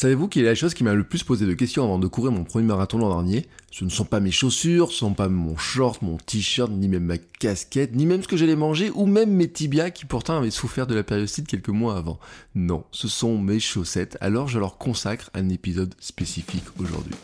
Savez-vous 0.00 0.28
quelle 0.28 0.44
est 0.44 0.46
la 0.46 0.54
chose 0.54 0.74
qui 0.74 0.84
m'a 0.84 0.94
le 0.94 1.02
plus 1.02 1.24
posé 1.24 1.44
de 1.44 1.54
questions 1.54 1.82
avant 1.82 1.98
de 1.98 2.06
courir 2.06 2.30
mon 2.30 2.44
premier 2.44 2.64
marathon 2.64 2.98
l'an 2.98 3.08
dernier? 3.08 3.48
Ce 3.72 3.84
ne 3.84 3.90
sont 3.90 4.04
pas 4.04 4.20
mes 4.20 4.30
chaussures, 4.30 4.90
ce 4.90 4.92
ne 4.92 4.98
sont 5.10 5.14
pas 5.14 5.28
mon 5.28 5.56
short, 5.56 6.02
mon 6.02 6.18
t-shirt, 6.18 6.70
ni 6.70 6.86
même 6.86 7.02
ma 7.02 7.18
casquette, 7.18 7.96
ni 7.96 8.06
même 8.06 8.22
ce 8.22 8.28
que 8.28 8.36
j'allais 8.36 8.54
manger, 8.54 8.92
ou 8.94 9.06
même 9.06 9.32
mes 9.32 9.50
tibias 9.50 9.90
qui 9.90 10.04
pourtant 10.04 10.38
avaient 10.38 10.52
souffert 10.52 10.86
de 10.86 10.94
la 10.94 11.02
périostite 11.02 11.48
quelques 11.48 11.70
mois 11.70 11.96
avant. 11.96 12.20
Non, 12.54 12.84
ce 12.92 13.08
sont 13.08 13.38
mes 13.38 13.58
chaussettes, 13.58 14.16
alors 14.20 14.46
je 14.46 14.60
leur 14.60 14.78
consacre 14.78 15.30
un 15.34 15.48
épisode 15.48 15.92
spécifique 15.98 16.66
aujourd'hui. 16.78 17.16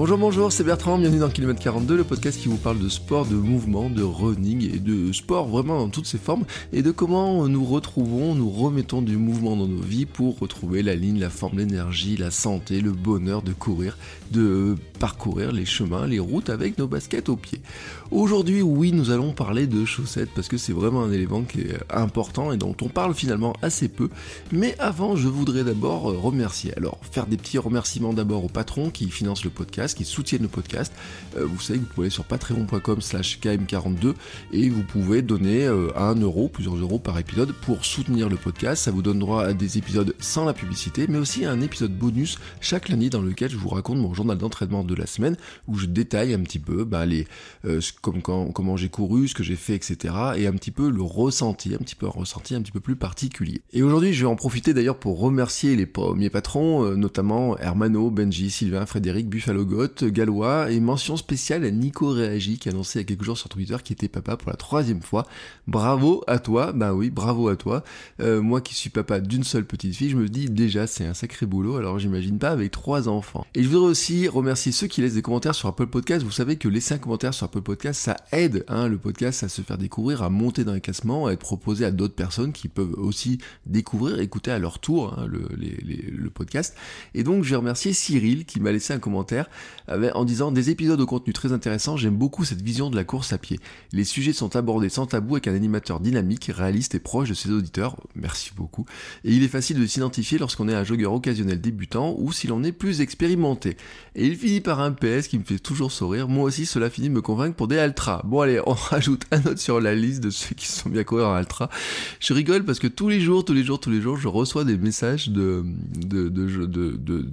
Bonjour, 0.00 0.16
bonjour, 0.16 0.50
c'est 0.50 0.64
Bertrand, 0.64 0.96
bienvenue 0.96 1.20
dans 1.20 1.28
Kilomètre 1.28 1.60
42, 1.60 1.94
le 1.94 2.04
podcast 2.04 2.40
qui 2.40 2.48
vous 2.48 2.56
parle 2.56 2.78
de 2.78 2.88
sport, 2.88 3.26
de 3.26 3.34
mouvement, 3.34 3.90
de 3.90 4.02
running 4.02 4.74
et 4.74 4.78
de 4.78 5.12
sport 5.12 5.46
vraiment 5.46 5.78
dans 5.78 5.90
toutes 5.90 6.06
ses 6.06 6.16
formes 6.16 6.46
et 6.72 6.80
de 6.80 6.90
comment 6.90 7.46
nous 7.48 7.66
retrouvons, 7.66 8.34
nous 8.34 8.48
remettons 8.48 9.02
du 9.02 9.18
mouvement 9.18 9.56
dans 9.56 9.68
nos 9.68 9.82
vies 9.82 10.06
pour 10.06 10.38
retrouver 10.38 10.82
la 10.82 10.94
ligne, 10.94 11.20
la 11.20 11.28
forme, 11.28 11.58
l'énergie, 11.58 12.16
la 12.16 12.30
santé, 12.30 12.80
le 12.80 12.92
bonheur 12.92 13.42
de 13.42 13.52
courir, 13.52 13.98
de 14.30 14.76
parcourir 14.98 15.52
les 15.52 15.64
chemins, 15.64 16.06
les 16.06 16.18
routes 16.18 16.50
avec 16.50 16.78
nos 16.78 16.86
baskets 16.86 17.28
aux 17.28 17.36
pieds. 17.36 17.60
Aujourd'hui, 18.10 18.62
oui, 18.62 18.92
nous 18.92 19.10
allons 19.10 19.32
parler 19.32 19.66
de 19.66 19.84
chaussettes 19.84 20.30
parce 20.34 20.48
que 20.48 20.56
c'est 20.56 20.72
vraiment 20.72 21.02
un 21.02 21.12
élément 21.12 21.42
qui 21.42 21.60
est 21.60 21.78
important 21.90 22.52
et 22.52 22.56
dont 22.56 22.76
on 22.82 22.88
parle 22.88 23.14
finalement 23.14 23.54
assez 23.62 23.88
peu. 23.88 24.08
Mais 24.52 24.76
avant, 24.78 25.16
je 25.16 25.28
voudrais 25.28 25.64
d'abord 25.64 26.02
remercier. 26.02 26.76
Alors, 26.76 26.98
faire 27.10 27.26
des 27.26 27.36
petits 27.36 27.58
remerciements 27.58 28.12
d'abord 28.12 28.44
aux 28.44 28.48
patrons 28.48 28.90
qui 28.90 29.10
financent 29.10 29.44
le 29.44 29.50
podcast, 29.50 29.96
qui 29.96 30.04
soutiennent 30.04 30.42
le 30.42 30.48
podcast. 30.48 30.92
Euh, 31.36 31.46
vous 31.46 31.60
savez 31.60 31.78
que 31.78 31.84
vous 31.84 31.90
pouvez 31.94 32.04
aller 32.06 32.10
sur 32.10 32.24
patreon.com 32.24 33.00
slash 33.00 33.38
km42 33.40 34.14
et 34.52 34.68
vous 34.68 34.82
pouvez 34.82 35.22
donner 35.22 35.66
euh, 35.66 35.88
1 35.96 36.16
euro, 36.16 36.48
plusieurs 36.48 36.76
euros 36.76 36.98
par 36.98 37.18
épisode 37.18 37.52
pour 37.52 37.84
soutenir 37.84 38.28
le 38.28 38.36
podcast. 38.36 38.84
Ça 38.84 38.90
vous 38.90 39.02
donne 39.02 39.18
droit 39.18 39.44
à 39.44 39.52
des 39.52 39.78
épisodes 39.78 40.14
sans 40.18 40.44
la 40.44 40.52
publicité, 40.52 41.06
mais 41.08 41.18
aussi 41.18 41.44
à 41.44 41.52
un 41.52 41.60
épisode 41.60 41.96
bonus 41.96 42.38
chaque 42.60 42.88
lundi 42.88 43.10
dans 43.10 43.22
lequel 43.22 43.50
je 43.50 43.56
vous 43.56 43.68
raconte 43.68 43.98
mon 43.98 44.12
journal 44.20 44.36
d'entraînement 44.36 44.84
de 44.84 44.94
la 44.94 45.06
semaine 45.06 45.36
où 45.66 45.76
je 45.76 45.86
détaille 45.86 46.34
un 46.34 46.40
petit 46.40 46.58
peu 46.58 46.84
bah, 46.84 47.06
les, 47.06 47.26
euh, 47.64 47.80
comme 48.02 48.20
quand, 48.20 48.52
comment 48.52 48.76
j'ai 48.76 48.90
couru, 48.90 49.28
ce 49.28 49.34
que 49.34 49.42
j'ai 49.42 49.56
fait, 49.56 49.74
etc. 49.74 50.14
Et 50.36 50.46
un 50.46 50.52
petit 50.52 50.70
peu 50.70 50.90
le 50.90 51.02
ressenti, 51.02 51.74
un 51.74 51.78
petit 51.78 51.94
peu 51.94 52.06
un 52.06 52.10
ressenti 52.10 52.54
un 52.54 52.60
petit 52.60 52.72
peu 52.72 52.80
plus 52.80 52.96
particulier. 52.96 53.62
Et 53.72 53.82
aujourd'hui, 53.82 54.12
je 54.12 54.20
vais 54.20 54.30
en 54.30 54.36
profiter 54.36 54.74
d'ailleurs 54.74 54.98
pour 54.98 55.18
remercier 55.18 55.74
les 55.76 55.86
premiers 55.86 56.30
patrons, 56.30 56.84
euh, 56.84 56.96
notamment 56.96 57.56
Hermano, 57.56 58.10
Benji, 58.10 58.50
Sylvain, 58.50 58.84
Frédéric, 58.84 59.28
Buffalo 59.28 59.64
Goth, 59.64 60.04
Galois, 60.04 60.70
et 60.70 60.80
mention 60.80 61.16
spéciale 61.16 61.64
à 61.64 61.70
Nico 61.70 62.10
Réagi 62.10 62.58
qui 62.58 62.68
a 62.68 62.72
annoncé 62.72 62.98
il 62.98 63.02
y 63.02 63.04
a 63.04 63.06
quelques 63.06 63.24
jours 63.24 63.38
sur 63.38 63.48
Twitter 63.48 63.76
qu'il 63.82 63.94
était 63.94 64.08
papa 64.08 64.36
pour 64.36 64.50
la 64.50 64.56
troisième 64.56 65.02
fois. 65.02 65.26
Bravo 65.66 66.22
à 66.26 66.38
toi, 66.38 66.72
bah 66.72 66.92
oui, 66.94 67.10
bravo 67.10 67.48
à 67.48 67.56
toi. 67.56 67.84
Euh, 68.20 68.42
moi 68.42 68.60
qui 68.60 68.74
suis 68.74 68.90
papa 68.90 69.20
d'une 69.20 69.44
seule 69.44 69.64
petite 69.64 69.94
fille, 69.94 70.10
je 70.10 70.16
me 70.16 70.28
dis 70.28 70.50
déjà 70.50 70.86
c'est 70.86 71.06
un 71.06 71.14
sacré 71.14 71.46
boulot, 71.46 71.76
alors 71.76 71.98
j'imagine 71.98 72.38
pas 72.38 72.50
avec 72.50 72.70
trois 72.70 73.08
enfants. 73.08 73.46
Et 73.54 73.62
je 73.62 73.68
voudrais 73.68 73.88
aussi 73.88 74.09
remercier 74.28 74.72
ceux 74.72 74.86
qui 74.86 75.00
laissent 75.00 75.14
des 75.14 75.22
commentaires 75.22 75.54
sur 75.54 75.68
Apple 75.68 75.86
Podcast. 75.86 76.24
Vous 76.24 76.30
savez 76.30 76.56
que 76.56 76.68
laisser 76.68 76.94
un 76.94 76.98
commentaire 76.98 77.32
sur 77.32 77.44
Apple 77.44 77.60
Podcast, 77.60 78.00
ça 78.00 78.16
aide 78.32 78.64
hein, 78.68 78.88
le 78.88 78.98
podcast 78.98 79.44
à 79.44 79.48
se 79.48 79.62
faire 79.62 79.78
découvrir, 79.78 80.22
à 80.22 80.30
monter 80.30 80.64
dans 80.64 80.72
les 80.72 80.80
classements, 80.80 81.26
à 81.26 81.32
être 81.32 81.40
proposé 81.40 81.84
à 81.84 81.90
d'autres 81.90 82.14
personnes 82.14 82.52
qui 82.52 82.68
peuvent 82.68 82.94
aussi 82.96 83.38
découvrir, 83.66 84.20
écouter 84.20 84.50
à 84.50 84.58
leur 84.58 84.78
tour 84.78 85.16
hein, 85.18 85.26
le, 85.26 85.48
les, 85.56 85.76
les, 85.84 86.10
le, 86.10 86.30
podcast. 86.30 86.76
Et 87.14 87.22
donc 87.22 87.44
je 87.44 87.50
vais 87.50 87.56
remercier 87.56 87.92
Cyril 87.92 88.44
qui 88.46 88.58
m'a 88.58 88.72
laissé 88.72 88.92
un 88.92 88.98
commentaire 88.98 89.48
avec, 89.86 90.14
en 90.16 90.24
disant 90.24 90.50
des 90.50 90.70
épisodes 90.70 91.00
au 91.00 91.06
contenu 91.06 91.32
très 91.32 91.52
intéressant, 91.52 91.96
j'aime 91.96 92.16
beaucoup 92.16 92.44
cette 92.44 92.62
vision 92.62 92.90
de 92.90 92.96
la 92.96 93.04
course 93.04 93.32
à 93.32 93.38
pied. 93.38 93.60
Les 93.92 94.04
sujets 94.04 94.32
sont 94.32 94.56
abordés 94.56 94.88
sans 94.88 95.06
tabou 95.06 95.34
avec 95.34 95.46
un 95.46 95.54
animateur 95.54 96.00
dynamique, 96.00 96.50
réaliste 96.52 96.94
et 96.94 97.00
proche 97.00 97.28
de 97.28 97.34
ses 97.34 97.50
auditeurs. 97.50 97.96
Merci 98.14 98.50
beaucoup. 98.56 98.86
Et 99.24 99.32
il 99.32 99.42
est 99.42 99.48
facile 99.48 99.78
de 99.78 99.86
s'identifier 99.86 100.38
lorsqu'on 100.38 100.68
est 100.68 100.74
un 100.74 100.84
joggeur 100.84 101.12
occasionnel 101.12 101.60
débutant 101.60 102.16
ou 102.18 102.32
si 102.32 102.46
l'on 102.46 102.64
est 102.64 102.72
plus 102.72 103.00
expérimenté. 103.00 103.76
Et 104.14 104.26
il 104.26 104.36
finit 104.36 104.60
par 104.60 104.80
un 104.80 104.92
PS 104.92 105.28
qui 105.28 105.38
me 105.38 105.44
fait 105.44 105.58
toujours 105.58 105.92
sourire. 105.92 106.28
Moi 106.28 106.44
aussi, 106.44 106.66
cela 106.66 106.90
finit 106.90 107.08
de 107.08 107.14
me 107.14 107.22
convaincre 107.22 107.56
pour 107.56 107.68
des 107.68 107.76
ultras. 107.76 108.22
Bon 108.24 108.40
allez, 108.40 108.60
on 108.66 108.72
rajoute 108.90 109.24
un 109.30 109.40
autre 109.40 109.58
sur 109.58 109.80
la 109.80 109.94
liste 109.94 110.22
de 110.22 110.30
ceux 110.30 110.54
qui 110.54 110.66
sont 110.66 110.88
bien 110.88 111.04
courir 111.04 111.28
en 111.28 111.38
ultra. 111.38 111.70
Je 112.18 112.32
rigole 112.32 112.64
parce 112.64 112.78
que 112.78 112.86
tous 112.86 113.08
les 113.08 113.20
jours, 113.20 113.44
tous 113.44 113.52
les 113.52 113.64
jours, 113.64 113.80
tous 113.80 113.90
les 113.90 114.00
jours, 114.00 114.16
je 114.16 114.28
reçois 114.28 114.64
des 114.64 114.76
messages 114.76 115.28
de, 115.28 115.64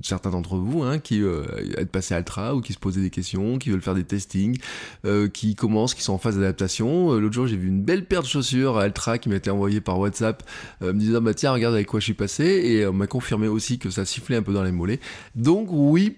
certains 0.04 0.30
d'entre 0.30 0.58
vous 0.58 0.84
hein, 0.84 1.00
qui 1.00 1.22
euh, 1.22 1.44
êtes 1.78 1.92
passés 1.92 2.14
à 2.14 2.20
ultra 2.20 2.56
ou 2.56 2.62
qui 2.62 2.74
se 2.74 2.80
posaient 2.80 3.02
des 3.02 3.10
questions, 3.10 3.58
qui 3.58 3.70
veulent 3.70 3.82
faire 3.82 3.96
des 3.96 4.04
testings, 4.04 4.58
euh, 5.06 5.28
qui 5.28 5.56
commencent, 5.56 5.94
qui 5.94 6.04
sont 6.04 6.14
en 6.14 6.18
phase 6.18 6.36
d'adaptation. 6.36 7.14
Euh, 7.14 7.20
L'autre 7.20 7.34
jour, 7.34 7.48
j'ai 7.48 7.58
vu 7.58 7.68
une 7.68 7.82
belle 7.82 8.06
paire 8.06 8.22
de 8.22 8.28
chaussures 8.28 8.78
à 8.78 8.86
ultra 8.86 9.18
qui 9.18 9.30
m'a 9.30 9.36
été 9.36 9.50
envoyée 9.50 9.82
par 9.82 10.00
WhatsApp, 10.00 10.44
euh, 10.82 10.94
me 10.94 11.00
disant 11.00 11.22
bah 11.22 11.34
tiens, 11.34 11.52
regarde 11.52 11.76
avec 11.76 11.88
quoi 11.88 12.00
je 12.00 12.06
suis 12.06 12.14
passé, 12.14 12.46
et 12.46 12.88
on 12.88 12.94
m'a 12.94 13.08
confirmé 13.08 13.48
aussi 13.48 13.80
que 13.80 13.90
ça 13.90 14.06
sifflait 14.06 14.36
un 14.36 14.42
peu 14.42 14.54
dans 14.54 14.64
les 14.64 14.72
mollets. 14.72 15.00
Donc 15.36 15.68
oui, 15.72 16.10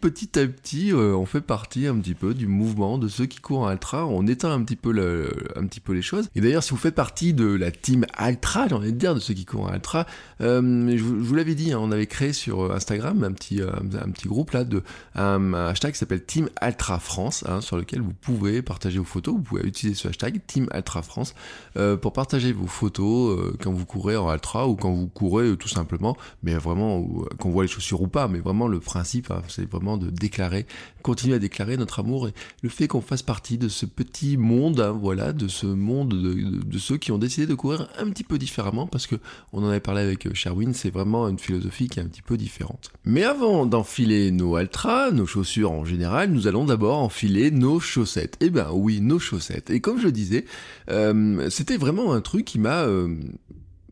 petit 0.48 0.70
petit, 0.70 0.94
on 0.94 1.26
fait 1.26 1.42
partie 1.42 1.88
un 1.88 1.98
petit 2.00 2.14
peu 2.14 2.34
du 2.34 2.48
mouvement 2.48 2.98
de 2.98 3.08
ceux 3.08 3.26
qui 3.26 3.40
courent 3.40 3.62
en 3.62 3.72
ultra. 3.72 4.06
On 4.06 4.28
éteint 4.28 4.52
un 4.52 4.64
petit 4.64 4.76
peu 4.76 4.92
les 4.92 6.02
choses. 6.02 6.30
Et 6.36 6.42
d'ailleurs, 6.42 6.64
si 6.64 6.72
vous 6.72 6.78
faites 6.78 6.96
partie 6.96 7.34
de 7.34 7.46
la 7.46 7.72
team 7.72 8.06
ultra, 8.20 8.68
j'ai 8.68 8.76
envie 8.76 8.94
de 8.94 8.98
dire 8.98 9.16
de 9.16 9.20
ceux 9.20 9.34
qui 9.34 9.46
courent 9.46 9.66
en 9.66 9.74
ultra, 9.74 10.06
euh, 10.42 10.98
je, 10.98 11.04
vous, 11.04 11.36
l'avais 11.36 11.56
dit, 11.56 11.72
hein, 11.72 11.80
on 11.82 11.92
avait 11.92 12.08
créé 12.08 12.34
sur 12.34 12.72
Instagram 12.74 13.24
un 13.24 13.32
petit, 13.32 13.62
euh, 13.62 13.72
petit 14.14 14.28
groupe 14.28 14.52
là 14.52 14.64
de 14.64 14.84
un, 15.16 15.54
hashtag 15.54 15.94
qui 15.94 16.00
s'appelle 16.00 16.24
Team 16.24 16.50
Ultra 16.62 17.00
France, 17.00 17.44
hein, 17.48 17.62
sur 17.62 17.78
lequel 17.78 18.02
vous 18.02 18.14
pouvez 18.14 18.62
partager 18.62 19.00
vos 19.00 19.06
photos. 19.06 19.36
Vous 19.36 19.42
pouvez 19.42 19.64
utiliser 19.64 19.98
ce 20.00 20.08
hashtag 20.08 20.42
Team 20.46 20.68
Ultra 20.74 21.02
France 21.02 21.34
euh, 21.78 21.98
pour 21.98 22.14
partager 22.14 22.52
vos 22.52 22.68
photos 22.68 23.38
euh, 23.38 23.58
quand 23.62 23.72
vous 23.72 23.86
courez 23.86 24.16
en 24.16 24.32
ultra 24.32 24.68
ou 24.68 24.76
quand 24.76 24.92
vous 24.92 25.08
courez 25.08 25.50
euh, 25.50 25.56
tout 25.56 25.68
simplement, 25.68 26.16
mais 26.44 26.54
vraiment 26.54 27.06
qu'on 27.40 27.50
voit 27.50 27.64
les 27.64 27.70
chaussures 27.70 28.02
ou 28.02 28.08
pas. 28.08 28.28
Mais 28.28 28.40
vraiment 28.40 28.68
le 28.68 28.80
principe, 28.80 29.32
hein, 29.32 29.42
c'est 29.48 29.70
vraiment 29.70 29.98
de 29.98 30.10
déclarer, 30.20 30.66
continuer 31.02 31.36
à 31.36 31.40
déclarer 31.40 31.78
notre 31.78 32.00
amour 32.00 32.28
et 32.28 32.34
le 32.62 32.70
fait 32.70 32.88
qu'on 32.88 33.02
fasse 33.02 33.24
partie 33.24 33.58
de 33.58 33.68
ce 33.70 33.86
petit 33.86 34.38
monde, 34.38 34.80
hein, 34.80 34.92
voilà, 34.92 35.34
de 35.34 35.48
ce 35.48 35.66
monde 35.66 36.10
de, 36.10 36.78
ceux 36.78 36.98
qui 36.98 37.12
ont 37.12 37.18
décidé 37.18 37.48
de 37.48 37.56
courir 37.56 37.90
un 37.98 38.10
petit 38.10 38.24
peu 38.24 38.38
différemment 38.38 38.88
parce 38.88 39.08
que 39.08 39.16
on 39.54 39.64
en 39.64 39.70
avait 39.70 39.80
parlé 39.80 40.02
avec 40.02 40.34
Sherwin, 40.34 40.74
c'est 40.74 40.92
vraiment 40.92 41.28
une 41.28 41.40
philosophie 41.40 41.88
qui 41.88 42.00
est 42.00 42.04
un 42.04 42.08
petit 42.08 42.22
peu 42.22 42.38
différente. 42.38 42.92
Mais 43.06 43.24
avant 43.24 43.66
d'enfiler 43.66 44.32
nos 44.32 44.58
ultras, 44.58 45.12
nos 45.12 45.26
chaussures 45.26 45.72
en 45.72 45.86
général, 45.86 46.32
nous 46.32 46.48
allons 46.48 46.66
d'abord 46.66 47.00
enfiler 47.00 47.52
nos 47.52 47.80
chaussettes. 47.80 48.38
Eh 48.42 48.50
ben 48.50 48.70
oui, 48.72 49.02
nos 49.02 49.20
chaussettes. 49.20 49.70
Et 49.70 49.80
comme 49.82 50.00
je 50.00 50.08
disais, 50.08 50.46
euh, 50.90 51.50
c'était 51.50 51.78
vraiment 51.78 52.14
un 52.14 52.22
truc 52.22 52.46
qui 52.46 52.60
m'a 52.60 52.84
euh, 52.84 53.16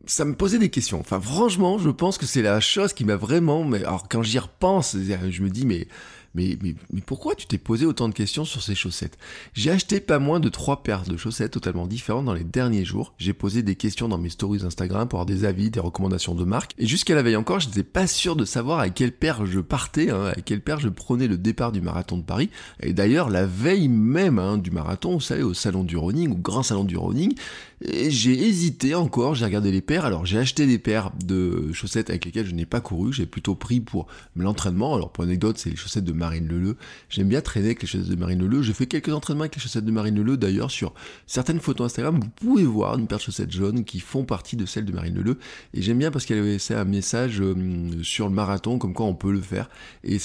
ça 0.08 0.24
me 0.24 0.34
posait 0.34 0.58
des 0.58 0.70
questions. 0.70 0.98
Enfin, 1.00 1.20
franchement, 1.20 1.78
je 1.78 1.90
pense 1.90 2.18
que 2.18 2.26
c'est 2.26 2.42
la 2.42 2.60
chose 2.60 2.92
qui 2.92 3.04
m'a 3.04 3.16
vraiment. 3.16 3.64
Mais 3.64 3.84
alors, 3.84 4.08
quand 4.08 4.22
j'y 4.22 4.38
repense, 4.38 4.96
je 4.96 5.42
me 5.42 5.50
dis, 5.50 5.66
mais 5.66 5.86
mais, 6.34 6.58
mais, 6.62 6.74
pourquoi 7.04 7.34
tu 7.34 7.46
t'es 7.46 7.58
posé 7.58 7.86
autant 7.86 8.08
de 8.08 8.14
questions 8.14 8.44
sur 8.44 8.62
ces 8.62 8.74
chaussettes? 8.74 9.18
J'ai 9.54 9.70
acheté 9.70 10.00
pas 10.00 10.18
moins 10.18 10.40
de 10.40 10.48
trois 10.48 10.82
paires 10.82 11.04
de 11.04 11.16
chaussettes 11.16 11.52
totalement 11.52 11.86
différentes 11.86 12.26
dans 12.26 12.34
les 12.34 12.44
derniers 12.44 12.84
jours. 12.84 13.14
J'ai 13.18 13.32
posé 13.32 13.62
des 13.62 13.76
questions 13.76 14.08
dans 14.08 14.18
mes 14.18 14.28
stories 14.28 14.64
Instagram 14.64 15.08
pour 15.08 15.20
avoir 15.20 15.26
des 15.26 15.44
avis, 15.44 15.70
des 15.70 15.80
recommandations 15.80 16.34
de 16.34 16.44
marques. 16.44 16.74
Et 16.78 16.86
jusqu'à 16.86 17.14
la 17.14 17.22
veille 17.22 17.36
encore, 17.36 17.60
je 17.60 17.68
n'étais 17.68 17.82
pas 17.82 18.06
sûr 18.06 18.36
de 18.36 18.44
savoir 18.44 18.78
à 18.78 18.90
quelle 18.90 19.12
paire 19.12 19.46
je 19.46 19.60
partais, 19.60 20.10
hein, 20.10 20.32
à 20.36 20.40
quelle 20.40 20.60
paire 20.60 20.80
je 20.80 20.88
prenais 20.88 21.28
le 21.28 21.38
départ 21.38 21.72
du 21.72 21.80
marathon 21.80 22.18
de 22.18 22.22
Paris. 22.22 22.50
Et 22.80 22.92
d'ailleurs, 22.92 23.30
la 23.30 23.46
veille 23.46 23.88
même 23.88 24.38
hein, 24.38 24.58
du 24.58 24.70
marathon, 24.70 25.14
vous 25.14 25.20
savez, 25.20 25.42
au 25.42 25.54
salon 25.54 25.84
du 25.84 25.96
running, 25.96 26.32
au 26.32 26.36
grand 26.36 26.62
salon 26.62 26.84
du 26.84 26.96
running, 26.96 27.34
j'ai 27.80 28.32
hésité 28.32 28.94
encore, 28.94 29.34
j'ai 29.34 29.44
regardé 29.44 29.70
les 29.70 29.80
paires. 29.80 30.04
Alors 30.04 30.26
j'ai 30.26 30.38
acheté 30.38 30.66
des 30.66 30.78
paires 30.78 31.12
de 31.24 31.72
chaussettes 31.72 32.10
avec 32.10 32.24
lesquelles 32.24 32.46
je 32.46 32.54
n'ai 32.54 32.66
pas 32.66 32.80
couru, 32.80 33.12
j'ai 33.12 33.26
plutôt 33.26 33.54
pris 33.54 33.80
pour 33.80 34.06
l'entraînement. 34.36 34.94
Alors 34.94 35.12
pour 35.12 35.24
anecdote, 35.24 35.58
c'est 35.58 35.70
les 35.70 35.76
chaussettes 35.76 36.04
de 36.04 36.12
Marine 36.12 36.48
Leleu. 36.48 36.76
J'aime 37.08 37.28
bien 37.28 37.40
traîner 37.40 37.66
avec 37.66 37.82
les 37.82 37.88
chaussettes 37.88 38.08
de 38.08 38.16
Marine 38.16 38.40
Leleu. 38.40 38.62
Je 38.62 38.72
fais 38.72 38.86
quelques 38.86 39.10
entraînements 39.10 39.42
avec 39.42 39.54
les 39.54 39.62
chaussettes 39.62 39.84
de 39.84 39.92
Marine 39.92 40.16
Leleu. 40.16 40.36
D'ailleurs, 40.36 40.70
sur 40.70 40.92
certaines 41.26 41.60
photos 41.60 41.86
Instagram, 41.86 42.18
vous 42.20 42.28
pouvez 42.30 42.64
voir 42.64 42.98
une 42.98 43.06
paire 43.06 43.18
de 43.18 43.22
chaussettes 43.22 43.52
jaunes 43.52 43.84
qui 43.84 44.00
font 44.00 44.24
partie 44.24 44.56
de 44.56 44.66
celles 44.66 44.84
de 44.84 44.92
Marine 44.92 45.14
Leleu. 45.14 45.38
Et 45.72 45.82
j'aime 45.82 45.98
bien 45.98 46.10
parce 46.10 46.24
qu'elle 46.26 46.38
avait 46.38 46.48
laissé 46.48 46.74
un 46.74 46.84
message 46.84 47.40
euh, 47.40 47.54
sur 48.02 48.28
le 48.28 48.34
marathon, 48.34 48.78
comme 48.78 48.92
quoi 48.92 49.06
on 49.06 49.14
peut 49.14 49.32
le 49.32 49.40
faire. 49.40 49.70
Et 50.02 50.18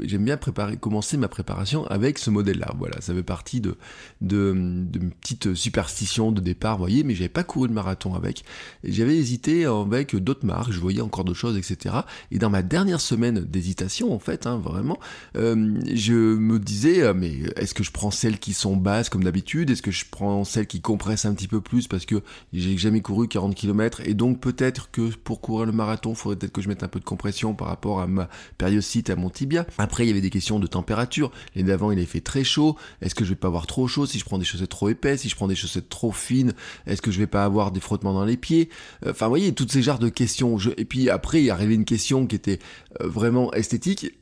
j'aime 0.00 0.24
bien 0.24 0.36
préparer, 0.36 0.76
commencer 0.76 1.16
ma 1.16 1.28
préparation 1.28 1.86
avec 1.86 2.18
ce 2.18 2.30
modèle-là. 2.30 2.74
Voilà, 2.76 3.00
ça 3.00 3.14
fait 3.14 3.22
partie 3.22 3.60
de, 3.60 3.76
de, 4.20 4.52
de 4.56 4.98
petites 5.20 5.54
superstitions 5.54 6.32
de 6.32 6.40
départ 6.40 6.87
mais 7.04 7.14
j'avais 7.14 7.28
pas 7.28 7.44
couru 7.44 7.68
le 7.68 7.74
marathon 7.74 8.14
avec. 8.14 8.44
J'avais 8.84 9.16
hésité 9.16 9.64
avec 9.64 10.16
d'autres 10.16 10.46
marques, 10.46 10.72
je 10.72 10.80
voyais 10.80 11.00
encore 11.00 11.24
d'autres 11.24 11.38
choses, 11.38 11.56
etc. 11.56 11.96
Et 12.30 12.38
dans 12.38 12.50
ma 12.50 12.62
dernière 12.62 13.00
semaine 13.00 13.40
d'hésitation, 13.40 14.12
en 14.12 14.18
fait, 14.18 14.46
hein, 14.46 14.58
vraiment, 14.58 14.98
euh, 15.36 15.78
je 15.92 16.14
me 16.14 16.58
disais, 16.58 17.02
euh, 17.02 17.14
mais 17.14 17.32
est-ce 17.56 17.74
que 17.74 17.82
je 17.82 17.90
prends 17.90 18.10
celles 18.10 18.38
qui 18.38 18.52
sont 18.52 18.76
basses 18.76 19.08
comme 19.08 19.24
d'habitude? 19.24 19.70
Est-ce 19.70 19.82
que 19.82 19.90
je 19.90 20.04
prends 20.10 20.44
celles 20.44 20.66
qui 20.66 20.80
compressent 20.80 21.26
un 21.26 21.34
petit 21.34 21.48
peu 21.48 21.60
plus 21.60 21.88
parce 21.88 22.06
que 22.06 22.22
j'ai 22.52 22.76
jamais 22.76 23.00
couru 23.00 23.28
40 23.28 23.54
km 23.54 24.00
et 24.04 24.14
donc 24.14 24.40
peut-être 24.40 24.90
que 24.90 25.14
pour 25.16 25.40
courir 25.40 25.66
le 25.66 25.72
marathon, 25.72 26.10
il 26.10 26.16
faudrait 26.16 26.36
peut-être 26.36 26.52
que 26.52 26.62
je 26.62 26.68
mette 26.68 26.82
un 26.82 26.88
peu 26.88 27.00
de 27.00 27.04
compression 27.04 27.54
par 27.54 27.68
rapport 27.68 28.00
à 28.00 28.06
ma 28.06 28.28
périostite, 28.56 29.10
à 29.10 29.16
mon 29.16 29.30
tibia. 29.30 29.66
Après, 29.78 30.04
il 30.04 30.08
y 30.08 30.10
avait 30.10 30.20
des 30.20 30.30
questions 30.30 30.58
de 30.58 30.66
température. 30.66 31.30
Les 31.54 31.62
d'avant, 31.62 31.90
il 31.90 31.98
avait 31.98 32.06
fait 32.06 32.20
très 32.20 32.44
chaud. 32.44 32.76
Est-ce 33.02 33.14
que 33.14 33.24
je 33.24 33.30
vais 33.30 33.36
pas 33.36 33.48
avoir 33.48 33.66
trop 33.66 33.86
chaud 33.88 34.06
si 34.06 34.18
je 34.18 34.24
prends 34.24 34.38
des 34.38 34.44
chaussettes 34.44 34.70
trop 34.70 34.88
épaisses, 34.88 35.22
si 35.22 35.28
je 35.28 35.36
prends 35.36 35.48
des 35.48 35.54
chaussettes 35.54 35.88
trop 35.88 36.12
fines 36.12 36.52
Est-ce 36.86 37.02
que 37.02 37.10
je 37.10 37.18
vais 37.18 37.26
pas 37.26 37.44
avoir 37.44 37.70
des 37.70 37.80
frottements 37.80 38.14
dans 38.14 38.24
les 38.24 38.36
pieds? 38.36 38.68
Enfin, 39.06 39.26
vous 39.26 39.30
voyez, 39.30 39.52
toutes 39.52 39.72
ces 39.72 39.82
genres 39.82 39.98
de 39.98 40.08
questions. 40.08 40.58
Et 40.76 40.84
puis 40.84 41.10
après, 41.10 41.40
il 41.40 41.44
y 41.44 41.50
arrivé 41.50 41.74
une 41.74 41.84
question 41.84 42.26
qui 42.26 42.36
était 42.36 42.58
euh, 43.00 43.08
vraiment 43.08 43.52
esthétique 43.52 44.17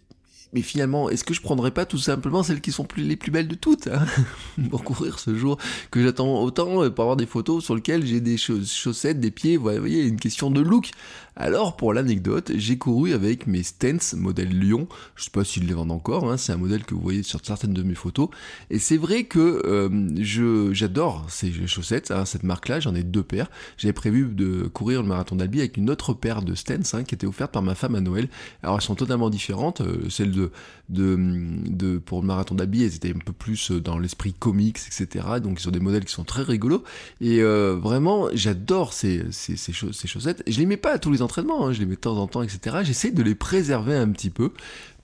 mais 0.56 0.62
finalement, 0.62 1.10
est-ce 1.10 1.22
que 1.22 1.34
je 1.34 1.42
prendrais 1.42 1.70
pas 1.70 1.84
tout 1.84 1.98
simplement 1.98 2.42
celles 2.42 2.62
qui 2.62 2.72
sont 2.72 2.84
plus, 2.84 3.02
les 3.02 3.16
plus 3.16 3.30
belles 3.30 3.46
de 3.46 3.54
toutes 3.54 3.88
hein, 3.88 4.06
pour 4.70 4.84
courir 4.84 5.18
ce 5.18 5.34
jour 5.34 5.58
que 5.90 6.02
j'attends 6.02 6.42
autant 6.42 6.88
pour 6.90 7.02
avoir 7.02 7.16
des 7.16 7.26
photos 7.26 7.62
sur 7.62 7.74
lesquelles 7.74 8.06
j'ai 8.06 8.22
des 8.22 8.38
chaussettes, 8.38 9.20
des 9.20 9.30
pieds, 9.30 9.58
vous 9.58 9.64
voyez, 9.64 10.06
une 10.06 10.18
question 10.18 10.50
de 10.50 10.62
look. 10.62 10.92
Alors 11.38 11.76
pour 11.76 11.92
l'anecdote, 11.92 12.52
j'ai 12.54 12.78
couru 12.78 13.12
avec 13.12 13.46
mes 13.46 13.62
Stents 13.62 14.16
modèle 14.16 14.58
Lyon. 14.58 14.88
Je 15.16 15.24
sais 15.24 15.30
pas 15.30 15.44
s'ils 15.44 15.66
les 15.66 15.74
vendent 15.74 15.92
encore. 15.92 16.30
Hein, 16.30 16.38
c'est 16.38 16.52
un 16.52 16.56
modèle 16.56 16.84
que 16.84 16.94
vous 16.94 17.02
voyez 17.02 17.22
sur 17.22 17.40
certaines 17.44 17.74
de 17.74 17.82
mes 17.82 17.94
photos. 17.94 18.30
Et 18.70 18.78
c'est 18.78 18.96
vrai 18.96 19.24
que 19.24 19.62
euh, 19.66 20.72
j'adore 20.72 21.26
ces 21.28 21.52
chaussettes. 21.66 22.10
Hein, 22.10 22.24
cette 22.24 22.42
marque-là, 22.42 22.80
j'en 22.80 22.94
ai 22.94 23.02
deux 23.02 23.22
paires. 23.22 23.50
J'avais 23.76 23.92
prévu 23.92 24.28
de 24.32 24.62
courir 24.72 25.02
le 25.02 25.08
marathon 25.08 25.36
d'Albi 25.36 25.58
avec 25.58 25.76
une 25.76 25.90
autre 25.90 26.14
paire 26.14 26.40
de 26.40 26.54
Stents 26.54 27.04
qui 27.06 27.14
était 27.14 27.26
offerte 27.26 27.52
par 27.52 27.62
ma 27.62 27.74
femme 27.74 27.96
à 27.96 28.00
Noël. 28.00 28.28
Alors 28.62 28.76
elles 28.76 28.82
sont 28.82 28.94
totalement 28.94 29.28
différentes. 29.28 29.82
Euh, 29.82 30.08
celle 30.08 30.30
de, 30.30 30.45
de, 30.88 31.98
pour 31.98 32.20
le 32.20 32.26
marathon 32.26 32.54
d'Albi, 32.54 32.84
elles 32.84 32.94
étaient 32.94 33.14
un 33.14 33.18
peu 33.18 33.32
plus 33.32 33.70
dans 33.70 33.98
l'esprit 33.98 34.32
comics, 34.32 34.78
etc. 34.78 35.26
Donc 35.42 35.58
ils 35.60 35.62
sont 35.62 35.70
des 35.70 35.80
modèles 35.80 36.04
qui 36.04 36.12
sont 36.12 36.24
très 36.24 36.42
rigolos. 36.42 36.84
Et 37.20 37.42
euh, 37.42 37.76
vraiment, 37.80 38.28
j'adore 38.32 38.92
ces, 38.92 39.24
ces, 39.30 39.72
chaussettes. 39.72 40.42
Je 40.46 40.58
les 40.58 40.66
mets 40.66 40.76
pas 40.76 40.92
à 40.92 40.98
tous 40.98 41.10
les 41.10 41.22
entraînement, 41.22 41.66
hein, 41.66 41.72
je 41.72 41.80
les 41.80 41.86
mets 41.86 41.96
de 41.96 42.00
temps 42.00 42.16
en 42.16 42.26
temps, 42.26 42.42
etc. 42.42 42.78
J'essaie 42.84 43.10
de 43.10 43.22
les 43.22 43.34
préserver 43.34 43.96
un 43.96 44.08
petit 44.08 44.30
peu 44.30 44.52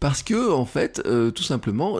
parce 0.00 0.22
que 0.22 0.50
en 0.50 0.64
fait, 0.66 1.02
euh, 1.06 1.30
tout 1.30 1.44
simplement, 1.44 1.98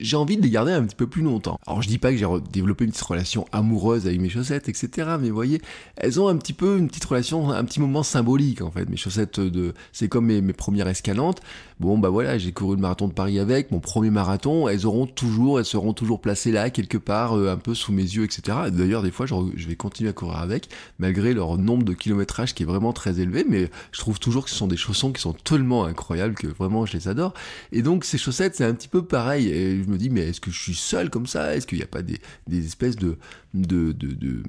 j'ai 0.00 0.16
envie 0.16 0.36
de 0.36 0.42
les 0.42 0.50
garder 0.50 0.72
un 0.72 0.82
petit 0.84 0.96
peu 0.96 1.06
plus 1.06 1.22
longtemps. 1.22 1.58
Alors 1.66 1.82
je 1.82 1.88
dis 1.88 1.98
pas 1.98 2.10
que 2.10 2.16
j'ai 2.16 2.26
développé 2.52 2.84
une 2.84 2.90
petite 2.90 3.04
relation 3.04 3.46
amoureuse 3.52 4.06
avec 4.06 4.20
mes 4.20 4.28
chaussettes, 4.28 4.68
etc. 4.68 5.10
Mais 5.20 5.28
vous 5.28 5.34
voyez, 5.34 5.60
elles 5.96 6.20
ont 6.20 6.28
un 6.28 6.36
petit 6.36 6.52
peu 6.52 6.78
une 6.78 6.88
petite 6.88 7.04
relation, 7.04 7.50
un 7.50 7.64
petit 7.64 7.80
moment 7.80 8.02
symbolique 8.02 8.62
en 8.62 8.70
fait. 8.70 8.88
Mes 8.88 8.96
chaussettes 8.96 9.40
de, 9.40 9.74
c'est 9.92 10.08
comme 10.08 10.26
mes, 10.26 10.52
premières 10.52 10.88
escalantes. 10.88 11.40
Bon 11.78 11.98
bah 11.98 12.08
voilà, 12.08 12.36
j'ai 12.38 12.52
couru 12.52 12.76
le 12.76 12.82
marathon 12.82 13.08
de 13.08 13.12
Paris 13.12 13.38
avec 13.38 13.70
mon 13.70 13.80
premier 13.80 14.10
marathon. 14.10 14.68
Elles 14.68 14.86
auront 14.86 15.06
toujours, 15.06 15.58
elles 15.58 15.64
seront 15.64 15.92
toujours 15.92 16.20
placées 16.20 16.52
là 16.52 16.70
quelque 16.70 16.98
part, 16.98 17.36
euh, 17.36 17.50
un 17.50 17.56
peu 17.56 17.74
sous 17.74 17.92
mes 17.92 18.02
yeux, 18.02 18.24
etc. 18.24 18.58
D'ailleurs 18.70 19.02
des 19.02 19.10
fois, 19.10 19.26
je, 19.26 19.34
je 19.56 19.68
vais 19.68 19.76
continuer 19.76 20.10
à 20.10 20.12
courir 20.12 20.38
avec, 20.38 20.68
malgré 20.98 21.32
leur 21.32 21.56
nombre 21.56 21.84
de 21.84 21.92
kilométrage 21.92 22.54
qui 22.54 22.64
est 22.64 22.66
vraiment 22.66 22.92
très 22.92 23.20
élevé. 23.20 23.44
Mais 23.48 23.70
je 23.92 24.00
trouve 24.00 24.18
toujours 24.18 24.44
que 24.44 24.50
ce 24.50 24.56
sont 24.56 24.66
des 24.66 24.76
chaussons 24.76 25.12
qui 25.12 25.22
sont 25.22 25.32
tellement 25.32 25.84
incroyables 25.84 26.34
que 26.34 26.46
vraiment 26.46 26.86
je 26.86 26.94
les 26.94 27.08
adore. 27.08 27.34
Et 27.72 27.82
donc 27.82 28.04
ces 28.04 28.18
chaussettes, 28.18 28.56
c'est 28.56 28.64
un 28.64 28.74
petit 28.74 28.88
peu 28.88 29.02
pareil. 29.02 29.50
Me 29.90 29.98
dis, 29.98 30.10
mais 30.10 30.28
est-ce 30.28 30.40
que 30.40 30.50
je 30.50 30.58
suis 30.58 30.74
seul 30.74 31.10
comme 31.10 31.26
ça? 31.26 31.54
Est-ce 31.54 31.66
qu'il 31.66 31.78
n'y 31.78 31.84
a 31.84 31.88
pas 31.88 32.02
des, 32.02 32.20
espèces 32.48 32.96
de... 32.96 33.18
de, 33.54 33.92
de, 33.92 34.42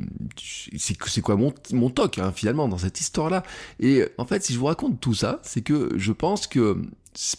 c'est 0.77 1.21
quoi 1.21 1.35
mon, 1.35 1.53
mon 1.71 1.89
toc, 1.89 2.17
hein, 2.19 2.31
finalement, 2.33 2.67
dans 2.67 2.77
cette 2.77 2.99
histoire-là? 2.99 3.43
Et 3.79 4.05
en 4.17 4.25
fait, 4.25 4.43
si 4.43 4.53
je 4.53 4.59
vous 4.59 4.65
raconte 4.65 4.99
tout 4.99 5.13
ça, 5.13 5.39
c'est 5.43 5.61
que 5.61 5.91
je 5.97 6.11
pense 6.11 6.47
que 6.47 6.77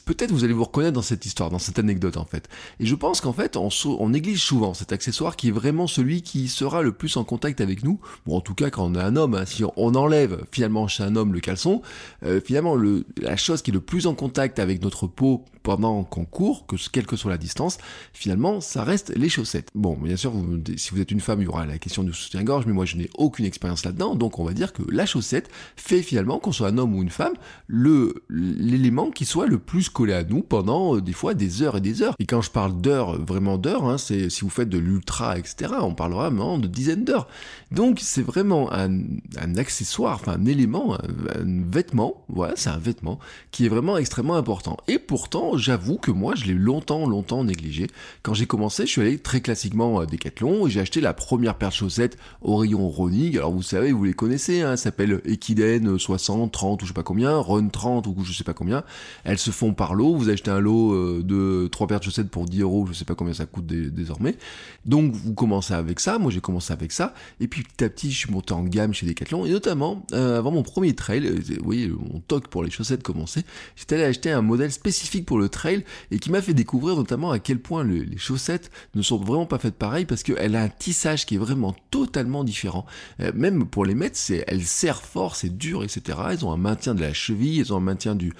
peut-être 0.04 0.32
vous 0.32 0.44
allez 0.44 0.52
vous 0.52 0.64
reconnaître 0.64 0.92
dans 0.92 1.02
cette 1.02 1.24
histoire, 1.24 1.50
dans 1.50 1.58
cette 1.58 1.78
anecdote 1.78 2.16
en 2.16 2.24
fait. 2.24 2.48
Et 2.78 2.86
je 2.86 2.94
pense 2.94 3.20
qu'en 3.20 3.32
fait, 3.32 3.56
on, 3.56 4.08
néglige 4.08 4.42
souvent 4.42 4.74
cet 4.74 4.92
accessoire 4.92 5.36
qui 5.36 5.48
est 5.48 5.52
vraiment 5.52 5.86
celui 5.86 6.22
qui 6.22 6.48
sera 6.48 6.82
le 6.82 6.92
plus 6.92 7.16
en 7.16 7.24
contact 7.24 7.60
avec 7.60 7.82
nous. 7.82 7.98
Bon, 8.26 8.36
en 8.36 8.40
tout 8.40 8.54
cas, 8.54 8.70
quand 8.70 8.84
on 8.84 8.94
est 8.94 9.02
un 9.02 9.16
homme, 9.16 9.34
hein, 9.34 9.46
si 9.46 9.64
on 9.64 9.94
enlève 9.94 10.44
finalement 10.52 10.88
chez 10.88 11.02
un 11.02 11.16
homme 11.16 11.32
le 11.32 11.40
caleçon, 11.40 11.80
euh, 12.24 12.40
finalement, 12.44 12.74
le, 12.74 13.04
la 13.16 13.36
chose 13.36 13.62
qui 13.62 13.70
est 13.70 13.74
le 13.74 13.80
plus 13.80 14.06
en 14.06 14.14
contact 14.14 14.58
avec 14.58 14.82
notre 14.82 15.06
peau 15.06 15.44
pendant 15.62 16.04
qu'on 16.04 16.24
court, 16.24 16.66
que 16.66 16.76
quelle 16.90 17.06
que 17.06 17.16
soit 17.16 17.30
la 17.30 17.38
distance, 17.38 17.78
finalement, 18.12 18.60
ça 18.60 18.84
reste 18.84 19.12
les 19.16 19.28
chaussettes. 19.28 19.68
Bon, 19.74 19.96
bien 19.96 20.16
sûr, 20.16 20.32
si 20.76 20.90
vous 20.90 21.00
êtes 21.00 21.10
une 21.10 21.20
femme, 21.20 21.40
il 21.40 21.44
y 21.44 21.48
aura 21.48 21.66
la 21.66 21.78
question 21.78 22.02
du 22.02 22.12
soutien-gorge, 22.12 22.66
mais 22.66 22.72
moi, 22.72 22.84
je 22.84 22.96
n'ai 22.96 23.10
aucune 23.16 23.44
expérience 23.44 23.84
là-dedans, 23.84 24.14
donc 24.14 24.38
on 24.38 24.44
va 24.44 24.52
dire 24.52 24.72
que 24.72 24.82
la 24.90 25.06
chaussette 25.06 25.50
fait 25.76 26.02
finalement, 26.02 26.38
qu'on 26.38 26.52
soit 26.52 26.68
un 26.68 26.78
homme 26.78 26.94
ou 26.94 27.02
une 27.02 27.10
femme, 27.10 27.34
l'élément 27.68 29.10
qui 29.10 29.24
soit 29.24 29.46
le 29.46 29.58
plus 29.58 29.88
collé 29.88 30.12
à 30.12 30.24
nous 30.24 30.42
pendant 30.42 30.96
euh, 30.96 31.00
des 31.00 31.12
fois 31.12 31.34
des 31.34 31.62
heures 31.62 31.76
et 31.76 31.80
des 31.80 32.02
heures. 32.02 32.14
Et 32.18 32.26
quand 32.26 32.42
je 32.42 32.50
parle 32.50 32.80
d'heures, 32.80 33.18
vraiment 33.20 33.58
d'heures, 33.58 33.84
hein, 33.84 33.98
c'est 33.98 34.30
si 34.30 34.42
vous 34.42 34.50
faites 34.50 34.68
de 34.68 34.78
l'ultra, 34.78 35.38
etc., 35.38 35.72
on 35.80 35.94
parlera 35.94 36.28
vraiment 36.28 36.58
de 36.58 36.66
dizaines 36.66 37.04
d'heures. 37.04 37.28
Donc 37.70 37.98
c'est 38.00 38.22
vraiment 38.22 38.72
un, 38.72 39.00
un, 39.38 39.56
accessoire, 39.56 40.16
enfin 40.16 40.32
un 40.32 40.44
élément, 40.46 40.94
un 40.94 41.62
vêtement, 41.70 42.24
voilà, 42.28 42.54
c'est 42.56 42.70
un 42.70 42.78
vêtement 42.78 43.18
qui 43.50 43.66
est 43.66 43.68
vraiment 43.68 43.96
extrêmement 43.96 44.36
important. 44.36 44.76
Et 44.88 44.98
pourtant, 44.98 45.51
j'avoue 45.56 45.96
que 45.96 46.10
moi, 46.10 46.34
je 46.34 46.44
l'ai 46.46 46.54
longtemps, 46.54 47.06
longtemps 47.06 47.44
négligé. 47.44 47.88
Quand 48.22 48.34
j'ai 48.34 48.46
commencé, 48.46 48.86
je 48.86 48.90
suis 48.90 49.00
allé 49.00 49.18
très 49.18 49.40
classiquement 49.40 50.00
à 50.00 50.06
Decathlon 50.06 50.66
et 50.66 50.70
j'ai 50.70 50.80
acheté 50.80 51.00
la 51.00 51.14
première 51.14 51.56
paire 51.56 51.70
de 51.70 51.74
chaussettes 51.74 52.16
au 52.40 52.56
rayon 52.56 52.88
Ronig. 52.88 53.36
Alors 53.36 53.52
vous 53.52 53.62
savez, 53.62 53.92
vous 53.92 54.04
les 54.04 54.14
connaissez, 54.14 54.62
hein, 54.62 54.76
s'appelle 54.76 55.20
Equiden 55.24 55.98
60, 55.98 56.52
30 56.52 56.82
ou 56.82 56.84
je 56.84 56.90
sais 56.90 56.94
pas 56.94 57.02
combien, 57.02 57.38
Run 57.38 57.68
30 57.68 58.06
ou 58.06 58.16
je 58.24 58.32
sais 58.32 58.44
pas 58.44 58.54
combien. 58.54 58.84
Elles 59.24 59.38
se 59.38 59.50
font 59.50 59.74
par 59.74 59.94
lot. 59.94 60.16
Vous 60.16 60.28
achetez 60.28 60.50
un 60.50 60.60
lot 60.60 60.92
euh, 60.92 61.22
de 61.22 61.68
trois 61.68 61.86
paires 61.86 62.00
de 62.00 62.04
chaussettes 62.04 62.30
pour 62.30 62.46
10 62.46 62.60
euros, 62.60 62.86
je 62.86 62.92
sais 62.92 63.04
pas 63.04 63.14
combien 63.14 63.34
ça 63.34 63.46
coûte 63.46 63.66
désormais. 63.66 64.36
Donc 64.84 65.12
vous 65.12 65.34
commencez 65.34 65.74
avec 65.74 66.00
ça. 66.00 66.18
Moi, 66.18 66.30
j'ai 66.30 66.40
commencé 66.40 66.72
avec 66.72 66.92
ça. 66.92 67.14
Et 67.40 67.48
puis 67.48 67.62
petit 67.62 67.84
à 67.84 67.88
petit, 67.88 68.10
je 68.10 68.18
suis 68.18 68.32
monté 68.32 68.52
en 68.54 68.64
gamme 68.64 68.92
chez 68.92 69.06
Decathlon 69.06 69.46
et 69.46 69.50
notamment 69.50 70.04
euh, 70.12 70.38
avant 70.38 70.50
mon 70.50 70.62
premier 70.62 70.94
trail, 70.94 71.26
euh, 71.26 71.40
vous 71.58 71.64
voyez, 71.64 71.88
mon 71.88 72.20
toc 72.20 72.48
pour 72.48 72.62
les 72.64 72.70
chaussettes 72.70 73.02
commençait. 73.02 73.44
J'étais 73.76 73.96
allé 73.96 74.04
acheter 74.04 74.30
un 74.30 74.42
modèle 74.42 74.72
spécifique 74.72 75.26
pour 75.26 75.38
le 75.38 75.41
trail 75.48 75.84
et 76.10 76.18
qui 76.18 76.30
m'a 76.30 76.42
fait 76.42 76.54
découvrir 76.54 76.96
notamment 76.96 77.30
à 77.30 77.38
quel 77.38 77.58
point 77.58 77.84
les 77.84 78.18
chaussettes 78.18 78.70
ne 78.94 79.02
sont 79.02 79.18
vraiment 79.18 79.46
pas 79.46 79.58
faites 79.58 79.76
pareil 79.76 80.04
parce 80.04 80.22
qu'elle 80.22 80.56
a 80.56 80.62
un 80.62 80.68
tissage 80.68 81.26
qui 81.26 81.36
est 81.36 81.38
vraiment 81.38 81.74
totalement 81.90 82.44
différent. 82.44 82.86
Euh, 83.20 83.32
même 83.34 83.66
pour 83.66 83.84
les 83.84 83.94
mettre, 83.94 84.16
c'est, 84.16 84.44
elles 84.46 84.64
serrent 84.64 85.02
fort, 85.02 85.36
c'est 85.36 85.56
dur, 85.56 85.84
etc. 85.84 86.18
Elles 86.30 86.44
ont 86.44 86.52
un 86.52 86.56
maintien 86.56 86.94
de 86.94 87.00
la 87.00 87.12
cheville, 87.12 87.60
elles 87.60 87.72
ont 87.72 87.76
un 87.76 87.80
maintien 87.80 88.14
du, 88.14 88.32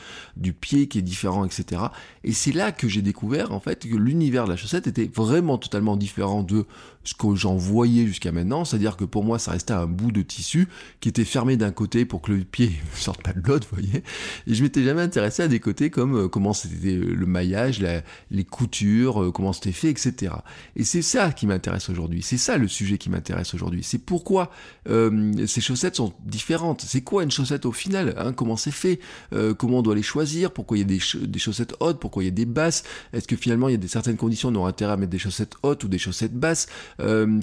pied 0.53 0.89
qui 0.89 0.99
est 0.99 1.03
différent, 1.03 1.45
etc. 1.45 1.83
Et 2.25 2.33
c'est 2.33 2.53
là 2.53 2.73
que 2.73 2.89
j'ai 2.89 3.03
découvert 3.03 3.53
en 3.53 3.61
fait 3.61 3.89
que 3.89 3.97
l'univers 3.97 4.45
de 4.45 4.51
la 4.51 4.57
chaussette 4.57 4.87
était 4.87 5.11
vraiment 5.13 5.59
totalement 5.59 5.97
différent 5.97 6.43
de 6.43 6.67
ce 7.05 7.15
que 7.15 7.35
j'en 7.35 7.57
voyais 7.57 8.07
jusqu'à 8.07 8.31
maintenant, 8.31 8.65
c'est-à-dire 8.65 8.97
que 8.97 9.05
pour 9.05 9.25
moi 9.25 9.39
ça 9.39 9.51
restait 9.53 9.73
un 9.73 9.87
bout 9.87 10.13
de 10.13 10.23
tissu 10.23 10.69
qui 11.01 11.09
était 11.09 11.25
fermé 11.25 11.57
d'un 11.57 11.73
côté 11.73 12.05
pour 12.05 12.23
que 12.23 12.33
le 12.33 12.45
pied 12.45 12.69
ne 12.69 12.97
sorte 13.01 13.23
pas 13.23 13.33
de 13.33 13.41
l'autre, 13.47 13.67
vous 13.71 13.83
voyez. 13.83 14.05
Et 14.47 14.55
je 14.55 14.63
m'étais 14.63 14.85
jamais 14.85 15.03
intéressé 15.03 15.43
à 15.43 15.49
des 15.49 15.61
côtés 15.61 15.91
comme 15.91 16.17
euh, 16.17 16.29
comment 16.29 16.53
c'était 16.53 16.92
le 16.97 17.27
maillage, 17.27 17.85
les 18.31 18.45
coutures, 18.45 19.23
euh, 19.23 19.31
comment 19.31 19.53
c'était 19.53 19.73
fait, 19.73 19.91
etc. 19.91 20.35
Et 20.77 20.85
c'est 20.85 21.03
ça 21.03 21.33
qui 21.33 21.47
m'intéresse 21.47 21.89
aujourd'hui. 21.91 22.23
C'est 22.23 22.39
ça 22.39 22.57
le 22.57 22.69
sujet 22.69 22.99
qui 22.99 23.11
m'intéresse 23.11 23.55
aujourd'hui. 23.55 23.83
C'est 23.83 23.99
pourquoi 23.99 24.51
euh, 24.89 25.47
ces 25.47 25.61
chaussettes 25.61 25.97
sont 25.97 26.13
différentes. 26.25 26.83
C'est 26.83 27.03
quoi 27.03 27.23
une 27.23 27.31
chaussette 27.31 27.67
au 27.67 27.73
final 27.73 28.15
hein? 28.19 28.33
Comment 28.33 28.57
c'est 28.57 28.71
fait? 28.71 29.01
Euh, 29.33 29.55
Comment 29.55 29.79
on 29.79 29.83
doit 29.83 29.95
les 29.95 30.03
choisir? 30.03 30.53
Pourquoi 30.53 30.77
il 30.77 30.81
y 30.81 30.85
a 30.85 30.87
des, 30.87 31.27
des, 31.27 31.39
chaussettes 31.39 31.75
hautes? 31.81 32.01
Pourquoi 32.01 32.23
il 32.23 32.27
y 32.27 32.29
a 32.29 32.33
des 32.33 32.47
basses? 32.47 32.83
Est-ce 33.13 33.29
que 33.29 33.37
finalement 33.37 33.69
il 33.69 33.73
y 33.73 33.75
a 33.75 33.79
des 33.79 33.89
certaines 33.89 34.17
conditions 34.17 34.49
on 34.51 34.55
aura 34.57 34.71
intérêt 34.71 34.93
à 34.93 34.97
mettre 34.97 35.11
des 35.11 35.19
chaussettes 35.19 35.55
hautes 35.63 35.85
ou 35.85 35.89
des 35.89 35.99
chaussettes 35.99 36.35
basses? 36.35 36.67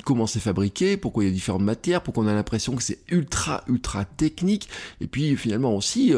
Comment 0.05 0.27
c'est 0.27 0.39
fabriqué? 0.39 0.97
Pourquoi 0.97 1.23
il 1.23 1.27
y 1.27 1.29
a 1.29 1.33
différentes 1.33 1.63
matières? 1.63 2.01
Pourquoi 2.01 2.23
on 2.23 2.27
a 2.27 2.33
l'impression 2.33 2.75
que 2.75 2.83
c'est 2.83 2.99
ultra 3.09 3.63
ultra 3.67 4.05
technique? 4.05 4.69
Et 5.01 5.07
puis 5.07 5.35
finalement 5.35 5.75
aussi, 5.75 6.13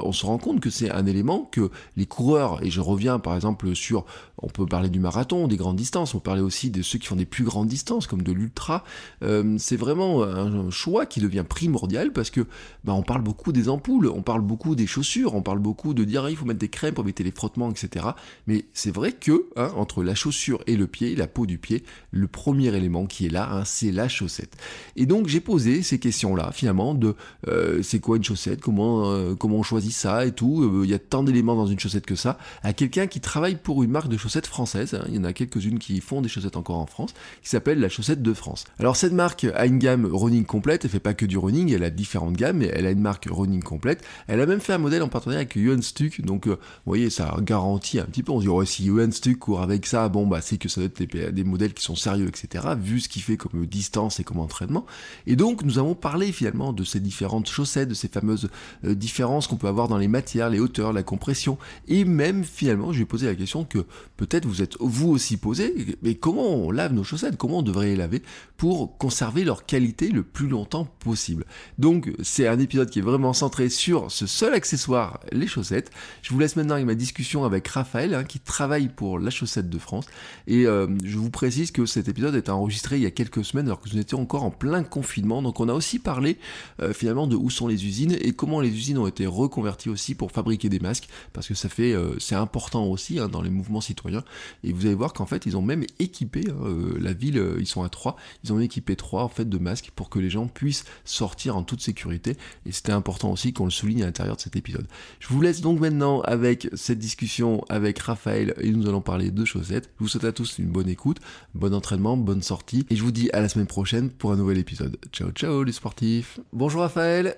on 0.00 0.12
se 0.12 0.26
rend 0.26 0.38
compte 0.38 0.60
que 0.60 0.70
c'est 0.70 0.90
un 0.90 1.06
élément 1.06 1.48
que 1.50 1.70
les 1.96 2.06
coureurs 2.06 2.62
et 2.66 2.70
je 2.70 2.80
reviens 2.80 3.18
par 3.18 3.34
exemple 3.36 3.74
sur, 3.74 4.04
on 4.38 4.48
peut 4.48 4.66
parler 4.66 4.88
du 4.88 4.98
marathon, 4.98 5.46
des 5.46 5.56
grandes 5.56 5.76
distances, 5.76 6.14
on 6.14 6.20
parler 6.20 6.42
aussi 6.42 6.70
de 6.70 6.82
ceux 6.82 6.98
qui 6.98 7.06
font 7.06 7.16
des 7.16 7.24
plus 7.24 7.44
grandes 7.44 7.68
distances, 7.68 8.08
comme 8.08 8.22
de 8.22 8.32
l'ultra. 8.32 8.82
Euh, 9.22 9.56
c'est 9.58 9.76
vraiment 9.76 10.24
un 10.24 10.70
choix 10.70 11.06
qui 11.06 11.20
devient 11.20 11.44
primordial 11.48 12.12
parce 12.12 12.30
que 12.30 12.40
bah, 12.84 12.92
on 12.92 13.02
parle 13.02 13.22
beaucoup 13.22 13.52
des 13.52 13.68
ampoules, 13.68 14.08
on 14.08 14.22
parle 14.22 14.40
beaucoup 14.40 14.74
des 14.74 14.86
chaussures, 14.86 15.34
on 15.34 15.42
parle 15.42 15.60
beaucoup 15.60 15.94
de 15.94 16.02
dire 16.02 16.28
il 16.28 16.36
faut 16.36 16.44
mettre 16.44 16.58
des 16.58 16.68
crèmes 16.68 16.94
pour 16.94 17.04
éviter 17.04 17.22
les 17.22 17.30
frottements, 17.30 17.70
etc. 17.70 18.06
Mais 18.48 18.66
c'est 18.72 18.90
vrai 18.90 19.12
que 19.12 19.46
hein, 19.56 19.70
entre 19.76 20.02
la 20.02 20.16
chaussure 20.16 20.60
et 20.66 20.76
le 20.76 20.88
pied, 20.88 21.14
la 21.14 21.28
peau 21.28 21.46
du 21.46 21.58
pied, 21.58 21.84
le 22.10 22.26
premier 22.26 22.74
élément 22.74 23.06
qui 23.06 23.26
est 23.26 23.30
là, 23.30 23.48
hein, 23.50 23.64
c'est 23.64 23.92
la 23.92 24.08
chaussette. 24.08 24.56
Et 24.96 25.06
donc 25.06 25.28
j'ai 25.28 25.40
posé 25.40 25.82
ces 25.82 26.00
questions-là 26.00 26.50
finalement 26.52 26.94
de 26.94 27.14
euh, 27.46 27.82
c'est 27.82 28.00
quoi 28.00 28.16
une 28.16 28.24
chaussette, 28.24 28.60
comment 28.60 29.10
euh, 29.10 29.34
comment 29.36 29.58
on 29.58 29.62
choisit 29.62 29.92
ça 29.92 30.26
et 30.26 30.32
tout? 30.32 30.82
Il 30.82 30.90
y 30.90 30.94
a 30.94 30.98
tant 30.98 31.22
d'éléments 31.22 31.54
dans 31.54 31.66
une 31.66 31.78
chaussette 31.78 32.06
que 32.06 32.16
ça. 32.16 32.38
À 32.62 32.72
quelqu'un 32.72 33.06
qui 33.06 33.20
travaille 33.20 33.56
pour 33.56 33.82
une 33.82 33.90
marque 33.90 34.08
de 34.08 34.16
chaussettes 34.16 34.46
française. 34.46 34.94
hein. 34.94 35.04
Il 35.08 35.14
y 35.14 35.18
en 35.18 35.24
a 35.24 35.32
quelques-unes 35.32 35.78
qui 35.78 36.00
font 36.00 36.20
des 36.20 36.28
chaussettes 36.28 36.56
encore 36.56 36.78
en 36.78 36.86
France, 36.86 37.14
qui 37.42 37.48
s'appelle 37.48 37.80
la 37.80 37.88
chaussette 37.88 38.22
de 38.22 38.34
France. 38.34 38.64
Alors 38.78 38.96
cette 38.96 39.12
marque 39.12 39.46
a 39.54 39.66
une 39.66 39.78
gamme 39.78 40.06
running 40.06 40.44
complète, 40.44 40.84
elle 40.84 40.90
fait 40.90 41.00
pas 41.00 41.14
que 41.14 41.26
du 41.26 41.38
running, 41.38 41.72
elle 41.72 41.84
a 41.84 41.90
différentes 41.90 42.36
gammes, 42.36 42.58
mais 42.58 42.70
elle 42.72 42.86
a 42.86 42.90
une 42.90 43.00
marque 43.00 43.26
running 43.30 43.62
complète. 43.62 44.04
Elle 44.26 44.40
a 44.40 44.46
même 44.46 44.60
fait 44.60 44.72
un 44.72 44.78
modèle 44.78 45.02
en 45.02 45.08
partenariat 45.08 45.40
avec 45.40 45.56
Yuan 45.56 45.82
Stuck, 45.82 46.20
donc 46.22 46.46
euh, 46.46 46.50
vous 46.50 46.56
voyez, 46.86 47.10
ça 47.10 47.36
garantit 47.40 47.98
un 47.98 48.04
petit 48.04 48.22
peu. 48.22 48.32
On 48.32 48.38
se 48.38 48.44
dit, 48.44 48.48
ouais, 48.48 48.66
si 48.66 48.84
Yuan 48.84 49.12
Stuck 49.12 49.38
court 49.38 49.62
avec 49.62 49.86
ça, 49.86 50.08
bon, 50.08 50.26
bah 50.26 50.40
c'est 50.40 50.58
que 50.58 50.68
ça 50.68 50.80
doit 50.80 50.86
être 50.86 51.10
des, 51.10 51.32
des 51.32 51.44
modèles 51.44 51.74
qui 51.74 51.82
sont 51.84 51.96
sérieux, 51.96 52.28
etc., 52.28 52.64
vu 52.78 53.00
ce 53.00 53.08
qu'il 53.08 53.22
fait 53.22 53.36
comme 53.36 53.66
distance 53.66 54.20
et 54.20 54.24
comme 54.24 54.38
entraînement. 54.38 54.86
Et 55.26 55.36
donc, 55.36 55.62
nous 55.62 55.78
avons 55.78 55.94
parlé 55.94 56.32
finalement 56.32 56.72
de 56.72 56.84
ces 56.84 57.00
différentes 57.00 57.48
chaussettes, 57.48 57.88
de 57.88 57.94
ces 57.94 58.08
fameuses 58.08 58.48
euh, 58.84 58.94
différences 58.94 59.46
qu'on 59.46 59.56
peut 59.56 59.68
avoir 59.68 59.88
dans 59.88 59.98
les 59.98 60.08
matières, 60.08 60.50
les 60.50 60.60
hauteurs, 60.60 60.92
la 60.92 61.02
compression, 61.02 61.58
et 61.88 62.04
même 62.04 62.44
finalement, 62.46 62.92
je 62.92 62.98
lui 62.98 63.02
ai 63.02 63.06
posé 63.06 63.26
la 63.26 63.34
question 63.34 63.64
que 63.64 63.84
peut-être 64.16 64.46
vous 64.46 64.62
êtes 64.62 64.76
vous 64.80 65.10
aussi 65.10 65.36
posé, 65.36 65.98
mais 66.02 66.14
comment 66.14 66.54
on 66.54 66.70
lave 66.70 66.92
nos 66.92 67.04
chaussettes, 67.04 67.36
comment 67.36 67.58
on 67.58 67.62
devrait 67.62 67.86
les 67.86 67.96
laver 67.96 68.22
pour 68.56 68.96
conserver 68.96 69.44
leur 69.44 69.66
qualité 69.66 70.08
le 70.08 70.22
plus 70.22 70.48
longtemps 70.48 70.86
possible? 71.00 71.44
Donc, 71.78 72.12
c'est 72.22 72.46
un 72.46 72.58
épisode 72.58 72.90
qui 72.90 73.00
est 73.00 73.02
vraiment 73.02 73.32
centré 73.32 73.68
sur 73.68 74.10
ce 74.10 74.26
seul 74.26 74.54
accessoire, 74.54 75.20
les 75.32 75.46
chaussettes. 75.46 75.90
Je 76.22 76.32
vous 76.32 76.38
laisse 76.38 76.56
maintenant 76.56 76.74
avec 76.74 76.86
ma 76.86 76.94
discussion 76.94 77.44
avec 77.44 77.66
Raphaël, 77.68 78.14
hein, 78.14 78.24
qui 78.24 78.40
travaille 78.40 78.88
pour 78.88 79.18
la 79.18 79.30
chaussette 79.30 79.68
de 79.68 79.78
France, 79.78 80.06
et 80.46 80.66
euh, 80.66 80.86
je 81.04 81.18
vous 81.18 81.30
précise 81.30 81.70
que 81.70 81.86
cet 81.86 82.08
épisode 82.08 82.34
est 82.34 82.48
enregistré 82.48 82.96
il 82.96 83.02
y 83.02 83.06
a 83.06 83.10
quelques 83.10 83.44
semaines 83.44 83.66
alors 83.66 83.80
que 83.80 83.88
nous 83.90 83.98
étions 83.98 84.20
encore 84.20 84.44
en 84.44 84.50
plein 84.50 84.82
confinement. 84.82 85.42
Donc 85.42 85.60
on 85.60 85.68
a 85.68 85.72
aussi 85.72 85.98
parlé 85.98 86.38
euh, 86.80 86.92
finalement 86.92 87.26
de 87.26 87.36
où 87.36 87.50
sont 87.50 87.68
les 87.68 87.84
usines 87.86 88.16
et 88.20 88.32
comment 88.32 88.60
les 88.60 88.70
usines 88.70 88.98
ont 88.98 89.06
été 89.06 89.26
reconverties 89.26 89.88
aussi 89.88 90.14
pour 90.14 90.30
fabriquer 90.30 90.68
des 90.68 90.78
masques 90.78 91.08
parce 91.32 91.48
que 91.48 91.54
ça 91.54 91.68
fait 91.68 91.92
euh, 91.92 92.18
important 92.36 92.86
aussi 92.86 93.18
hein, 93.18 93.28
dans 93.28 93.42
les 93.42 93.50
mouvements 93.50 93.80
citoyens. 93.80 94.22
Et 94.64 94.72
vous 94.72 94.86
allez 94.86 94.94
voir 94.94 95.12
qu'en 95.12 95.26
fait 95.26 95.46
ils 95.46 95.56
ont 95.56 95.62
même 95.62 95.84
équipé 95.98 96.44
hein, 96.48 96.56
euh, 96.64 96.96
la 97.00 97.12
ville, 97.12 97.38
euh, 97.38 97.56
ils 97.58 97.66
sont 97.66 97.82
à 97.82 97.88
Troyes, 97.88 98.16
ils 98.44 98.52
ont 98.52 98.60
équipé 98.60 98.96
Troyes 98.96 99.22
en 99.22 99.28
fait 99.28 99.48
de 99.48 99.58
masques 99.58 99.90
pour 99.94 100.08
que 100.10 100.18
les 100.18 100.30
gens 100.30 100.46
puissent 100.46 100.84
sortir 101.04 101.56
en 101.56 101.62
toute 101.62 101.80
sécurité. 101.80 102.36
Et 102.64 102.72
c'était 102.72 102.92
important 102.92 103.30
aussi 103.32 103.52
qu'on 103.52 103.64
le 103.64 103.70
souligne 103.70 104.02
à 104.02 104.06
l'intérieur 104.06 104.36
de 104.36 104.40
cet 104.40 104.56
épisode. 104.56 104.86
Je 105.20 105.28
vous 105.28 105.40
laisse 105.40 105.60
donc 105.60 105.80
maintenant 105.80 106.20
avec 106.22 106.68
cette 106.74 106.98
discussion 106.98 107.64
avec 107.68 107.98
Raphaël 107.98 108.54
et 108.60 108.70
nous 108.70 108.88
allons 108.88 109.00
parler 109.00 109.30
de 109.30 109.44
chaussettes. 109.44 109.90
Je 109.98 110.04
vous 110.04 110.08
souhaite 110.08 110.24
à 110.24 110.32
tous 110.32 110.58
une 110.58 110.66
bonne 110.66 110.88
écoute, 110.88 111.18
bon 111.54 111.74
entraînement, 111.74 112.16
bonne 112.16 112.42
sortie 112.42 112.86
et 112.90 112.96
je 112.96 113.02
vous 113.02 113.12
dis 113.12 113.30
à 113.32 113.40
la 113.40 113.48
semaine 113.48 113.66
prochaine 113.66 114.10
pour 114.10 114.32
un 114.32 114.36
nouvel 114.36 114.58
épisode. 114.58 114.96
Ciao 115.12 115.30
ciao 115.30 115.62
les 115.64 115.72
sportifs. 115.72 116.40
Bonjour 116.52 116.82
Raphaël, 116.82 117.36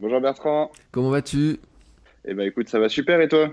Bonjour 0.00 0.20
Bertrand. 0.20 0.70
comment 0.90 1.10
vas-tu? 1.10 1.58
Eh 2.24 2.34
ben 2.34 2.46
écoute, 2.46 2.68
ça 2.68 2.78
va 2.78 2.88
super 2.88 3.20
et 3.20 3.28
toi? 3.28 3.52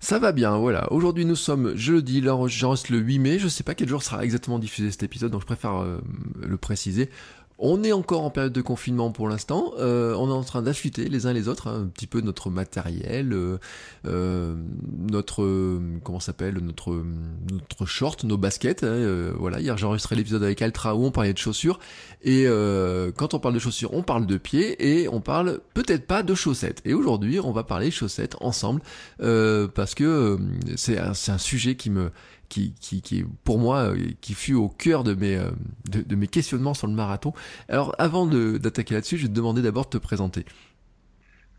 Ça 0.00 0.18
va 0.18 0.32
bien, 0.32 0.56
voilà. 0.56 0.92
Aujourd'hui 0.92 1.24
nous 1.24 1.36
sommes 1.36 1.74
jeudi, 1.76 2.20
là 2.20 2.38
j'enregistre 2.46 2.92
le 2.92 2.98
8 2.98 3.18
mai, 3.18 3.38
je 3.38 3.48
sais 3.48 3.64
pas 3.64 3.74
quel 3.74 3.88
jour 3.88 4.02
sera 4.02 4.24
exactement 4.24 4.58
diffusé 4.58 4.90
cet 4.90 5.02
épisode, 5.02 5.32
donc 5.32 5.40
je 5.40 5.46
préfère 5.46 5.82
euh, 5.82 5.98
le 6.40 6.56
préciser. 6.56 7.10
On 7.58 7.82
est 7.84 7.92
encore 7.92 8.22
en 8.22 8.30
période 8.30 8.52
de 8.52 8.60
confinement 8.60 9.10
pour 9.12 9.28
l'instant. 9.28 9.72
Euh, 9.78 10.14
on 10.14 10.28
est 10.28 10.32
en 10.32 10.44
train 10.44 10.60
d'affûter 10.60 11.08
les 11.08 11.26
uns 11.26 11.32
les 11.32 11.48
autres 11.48 11.68
hein, 11.68 11.84
un 11.84 11.86
petit 11.86 12.06
peu 12.06 12.20
notre 12.20 12.50
matériel, 12.50 13.32
euh, 13.32 13.58
euh, 14.06 14.54
notre 15.08 15.42
euh, 15.42 15.80
comment 16.04 16.20
s'appelle 16.20 16.58
notre 16.58 17.02
notre 17.50 17.86
short, 17.86 18.24
nos 18.24 18.36
baskets. 18.36 18.84
hein, 18.84 18.88
euh, 18.88 19.32
voilà. 19.38 19.60
Hier 19.60 19.76
j'ai 19.78 19.86
l'épisode 20.16 20.42
avec 20.42 20.60
Altra 20.60 20.94
où 20.94 21.04
on 21.04 21.10
parlait 21.10 21.32
de 21.32 21.38
chaussures 21.38 21.78
et 22.22 22.46
quand 23.16 23.34
on 23.34 23.38
parle 23.38 23.54
de 23.54 23.58
chaussures, 23.60 23.94
on 23.94 24.02
parle 24.02 24.26
de 24.26 24.36
pieds 24.36 25.00
et 25.00 25.08
on 25.08 25.20
parle 25.20 25.60
peut-être 25.74 26.06
pas 26.06 26.22
de 26.22 26.34
chaussettes. 26.34 26.82
Et 26.84 26.92
aujourd'hui, 26.92 27.40
on 27.40 27.52
va 27.52 27.64
parler 27.64 27.90
chaussettes 27.90 28.36
ensemble 28.40 28.82
parce 29.18 29.94
que 29.94 30.38
c'est 30.76 30.98
un 30.98 31.38
sujet 31.38 31.76
qui 31.76 31.88
me 31.88 32.10
qui, 32.48 32.74
qui, 32.80 33.02
qui 33.02 33.24
pour 33.44 33.58
moi 33.58 33.90
euh, 33.90 33.96
qui 34.20 34.34
fut 34.34 34.54
au 34.54 34.68
cœur 34.68 35.04
de 35.04 35.14
mes 35.14 35.36
euh, 35.36 35.50
de, 35.90 36.16
mes 36.16 36.26
questionnements 36.26 36.74
sur 36.74 36.86
le 36.86 36.92
marathon. 36.94 37.32
Alors 37.68 37.94
avant 37.98 38.26
d'attaquer 38.26 38.94
là-dessus, 38.94 39.16
je 39.16 39.22
vais 39.22 39.28
te 39.28 39.34
demander 39.34 39.62
d'abord 39.62 39.84
de 39.84 39.90
te 39.90 39.98
présenter. 39.98 40.44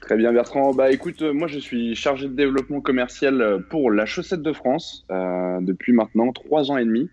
Très 0.02 0.16
bien 0.16 0.32
Bertrand. 0.32 0.74
Bah 0.74 0.92
écoute, 0.92 1.22
euh, 1.22 1.34
moi 1.34 1.48
je 1.48 1.60
suis 1.60 1.96
chargé 1.96 2.28
de 2.28 2.34
développement 2.34 2.82
commercial 2.82 3.64
pour 3.70 3.92
la 3.92 4.06
Chaussette 4.06 4.42
de 4.42 4.54
France 4.54 5.06
depuis 5.10 5.92
maintenant 5.94 6.32
trois 6.32 6.72
ans 6.72 6.78
et 6.78 6.86
demi. 6.86 7.10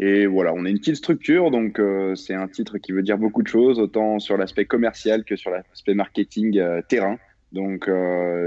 Et 0.00 0.26
voilà, 0.26 0.52
on 0.54 0.64
est 0.64 0.70
une 0.70 0.78
petite 0.78 0.96
structure, 0.96 1.50
donc 1.52 1.80
c'est 2.16 2.34
un 2.34 2.48
titre 2.48 2.78
qui 2.78 2.90
veut 2.90 3.02
dire 3.02 3.18
beaucoup 3.18 3.42
de 3.42 3.46
choses, 3.46 3.78
autant 3.78 4.18
sur 4.18 4.36
l'aspect 4.36 4.64
commercial 4.64 5.22
que 5.22 5.36
sur 5.36 5.50
l'aspect 5.50 5.94
marketing 5.94 6.60
terrain. 6.88 7.18
Donc 7.52 7.88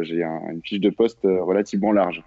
j'ai 0.02 0.24
un- 0.24 0.42
une 0.52 0.62
fiche 0.64 0.82
de 0.82 0.90
poste 0.90 1.20
relativement 1.24 1.94
large. 1.94 2.24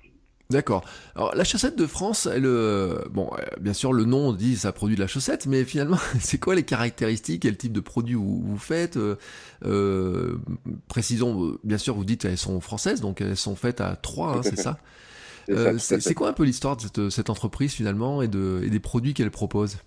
D'accord. 0.51 0.83
Alors 1.15 1.35
la 1.35 1.45
chaussette 1.45 1.77
de 1.77 1.87
France, 1.87 2.25
elle, 2.25 2.47
euh, 2.47 3.05
bon, 3.11 3.31
euh, 3.39 3.43
bien 3.61 3.75
sûr 3.75 3.93
le 3.93 4.07
nom 4.07 4.33
dit 4.33 4.57
ça 4.57 4.73
produit 4.73 4.97
de 4.97 5.01
la 5.03 5.07
chaussette, 5.07 5.45
mais 5.45 5.63
finalement 5.65 5.99
c'est 6.21 6.39
quoi 6.39 6.55
les 6.55 6.63
caractéristiques, 6.63 7.43
quel 7.43 7.59
type 7.59 7.73
de 7.75 7.81
produit 7.81 8.15
vous, 8.15 8.41
vous 8.43 8.57
faites? 8.57 8.99
Euh, 9.67 10.39
Précisons, 10.89 11.59
bien 11.65 11.77
sûr 11.77 11.95
vous 11.95 12.05
dites 12.07 12.25
elles 12.25 12.39
sont 12.39 12.63
françaises, 12.63 13.03
donc 13.03 13.21
elles 13.21 13.37
sont 13.37 13.57
faites 13.57 13.83
à 13.83 13.95
Troyes, 13.97 14.37
hein, 14.39 14.43
c'est 14.43 14.59
ça? 14.59 14.79
C'est 15.79 16.15
quoi 16.15 16.29
un 16.29 16.33
peu 16.35 16.45
l'histoire 16.45 16.77
de 16.77 16.83
cette, 16.83 17.09
cette 17.11 17.31
entreprise 17.31 17.73
finalement 17.73 18.21
et, 18.21 18.29
de, 18.29 18.61
et 18.65 18.71
des 18.71 18.81
produits 18.81 19.15
qu'elle 19.15 19.31
propose? 19.31 19.79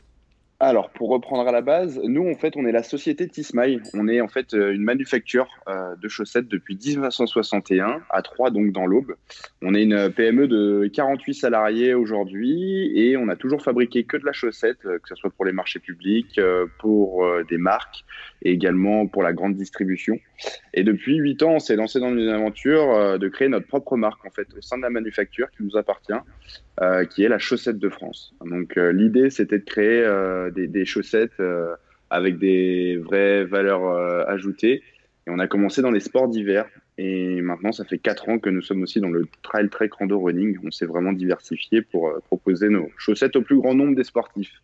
Alors, 0.64 0.92
pour 0.92 1.10
reprendre 1.10 1.50
à 1.50 1.52
la 1.52 1.62
base, 1.62 2.00
nous, 2.04 2.30
en 2.30 2.36
fait, 2.36 2.56
on 2.56 2.68
est 2.68 2.72
la 2.72 2.84
société 2.84 3.28
Tismail. 3.28 3.82
On 3.96 4.08
est 4.08 4.22
en 4.22 4.28
fait 4.28 4.54
euh, 4.54 4.76
une 4.76 4.84
manufacture 4.84 5.48
euh, 5.68 5.96
de 5.96 6.08
chaussettes 6.08 6.48
depuis 6.48 6.78
1961, 6.78 8.04
à 8.12 8.22
Troyes, 8.22 8.52
donc 8.52 8.72
dans 8.72 8.86
l'Aube. 8.86 9.16
On 9.64 9.74
est 9.74 9.82
une 9.82 10.12
PME 10.12 10.48
de 10.48 10.88
48 10.94 11.34
salariés 11.34 11.96
aujourd'hui 11.96 12.92
et 12.96 13.18
on 13.18 13.28
a 13.30 13.36
toujours 13.36 13.64
fabriqué 13.64 14.04
que 14.04 14.18
de 14.18 14.24
la 14.24 14.34
chaussette, 14.34 14.86
euh, 14.86 15.00
que 15.00 15.10
ce 15.10 15.16
soit 15.16 15.32
pour 15.32 15.46
les 15.46 15.52
marchés 15.52 15.80
publics, 15.80 16.38
euh, 16.38 16.68
pour 16.78 17.26
euh, 17.26 17.44
des 17.50 17.58
marques 17.58 18.06
et 18.44 18.52
également 18.52 19.08
pour 19.08 19.24
la 19.24 19.34
grande 19.34 19.56
distribution. 19.56 20.20
Et 20.74 20.84
depuis 20.84 21.18
8 21.18 21.44
ans, 21.44 21.52
on 21.54 21.60
s'est 21.60 21.76
lancé 21.76 22.00
dans 22.00 22.10
une 22.10 22.30
aventure 22.30 22.92
euh, 22.92 23.18
de 23.18 23.28
créer 23.28 23.50
notre 23.50 23.68
propre 23.68 23.98
marque, 23.98 24.26
en 24.26 24.32
fait, 24.32 24.48
au 24.58 24.62
sein 24.62 24.78
de 24.78 24.84
la 24.84 24.90
manufacture 24.90 25.50
qui 25.52 25.64
nous 25.64 25.78
appartient 25.78 26.14
euh, 26.82 27.06
qui 27.06 27.24
est 27.24 27.30
la 27.30 27.38
chaussette 27.38 27.78
de 27.78 27.90
France. 27.90 28.34
Donc 28.44 28.76
euh, 28.76 28.92
l'idée, 28.92 29.30
c'était 29.30 29.60
de 29.60 29.64
créer 29.64 30.02
euh, 30.04 30.50
des, 30.50 30.84
chaussettes 30.84 31.40
avec 32.10 32.40
des 32.40 32.98
vraies 32.98 33.44
valeurs 33.44 33.86
ajoutées. 34.28 34.82
Et 35.28 35.30
on 35.30 35.38
a 35.38 35.46
commencé 35.46 35.84
dans 35.84 35.92
les 35.92 36.00
sports 36.00 36.28
d'hiver. 36.28 36.66
Et 36.98 37.40
maintenant, 37.42 37.72
ça 37.72 37.86
fait 37.86 38.00
quatre 38.00 38.30
ans 38.30 38.40
que 38.40 38.50
nous 38.50 38.64
sommes 38.64 38.82
aussi 38.82 39.00
dans 39.00 39.12
le 39.12 39.28
trail 39.44 39.70
trek 39.70 39.92
rando 40.00 40.20
running. 40.20 40.58
On 40.64 40.72
s'est 40.72 40.88
vraiment 40.88 41.14
diversifié 41.14 41.84
pour 41.84 42.20
proposer 42.24 42.70
nos 42.70 42.90
chaussettes 42.98 43.36
au 43.36 43.44
plus 43.44 43.58
grand 43.58 43.76
nombre 43.76 43.96
des 43.96 44.04
sportifs. 44.04 44.62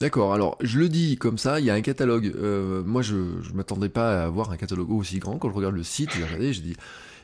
D'accord, 0.00 0.34
alors 0.34 0.58
je 0.60 0.80
le 0.80 0.88
dis 0.88 1.16
comme 1.16 1.38
ça, 1.38 1.60
il 1.60 1.66
y 1.66 1.70
a 1.70 1.74
un 1.74 1.82
catalogue. 1.82 2.34
Moi 2.84 3.02
je 3.02 3.14
ne 3.14 3.56
m'attendais 3.56 3.88
pas 3.88 4.22
à 4.22 4.24
avoir 4.24 4.50
un 4.50 4.56
catalogue 4.56 4.90
aussi 4.90 5.20
grand. 5.20 5.38
Quand 5.38 5.50
je 5.50 5.54
regarde 5.54 5.76
le 5.76 5.84
site, 5.84 6.10
j'ai 6.16 6.24
regardé, 6.24 6.52
j'ai 6.52 6.62
dit. 6.62 6.76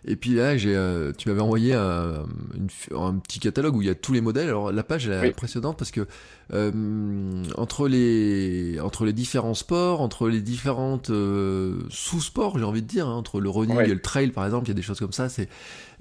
Et 0.09 0.15
puis 0.17 0.35
là, 0.35 0.57
j'ai, 0.57 0.75
euh, 0.77 1.13
tu 1.17 1.29
m'avais 1.29 1.41
envoyé 1.41 1.75
un, 1.75 2.25
une 2.57 2.69
f- 2.69 2.97
un 2.97 3.15
petit 3.19 3.41
catalogue 3.41 3.75
où 3.77 3.83
il 3.83 3.89
y 3.89 3.91
a 3.91 3.95
tous 3.97 4.13
les 4.13 4.21
modèles. 4.21 4.49
Alors 4.49 4.71
la 4.73 4.83
page 4.85 5.07
elle 5.09 5.15
est 5.15 5.21
Oui. 5.23 5.29
impressionnante 5.29 5.77
parce 5.77 5.91
que 5.91 6.07
euh, 6.53 7.43
entre 7.57 7.89
les 7.89 8.79
entre 8.81 9.05
les 9.05 9.13
différents 9.13 9.55
sports, 9.55 10.01
entre 10.01 10.29
les 10.29 10.41
différentes 10.41 11.11
euh, 11.11 11.81
sous-sports, 11.91 12.59
j'ai 12.59 12.65
envie 12.65 12.83
de 12.83 12.87
dire, 12.87 13.09
hein, 13.09 13.15
entre 13.15 13.41
le 13.41 13.49
running 13.51 13.77
Ouais. 13.77 13.89
et 13.91 13.95
le 13.95 14.01
trail 14.01 14.29
par 14.31 14.45
exemple, 14.47 14.67
il 14.67 14.69
y 14.69 14.73
a 14.73 14.75
des 14.75 14.83
choses 14.83 14.99
comme 15.01 15.13
ça. 15.13 15.29
C'est 15.29 15.49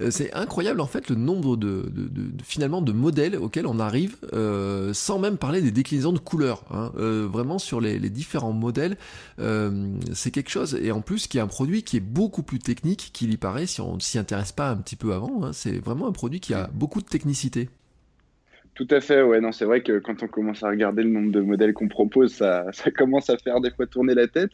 euh, 0.01 0.11
c'est 0.11 0.31
incroyable 0.33 0.81
en 0.81 0.87
fait 0.87 1.09
le 1.09 1.15
nombre 1.15 1.57
de, 1.57 1.89
de, 1.91 2.03
de- 2.03 2.07
de- 2.09 2.43
finalement 2.43 2.81
de 2.81 2.91
modèles 2.91 3.35
auxquels 3.37 3.65
on 3.65 3.79
arrive 3.79 4.17
euh, 4.33 4.93
sans 4.93 5.17
même 5.19 5.37
parler 5.37 5.61
des 5.61 5.71
déclinaisons 5.71 6.13
de 6.13 6.19
couleurs. 6.19 6.63
hein. 6.69 6.91
Euh, 6.97 7.27
vraiment 7.31 7.57
sur 7.59 7.81
les, 7.81 7.97
les 7.97 8.09
différents 8.09 8.51
modèles, 8.53 8.97
euh, 9.39 9.89
c'est 10.13 10.31
quelque 10.31 10.49
chose 10.51 10.77
et 10.79 10.91
en 10.91 11.01
plus 11.01 11.27
qui 11.27 11.37
est 11.37 11.41
un 11.41 11.47
produit 11.47 11.83
qui 11.83 11.97
est 11.97 12.01
beaucoup 12.01 12.43
plus 12.43 12.59
technique 12.59 13.09
qu'il 13.13 13.31
y 13.33 13.37
paraît 13.37 13.65
si 13.65 13.81
on 13.81 13.94
s'y 14.03 14.17
intéresse 14.17 14.51
pas 14.51 14.69
un 14.69 14.77
petit 14.77 14.95
peu 14.95 15.13
avant. 15.13 15.43
hein. 15.43 15.53
C'est 15.53 15.79
vraiment 15.79 16.07
un 16.07 16.11
produit 16.11 16.39
qui 16.39 16.53
a 16.53 16.69
beaucoup 16.73 17.01
de 17.01 17.07
technicité. 17.07 17.69
Tout 18.75 18.87
à 18.91 18.99
fait, 18.99 19.21
ouais, 19.21 19.39
non, 19.39 19.53
c'est 19.53 19.63
vrai 19.63 19.81
que 19.81 19.99
quand 19.99 20.21
on 20.21 20.27
commence 20.27 20.61
à 20.61 20.67
regarder 20.67 21.03
le 21.03 21.09
nombre 21.09 21.31
de 21.31 21.39
modèles 21.39 21.71
qu'on 21.71 21.87
propose, 21.87 22.33
ça, 22.33 22.65
ça 22.73 22.91
commence 22.91 23.29
à 23.29 23.37
faire 23.37 23.61
des 23.61 23.71
fois 23.71 23.87
tourner 23.87 24.13
la 24.13 24.27
tête. 24.27 24.51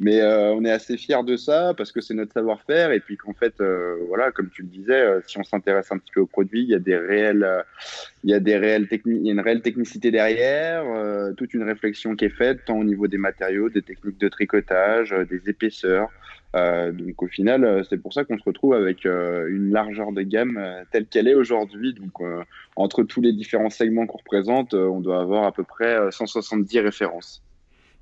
Mais 0.00 0.20
euh, 0.20 0.52
on 0.54 0.64
est 0.64 0.72
assez 0.72 0.96
fiers 0.96 1.22
de 1.24 1.36
ça 1.36 1.72
parce 1.76 1.92
que 1.92 2.00
c'est 2.00 2.14
notre 2.14 2.32
savoir-faire. 2.32 2.90
Et 2.90 2.98
puis 2.98 3.16
qu'en 3.16 3.32
fait, 3.32 3.54
euh, 3.60 3.94
voilà, 4.08 4.32
comme 4.32 4.50
tu 4.50 4.62
le 4.62 4.68
disais, 4.68 5.00
euh, 5.00 5.20
si 5.24 5.38
on 5.38 5.44
s'intéresse 5.44 5.92
un 5.92 5.98
petit 5.98 6.10
peu 6.12 6.20
au 6.20 6.26
produit, 6.26 6.62
il 6.62 6.68
y 6.68 6.74
a 6.74 6.80
des 6.80 6.96
réels, 6.96 7.46
il 8.24 8.30
y 8.30 8.34
a 8.34 8.40
des 8.40 8.56
réelles 8.56 8.88
il 8.90 9.26
y 9.26 9.28
a 9.28 9.32
une 9.32 9.40
réelle 9.40 9.62
technicité 9.62 10.10
derrière, 10.10 10.84
toute 11.36 11.54
une 11.54 11.62
réflexion 11.62 12.16
qui 12.16 12.24
est 12.24 12.36
faite, 12.36 12.64
tant 12.66 12.76
au 12.76 12.84
niveau 12.84 13.06
des 13.06 13.18
matériaux, 13.18 13.68
des 13.68 13.82
techniques 13.82 14.18
de 14.18 14.28
tricotage, 14.28 15.14
des 15.30 15.48
épaisseurs. 15.48 16.08
Euh, 16.56 16.90
donc 16.92 17.22
au 17.22 17.28
final, 17.28 17.64
euh, 17.64 17.82
c'est 17.88 17.98
pour 17.98 18.12
ça 18.12 18.24
qu'on 18.24 18.36
se 18.36 18.44
retrouve 18.44 18.74
avec 18.74 19.06
euh, 19.06 19.46
une 19.48 19.70
largeur 19.72 20.12
de 20.12 20.22
gamme 20.22 20.56
euh, 20.58 20.82
telle 20.90 21.06
qu'elle 21.06 21.28
est 21.28 21.34
aujourd'hui. 21.34 21.94
Donc 21.94 22.20
euh, 22.20 22.42
entre 22.76 23.02
tous 23.04 23.20
les 23.20 23.32
différents 23.32 23.70
segments 23.70 24.06
qu'on 24.06 24.18
représente, 24.18 24.74
euh, 24.74 24.86
on 24.86 25.00
doit 25.00 25.20
avoir 25.20 25.44
à 25.44 25.52
peu 25.52 25.62
près 25.64 25.96
euh, 25.96 26.10
170 26.10 26.80
références. 26.80 27.42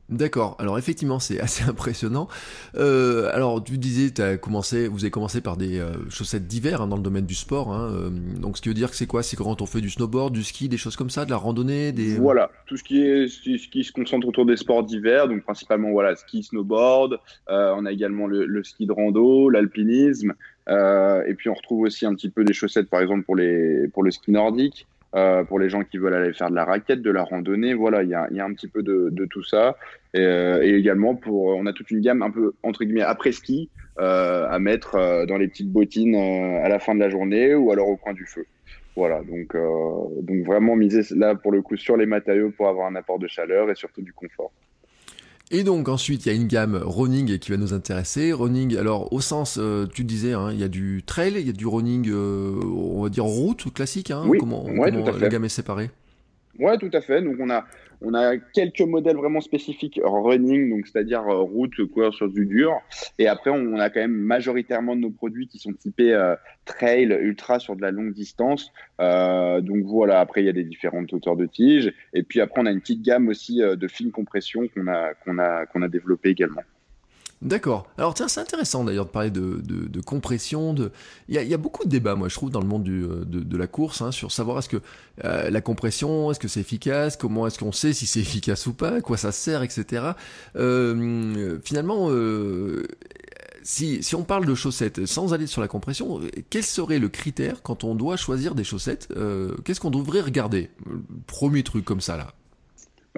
D'accord. 0.08 0.56
Alors 0.58 0.78
effectivement, 0.78 1.18
c'est 1.18 1.38
assez 1.40 1.64
impressionnant. 1.64 2.28
Euh, 2.76 3.30
alors 3.34 3.62
tu 3.62 3.76
disais, 3.76 4.20
as 4.22 4.36
commencé, 4.38 4.88
vous 4.88 5.04
avez 5.04 5.10
commencé 5.10 5.40
par 5.40 5.56
des 5.56 5.78
euh, 5.78 5.92
chaussettes 6.08 6.46
d'hiver 6.46 6.80
hein, 6.80 6.86
dans 6.86 6.96
le 6.96 7.02
domaine 7.02 7.26
du 7.26 7.34
sport. 7.34 7.72
Hein, 7.72 7.90
euh, 7.92 8.10
donc 8.10 8.56
ce 8.56 8.62
qui 8.62 8.68
veut 8.68 8.74
dire 8.74 8.90
que 8.90 8.96
c'est 8.96 9.06
quoi? 9.06 9.22
C'est 9.22 9.36
quand 9.36 9.60
on 9.60 9.66
fait 9.66 9.80
du 9.80 9.90
snowboard, 9.90 10.32
du 10.32 10.42
ski, 10.42 10.68
des 10.68 10.78
choses 10.78 10.96
comme 10.96 11.10
ça, 11.10 11.24
de 11.24 11.30
la 11.30 11.36
randonnée, 11.36 11.92
des. 11.92 12.16
Voilà, 12.16 12.50
tout 12.66 12.76
ce 12.76 12.84
qui 12.84 13.02
est 13.02 13.28
ce 13.28 13.68
qui 13.68 13.84
se 13.84 13.92
concentre 13.92 14.26
autour 14.26 14.46
des 14.46 14.56
sports 14.56 14.82
d'hiver, 14.82 15.28
donc 15.28 15.42
principalement 15.42 15.90
voilà 15.90 16.16
ski, 16.16 16.42
snowboard. 16.42 17.18
on 17.48 17.84
a 17.84 17.92
également 17.92 18.26
le, 18.26 18.46
le 18.46 18.64
ski 18.64 18.86
de 18.86 18.92
rando, 18.92 19.50
l'alpinisme, 19.50 20.32
et 20.68 21.34
puis 21.36 21.50
on 21.50 21.54
retrouve 21.54 21.82
aussi 21.82 22.06
un 22.06 22.14
petit 22.14 22.30
peu 22.30 22.44
des 22.44 22.54
chaussettes, 22.54 22.88
par 22.88 23.00
exemple 23.00 23.24
pour 23.24 23.36
les 23.36 23.88
pour 23.88 24.02
le 24.02 24.10
ski 24.10 24.30
nordique. 24.30 24.86
Euh, 25.14 25.42
pour 25.42 25.58
les 25.58 25.70
gens 25.70 25.84
qui 25.84 25.96
veulent 25.96 26.14
aller 26.14 26.34
faire 26.34 26.50
de 26.50 26.54
la 26.54 26.66
raquette, 26.66 27.00
de 27.00 27.10
la 27.10 27.24
randonnée. 27.24 27.72
Voilà, 27.72 28.02
il 28.02 28.10
y 28.10 28.14
a, 28.14 28.44
un 28.44 28.52
petit 28.52 28.68
peu 28.68 28.82
de, 28.82 29.24
tout 29.30 29.42
ça. 29.42 29.76
Et, 30.12 30.20
euh, 30.20 30.62
également, 30.62 31.18
on 31.26 31.66
a 31.66 31.72
toute 31.72 31.90
une 31.90 32.00
gamme 32.00 32.22
un 32.22 32.30
peu, 32.30 32.52
entre 32.62 32.84
guillemets, 32.84 33.02
après-ski 33.02 33.70
euh, 33.98 34.46
à 34.48 34.58
mettre 34.58 35.26
dans 35.26 35.38
les 35.38 35.48
petites 35.48 35.72
bottines 35.72 36.14
à 36.14 36.68
la 36.68 36.78
fin 36.78 36.94
de 36.94 37.00
la 37.00 37.08
journée 37.08 37.54
ou 37.54 37.72
alors 37.72 37.88
au 37.88 37.96
coin 37.96 38.12
du 38.12 38.26
feu. 38.26 38.44
Voilà, 38.96 39.22
donc 39.22 39.54
vraiment 40.44 40.74
miser 40.74 41.02
là 41.14 41.36
pour 41.36 41.52
le 41.52 41.62
coup 41.62 41.76
sur 41.76 41.96
les 41.96 42.06
matériaux 42.06 42.50
pour 42.50 42.68
avoir 42.68 42.88
un 42.88 42.96
apport 42.96 43.20
de 43.20 43.28
chaleur 43.28 43.70
et 43.70 43.76
surtout 43.76 44.02
du 44.02 44.12
confort. 44.12 44.52
Et 45.50 45.64
donc 45.64 45.88
ensuite, 45.88 46.26
il 46.26 46.28
y 46.28 46.32
a 46.32 46.34
une 46.34 46.46
gamme 46.46 46.78
running 46.84 47.38
qui 47.38 47.50
va 47.50 47.56
nous 47.56 47.72
intéresser. 47.72 48.32
Running, 48.32 48.76
alors 48.76 49.12
au 49.12 49.20
sens, 49.20 49.58
euh, 49.58 49.86
tu 49.86 50.04
disais, 50.04 50.34
hein, 50.34 50.50
il 50.52 50.60
y 50.60 50.64
a 50.64 50.68
du 50.68 51.02
trail, 51.06 51.34
il 51.38 51.46
y 51.46 51.50
a 51.50 51.54
du 51.54 51.66
running, 51.66 52.08
euh, 52.10 52.60
on 52.64 53.02
va 53.02 53.08
dire 53.08 53.24
route 53.24 53.72
classique. 53.72 54.10
Hein, 54.10 54.24
oui, 54.26 54.38
comment, 54.38 54.66
ouais, 54.66 54.90
comment 54.90 55.10
la 55.10 55.28
gamme 55.28 55.46
est 55.46 55.48
séparée? 55.48 55.90
Ouais, 56.58 56.76
tout 56.76 56.90
à 56.92 57.00
fait. 57.00 57.22
Donc 57.22 57.36
on 57.40 57.48
a 57.48 57.64
on 58.00 58.14
a 58.14 58.36
quelques 58.38 58.80
modèles 58.80 59.16
vraiment 59.16 59.40
spécifiques 59.40 60.00
running, 60.02 60.70
donc 60.70 60.86
c'est-à-dire 60.86 61.22
euh, 61.22 61.40
route, 61.40 61.84
courir 61.86 62.14
sur 62.14 62.28
du 62.28 62.46
dur. 62.46 62.80
Et 63.18 63.26
après, 63.26 63.50
on 63.50 63.78
a 63.78 63.90
quand 63.90 64.00
même 64.00 64.12
majoritairement 64.12 64.94
de 64.94 65.00
nos 65.00 65.10
produits 65.10 65.48
qui 65.48 65.58
sont 65.58 65.72
typés 65.72 66.12
euh, 66.12 66.36
trail, 66.64 67.16
ultra 67.20 67.58
sur 67.58 67.76
de 67.76 67.82
la 67.82 67.90
longue 67.90 68.12
distance. 68.12 68.72
Euh, 69.00 69.60
donc 69.60 69.84
voilà. 69.84 70.20
Après, 70.20 70.42
il 70.42 70.46
y 70.46 70.50
a 70.50 70.52
des 70.52 70.64
différentes 70.64 71.12
hauteurs 71.12 71.36
de 71.36 71.46
tige. 71.46 71.92
Et 72.14 72.22
puis 72.22 72.40
après, 72.40 72.60
on 72.60 72.66
a 72.66 72.70
une 72.70 72.80
petite 72.80 73.02
gamme 73.02 73.28
aussi 73.28 73.58
de 73.58 73.88
fines 73.88 74.12
compression 74.12 74.68
qu'on 74.68 74.86
a 74.88 75.14
qu'on 75.14 75.38
a 75.38 75.66
qu'on 75.66 75.82
a 75.82 75.88
développé 75.88 76.30
également. 76.30 76.62
D'accord. 77.40 77.86
Alors 77.98 78.14
tiens, 78.14 78.26
c'est 78.26 78.40
intéressant 78.40 78.82
d'ailleurs 78.82 79.04
de 79.04 79.10
parler 79.10 79.30
de, 79.30 80.00
compression. 80.00 80.74
Il, 81.28 81.34
y 81.34 81.54
a, 81.54 81.56
beaucoup 81.56 81.84
de 81.84 81.88
débats, 81.88 82.16
moi 82.16 82.28
je 82.28 82.34
trouve, 82.34 82.50
dans 82.50 82.60
le 82.60 82.66
monde 82.66 82.82
du, 82.82 83.06
de, 83.06 83.56
la 83.56 83.66
course, 83.68 84.02
hein, 84.02 84.10
sur 84.10 84.32
savoir 84.32 84.58
est-ce 84.58 84.68
que 84.68 84.80
euh, 85.24 85.48
la 85.48 85.60
compression, 85.60 86.30
est-ce 86.32 86.40
que 86.40 86.48
c'est 86.48 86.60
efficace, 86.60 87.16
comment 87.16 87.46
est-ce 87.46 87.58
qu'on 87.58 87.72
sait 87.72 87.92
si 87.92 88.06
c'est 88.06 88.20
efficace 88.28 88.66
ou 88.66 88.72
pas, 88.72 88.96
à 88.96 89.00
quoi 89.00 89.16
ça 89.16 89.30
sert, 89.30 89.62
etc. 89.62 90.12
Euh, 90.56 91.58
finalement, 91.62 92.08
euh, 92.10 92.88
si, 93.62 94.02
si 94.02 94.14
on 94.14 94.24
parle 94.24 94.46
de 94.46 94.54
chaussettes, 94.54 95.06
sans 95.06 95.34
aller 95.34 95.46
sur 95.46 95.60
la 95.60 95.68
compression, 95.68 96.20
quel 96.50 96.64
serait 96.64 96.98
le 96.98 97.08
critère 97.08 97.62
quand 97.62 97.84
on 97.84 97.94
doit 97.94 98.16
choisir 98.16 98.54
des 98.54 98.64
chaussettes 98.64 99.08
euh, 99.16 99.54
Qu'est-ce 99.64 99.80
qu'on 99.80 99.90
devrait 99.90 100.22
regarder? 100.22 100.70
Premier 101.26 101.62
truc 101.62 101.84
comme 101.84 102.00
ça 102.00 102.16
là. 102.16 102.32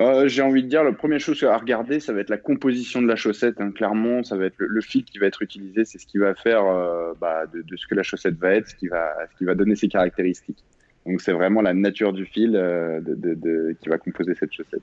Euh, 0.00 0.28
J'ai 0.28 0.40
envie 0.42 0.62
de 0.62 0.68
dire, 0.68 0.82
la 0.82 0.92
première 0.92 1.20
chose 1.20 1.42
à 1.44 1.56
regarder, 1.56 2.00
ça 2.00 2.12
va 2.12 2.20
être 2.20 2.30
la 2.30 2.38
composition 2.38 3.02
de 3.02 3.06
la 3.06 3.16
chaussette. 3.16 3.60
Hein. 3.60 3.70
Clairement, 3.70 4.22
ça 4.22 4.36
va 4.36 4.46
être 4.46 4.54
le, 4.58 4.66
le, 4.66 4.80
fil 4.80 5.04
qui 5.04 5.18
va 5.18 5.26
être 5.26 5.42
utilisé. 5.42 5.84
C'est 5.84 5.98
ce 5.98 6.06
qui 6.06 6.16
va 6.18 6.34
faire 6.34 6.64
euh, 6.64 7.12
bah, 7.20 7.44
de, 7.46 7.60
de, 7.62 7.76
ce 7.76 7.86
que 7.86 7.94
la 7.94 8.02
chaussette 8.02 8.36
va 8.36 8.54
être, 8.54 8.68
ce 8.68 8.74
qui 8.74 8.88
va, 8.88 9.14
ce 9.30 9.36
qui 9.36 9.44
va 9.44 9.54
donner 9.54 9.76
ses 9.76 9.88
caractéristiques. 9.88 10.64
Donc, 11.06 11.20
c'est 11.20 11.32
vraiment 11.32 11.60
la 11.60 11.74
nature 11.74 12.12
du 12.12 12.24
fil 12.24 12.56
euh, 12.56 13.00
de, 13.00 13.34
de, 13.34 13.76
qui 13.80 13.88
va 13.90 13.98
composer 13.98 14.34
cette 14.34 14.52
chaussette. 14.52 14.82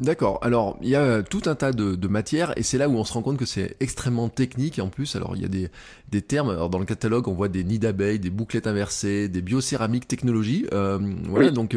D'accord. 0.00 0.38
Alors, 0.40 0.78
il 0.80 0.88
y 0.88 0.96
a 0.96 1.22
tout 1.22 1.42
un 1.44 1.54
tas 1.54 1.72
de, 1.72 1.94
de 1.94 2.08
matières 2.08 2.54
et 2.56 2.62
c'est 2.62 2.78
là 2.78 2.88
où 2.88 2.96
on 2.96 3.04
se 3.04 3.12
rend 3.12 3.20
compte 3.20 3.36
que 3.36 3.44
c'est 3.44 3.76
extrêmement 3.80 4.30
technique. 4.30 4.78
En 4.78 4.88
plus, 4.88 5.14
alors 5.14 5.36
il 5.36 5.42
y 5.42 5.44
a 5.44 5.48
des, 5.48 5.68
des 6.10 6.22
termes. 6.22 6.48
Alors, 6.48 6.70
dans 6.70 6.78
le 6.78 6.86
catalogue, 6.86 7.28
on 7.28 7.34
voit 7.34 7.48
des 7.48 7.64
nids 7.64 7.78
d'abeilles, 7.78 8.18
des 8.18 8.30
bouclettes 8.30 8.66
inversées, 8.66 9.28
des 9.28 9.42
biocéramiques 9.42 10.08
technologies. 10.08 10.66
Euh, 10.72 10.98
voilà. 11.28 11.48
Oui. 11.48 11.52
Donc, 11.52 11.76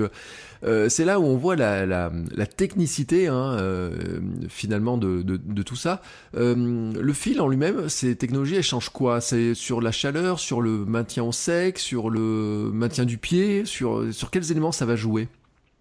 euh, 0.64 0.88
c'est 0.88 1.04
là 1.04 1.20
où 1.20 1.26
on 1.26 1.36
voit 1.36 1.58
la, 1.58 1.86
la, 1.86 2.14
la 2.34 2.46
technicité 2.46 3.28
hein, 3.28 3.58
euh, 3.60 4.22
finalement 4.48 4.98
de, 4.98 5.22
de, 5.22 5.36
de, 5.36 5.62
tout 5.62 5.76
ça. 5.76 6.02
Euh, 6.38 6.94
le 6.94 7.14
fil 7.14 7.42
en 7.42 7.50
lui-même, 7.50 7.90
ces 7.90 8.16
technologies, 8.16 8.56
elles 8.56 8.64
changent 8.64 8.88
quoi? 8.88 9.20
C'est 9.20 9.54
sur 9.54 9.82
la 9.82 9.92
chaleur, 9.92 10.40
sur 10.40 10.62
le 10.62 10.86
maintien 10.86 11.26
au 11.26 11.34
sec, 11.34 11.78
sur 11.78 12.10
le 12.10 12.72
maintien 12.74 13.04
du 13.04 13.18
pied, 13.18 13.66
sur 13.66 14.14
sur 14.14 14.32
quels 14.32 14.50
éléments 14.50 14.72
ça 14.72 14.86
va 14.86 14.96
jouer? 14.96 15.28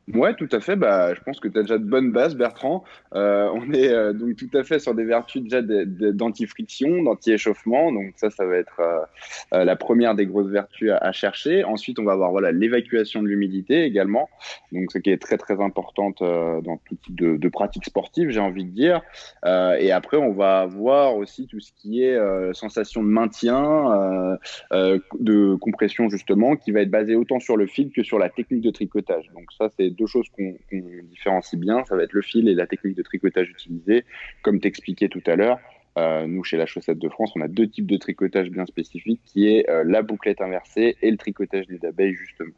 Ouais, 0.09 0.35
tout 0.35 0.49
à 0.51 0.59
fait. 0.59 0.75
Bah, 0.75 1.15
je 1.15 1.21
pense 1.21 1.39
que 1.39 1.47
tu 1.47 1.57
as 1.57 1.63
déjà 1.63 1.79
de 1.79 1.85
bonnes 1.85 2.11
bases, 2.11 2.35
Bertrand. 2.35 2.83
Euh, 3.15 3.49
on 3.55 3.73
est 3.73 3.89
euh, 3.89 4.13
donc 4.13 4.35
tout 4.35 4.51
à 4.53 4.65
fait 4.65 4.81
sur 4.81 4.95
des 4.95 5.05
vertus 5.05 5.43
déjà 5.43 5.63
d'anti-friction, 5.63 7.05
d'anti-échauffement. 7.05 7.93
Donc 7.93 8.13
ça, 8.17 8.29
ça 8.31 8.45
va 8.45 8.57
être 8.57 8.81
euh, 8.81 9.65
la 9.65 9.77
première 9.77 10.17
des 10.17 10.27
grosses 10.27 10.51
vertus 10.51 10.91
à, 10.91 11.13
chercher. 11.13 11.63
Ensuite, 11.63 12.01
on 12.01 12.05
va 12.05 12.13
avoir 12.13 12.33
voilà 12.33 12.51
l'évacuation 12.51 13.23
de 13.23 13.29
l'humidité 13.29 13.85
également. 13.85 14.29
Donc 14.73 14.91
ce 14.91 14.99
qui 14.99 15.11
est 15.11 15.23
très 15.23 15.39
très 15.39 15.61
importante 15.61 16.21
dans 16.21 16.79
tout 16.85 16.97
type 16.97 17.15
de, 17.15 17.37
de 17.37 17.49
pratique 17.49 17.85
sportive, 17.85 18.31
j'ai 18.31 18.41
envie 18.41 18.65
de 18.65 18.71
dire. 18.71 19.03
Et 19.45 19.93
après, 19.93 20.17
on 20.17 20.33
va 20.33 20.61
avoir 20.61 21.17
aussi 21.17 21.47
tout 21.47 21.61
ce 21.61 21.71
qui 21.77 22.03
est 22.03 22.19
sensation 22.55 23.05
de 23.05 23.09
maintien, 23.09 24.39
de 24.73 25.55
compression 25.57 26.09
justement, 26.09 26.57
qui 26.57 26.73
va 26.73 26.81
être 26.81 26.91
basé 26.91 27.15
autant 27.15 27.39
sur 27.39 27.57
le 27.57 27.67
fil 27.67 27.93
que 27.93 28.03
sur 28.03 28.19
la 28.19 28.31
technique 28.31 28.63
de 28.63 28.71
tricotage. 28.71 29.31
Donc 29.35 29.53
ça, 29.53 29.69
c'est 29.77 29.92
deux 29.93 30.07
choses 30.07 30.29
qu'on 30.31 30.55
qu 30.69 30.83
différencie 31.05 31.61
bien, 31.61 31.85
ça 31.85 31.97
va 31.97 32.03
être 32.03 32.13
le 32.13 32.23
fil 32.23 32.49
et 32.49 32.55
la 32.55 32.67
technique 32.67 32.97
de 32.97 33.03
tricotage 33.03 33.49
utilisée. 33.51 34.05
Comme 34.43 34.61
t'expliquais 34.61 35.09
tout 35.09 35.23
à 35.27 35.37
l'heure, 35.37 35.59
euh, 35.99 36.27
nous, 36.27 36.43
chez 36.43 36.57
la 36.57 36.67
Chaussette 36.67 36.99
de 36.99 37.09
France, 37.09 37.33
on 37.37 37.41
a 37.41 37.49
deux 37.49 37.69
types 37.69 37.87
de 37.87 37.97
tricotage 37.97 38.51
bien 38.51 38.67
spécifiques, 38.67 39.21
qui 39.25 39.49
est 39.49 39.69
euh, 39.69 39.85
la 39.85 40.03
bouclette 40.03 40.41
inversée 40.41 40.97
et 41.03 41.11
le 41.11 41.17
tricotage 41.17 41.67
des 41.67 41.85
abeilles, 41.85 42.15
justement. 42.15 42.53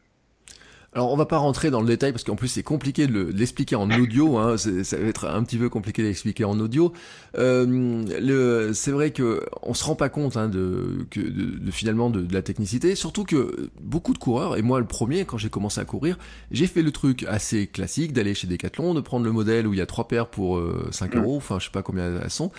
Alors 0.94 1.12
on 1.12 1.16
va 1.16 1.26
pas 1.26 1.38
rentrer 1.38 1.70
dans 1.70 1.80
le 1.80 1.88
détail 1.88 2.12
parce 2.12 2.22
qu'en 2.22 2.36
plus 2.36 2.46
c'est 2.46 2.62
compliqué 2.62 3.08
de 3.08 3.32
l'expliquer 3.34 3.74
en 3.74 3.90
audio, 3.90 4.38
hein, 4.38 4.56
ça 4.56 4.96
va 4.96 5.06
être 5.08 5.26
un 5.26 5.42
petit 5.42 5.58
peu 5.58 5.68
compliqué 5.68 6.04
d'expliquer 6.04 6.44
en 6.44 6.60
audio. 6.60 6.92
Euh, 7.36 8.72
c'est 8.72 8.92
vrai 8.92 9.10
que 9.10 9.44
on 9.62 9.74
se 9.74 9.82
rend 9.82 9.96
pas 9.96 10.08
compte 10.08 10.36
hein, 10.36 10.48
de, 10.48 11.04
que, 11.10 11.18
de, 11.18 11.58
de, 11.58 11.70
finalement 11.72 12.10
de, 12.10 12.20
de, 12.20 12.32
la 12.32 12.42
technicité, 12.42 12.94
surtout 12.94 13.24
que 13.24 13.70
beaucoup 13.80 14.12
de 14.12 14.18
coureurs 14.18 14.56
et 14.56 14.62
moi 14.62 14.78
le 14.78 14.86
premier 14.86 15.24
quand 15.24 15.36
j'ai 15.36 15.50
commencé 15.50 15.80
à 15.80 15.84
courir, 15.84 16.16
j'ai 16.52 16.68
fait 16.68 16.82
le 16.82 16.92
truc 16.92 17.24
assez 17.24 17.66
classique 17.66 18.12
d'aller 18.12 18.34
chez 18.34 18.46
Decathlon, 18.46 18.94
de 18.94 19.00
prendre 19.00 19.24
le 19.24 19.32
modèle 19.32 19.66
où 19.66 19.72
il 19.72 19.78
y 19.78 19.82
a 19.82 19.86
trois 19.86 20.06
paires 20.06 20.28
pour 20.28 20.58
euh, 20.58 20.88
5 20.92 21.16
euros, 21.16 21.36
enfin 21.36 21.58
je 21.58 21.64
sais 21.64 21.72
pas 21.72 21.82
combien 21.82 22.20
elles 22.22 22.30
sont. 22.30 22.52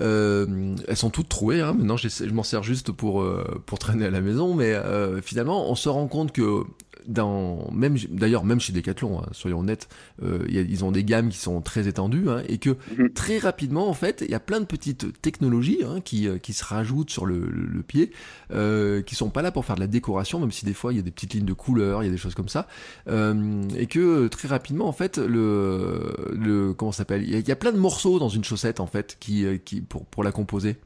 Euh, 0.00 0.74
elles 0.88 0.96
sont 0.96 1.10
toutes 1.10 1.28
trouées. 1.28 1.60
Hein. 1.60 1.74
Maintenant, 1.74 1.96
je 1.96 2.32
m'en 2.32 2.42
sers 2.42 2.62
juste 2.62 2.92
pour 2.92 3.22
euh, 3.22 3.62
pour 3.66 3.78
traîner 3.78 4.06
à 4.06 4.10
la 4.10 4.20
maison, 4.20 4.54
mais 4.54 4.72
euh, 4.72 5.20
finalement, 5.20 5.70
on 5.70 5.74
se 5.74 5.88
rend 5.88 6.06
compte 6.08 6.32
que 6.32 6.64
dans 7.06 7.70
même 7.72 7.96
d'ailleurs 8.10 8.44
même 8.44 8.60
chez 8.60 8.72
Decathlon, 8.72 9.20
hein, 9.20 9.26
soyons 9.32 9.60
honnêtes, 9.60 9.88
euh, 10.22 10.44
y 10.48 10.58
a, 10.58 10.62
ils 10.62 10.84
ont 10.84 10.92
des 10.92 11.04
gammes 11.04 11.28
qui 11.28 11.38
sont 11.38 11.60
très 11.60 11.88
étendues 11.88 12.28
hein, 12.28 12.42
et 12.48 12.58
que 12.58 12.70
mmh. 12.70 13.10
très 13.14 13.38
rapidement 13.38 13.88
en 13.88 13.94
fait, 13.94 14.22
il 14.24 14.30
y 14.30 14.34
a 14.34 14.40
plein 14.40 14.60
de 14.60 14.64
petites 14.64 15.20
technologies 15.20 15.80
hein, 15.84 16.00
qui 16.00 16.28
qui 16.42 16.52
se 16.52 16.64
rajoutent 16.64 17.10
sur 17.10 17.26
le, 17.26 17.38
le, 17.40 17.66
le 17.66 17.82
pied, 17.82 18.12
euh, 18.52 19.02
qui 19.02 19.14
sont 19.14 19.30
pas 19.30 19.42
là 19.42 19.52
pour 19.52 19.64
faire 19.64 19.76
de 19.76 19.80
la 19.80 19.86
décoration, 19.86 20.40
même 20.40 20.52
si 20.52 20.64
des 20.64 20.74
fois 20.74 20.92
il 20.92 20.96
y 20.96 20.98
a 20.98 21.02
des 21.02 21.10
petites 21.10 21.34
lignes 21.34 21.44
de 21.44 21.52
couleurs, 21.52 22.02
il 22.02 22.06
y 22.06 22.08
a 22.08 22.12
des 22.12 22.18
choses 22.18 22.34
comme 22.34 22.48
ça, 22.48 22.66
euh, 23.08 23.62
et 23.76 23.86
que 23.86 24.28
très 24.28 24.48
rapidement 24.48 24.86
en 24.86 24.92
fait 24.92 25.18
le 25.18 26.14
le 26.32 26.72
comment 26.72 26.92
s'appelle, 26.92 27.22
il 27.22 27.36
y, 27.36 27.42
y, 27.42 27.52
a 27.52 27.56
plein 27.56 27.72
de 27.72 27.78
morceaux 27.78 28.18
dans 28.18 28.28
une 28.28 28.44
chaussette 28.44 28.80
en 28.80 28.86
fait 28.86 29.16
qui 29.20 29.44
qui 29.64 29.83
pour 29.84 30.06
pour 30.06 30.24
la 30.24 30.32
composer. 30.32 30.76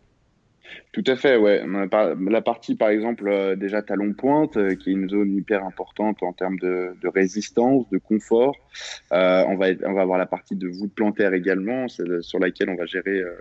Tout 0.93 1.05
à 1.07 1.17
fait, 1.17 1.37
ouais. 1.37 1.65
La 2.29 2.43
partie, 2.43 2.75
par 2.75 2.91
exemple, 2.91 3.29
euh, 3.29 3.57
déjà 3.57 3.83
talon 3.83 4.13
pointe, 4.13 4.57
euh, 4.57 4.75
qui 4.75 4.91
est 4.91 4.93
une 4.93 5.09
zone 5.09 5.35
hyper 5.35 5.65
importante 5.65 6.23
en 6.23 6.33
termes 6.33 6.59
de, 6.59 6.95
de 7.01 7.09
résistance, 7.09 7.89
de 7.91 7.99
confort. 7.99 8.55
Euh, 9.13 9.45
on, 9.49 9.57
va, 9.57 9.69
on 9.85 9.93
va 9.95 10.03
avoir 10.03 10.19
la 10.19 10.27
partie 10.27 10.57
de 10.57 10.69
voûte 10.69 10.93
plantaire 10.95 11.33
également, 11.35 11.87
sur 11.89 12.39
laquelle 12.39 12.69
on 12.71 12.77
va 12.77 12.87
gérer 12.87 13.21
euh, 13.21 13.33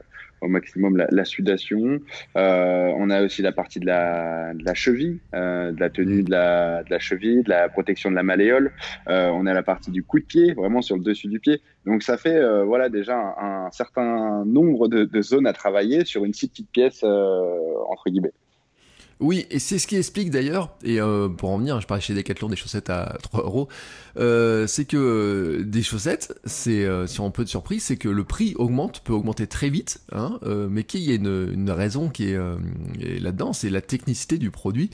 au 0.41 0.47
maximum 0.47 0.97
la, 0.97 1.07
la 1.11 1.25
sudation. 1.25 1.99
Euh, 2.35 2.91
on 2.97 3.09
a 3.09 3.23
aussi 3.23 3.41
la 3.41 3.51
partie 3.51 3.79
de 3.79 3.85
la, 3.85 4.53
de 4.53 4.63
la 4.63 4.73
cheville, 4.73 5.19
euh, 5.33 5.71
de 5.71 5.79
la 5.79 5.89
tenue 5.89 6.23
de 6.23 6.31
la, 6.31 6.83
de 6.83 6.89
la 6.89 6.99
cheville, 6.99 7.43
de 7.43 7.49
la 7.49 7.69
protection 7.69 8.09
de 8.09 8.15
la 8.15 8.23
malléole. 8.23 8.71
Euh, 9.09 9.29
on 9.29 9.45
a 9.45 9.53
la 9.53 9.63
partie 9.63 9.91
du 9.91 10.03
coup 10.03 10.19
de 10.19 10.25
pied, 10.25 10.53
vraiment 10.53 10.81
sur 10.81 10.95
le 10.95 11.03
dessus 11.03 11.27
du 11.27 11.39
pied. 11.39 11.61
Donc 11.85 12.03
ça 12.03 12.17
fait 12.17 12.35
euh, 12.35 12.63
voilà 12.63 12.89
déjà 12.89 13.17
un, 13.17 13.65
un 13.65 13.71
certain 13.71 14.45
nombre 14.45 14.87
de, 14.87 15.05
de, 15.05 15.21
zones 15.21 15.47
à 15.47 15.53
travailler 15.53 16.05
sur 16.05 16.25
une 16.25 16.33
si 16.33 16.47
petite 16.47 16.69
pièce 16.69 17.03
entre 17.03 18.09
guillemets. 18.09 18.33
Oui, 19.19 19.47
et 19.49 19.57
c'est 19.57 19.79
ce 19.79 19.87
qui 19.87 19.95
explique 19.95 20.29
d'ailleurs, 20.29 20.75
et 20.83 21.01
euh, 21.01 21.27
pour 21.27 21.49
en 21.49 21.57
venir, 21.57 21.81
je 21.81 21.87
parlais 21.87 22.01
chez 22.01 22.13
Decathlon 22.13 22.49
des 22.49 22.55
chaussettes 22.55 22.91
à 22.91 23.17
3 23.23 23.43
euros, 23.43 23.67
euh, 24.17 24.67
c'est 24.67 24.85
que 24.85 25.63
des 25.65 25.81
chaussettes, 25.81 26.39
c'est 26.45 26.85
euh, 26.85 27.07
si 27.07 27.19
on 27.19 27.31
peut 27.31 27.41
être 27.41 27.47
surpris, 27.47 27.79
c'est 27.79 27.97
que 27.97 28.09
le 28.09 28.23
prix 28.23 28.53
augmente, 28.57 29.01
peut 29.03 29.13
augmenter 29.13 29.47
très 29.47 29.69
vite, 29.69 30.01
hein, 30.11 30.39
euh, 30.43 30.67
mais 30.69 30.83
qu'il 30.83 31.01
y 31.01 31.11
a 31.11 31.15
une, 31.15 31.51
une, 31.51 31.71
raison 31.71 32.09
qui 32.09 32.29
est, 32.29 32.35
euh, 32.35 32.57
est 33.01 33.19
là-dedans, 33.19 33.53
c'est 33.53 33.71
la 33.71 33.81
technicité 33.81 34.37
du 34.37 34.51
produit. 34.51 34.91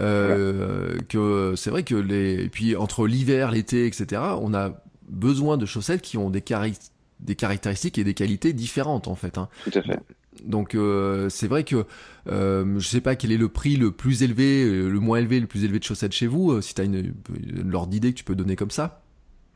Euh, 0.00 0.86
voilà. 0.88 1.02
Que 1.08 1.54
c'est 1.56 1.70
vrai 1.70 1.82
que 1.82 1.94
les, 1.94 2.44
et 2.44 2.48
puis 2.48 2.76
entre 2.76 3.06
l'hiver, 3.06 3.50
l'été, 3.50 3.86
etc., 3.86 4.22
on 4.40 4.54
a 4.54 4.82
besoin 5.08 5.58
de 5.58 5.66
chaussettes 5.66 6.02
qui 6.02 6.16
ont 6.16 6.30
des 6.30 6.40
caractéristiques 6.40 6.92
des 7.20 7.34
caractéristiques 7.34 7.96
et 7.98 8.04
des 8.04 8.14
qualités 8.14 8.52
différentes 8.52 9.08
en 9.08 9.14
fait. 9.14 9.38
Hein. 9.38 9.48
Tout 9.64 9.78
à 9.78 9.82
fait. 9.82 9.98
Donc 10.44 10.74
euh, 10.74 11.28
c'est 11.28 11.48
vrai 11.48 11.64
que 11.64 11.86
euh, 12.28 12.78
je 12.78 12.86
sais 12.86 13.00
pas 13.00 13.16
quel 13.16 13.32
est 13.32 13.36
le 13.36 13.48
prix 13.48 13.76
le 13.76 13.92
plus 13.92 14.22
élevé, 14.22 14.64
euh, 14.64 14.88
le 14.88 15.00
moins 15.00 15.18
élevé, 15.18 15.40
le 15.40 15.46
plus 15.46 15.64
élevé 15.64 15.78
de 15.78 15.84
chaussettes 15.84 16.12
chez 16.12 16.26
vous. 16.26 16.52
Euh, 16.52 16.60
si 16.60 16.74
tu 16.74 16.82
une, 16.82 17.14
une 17.34 17.86
d'idée 17.88 18.12
que 18.12 18.18
tu 18.18 18.24
peux 18.24 18.34
donner 18.34 18.56
comme 18.56 18.70
ça. 18.70 19.05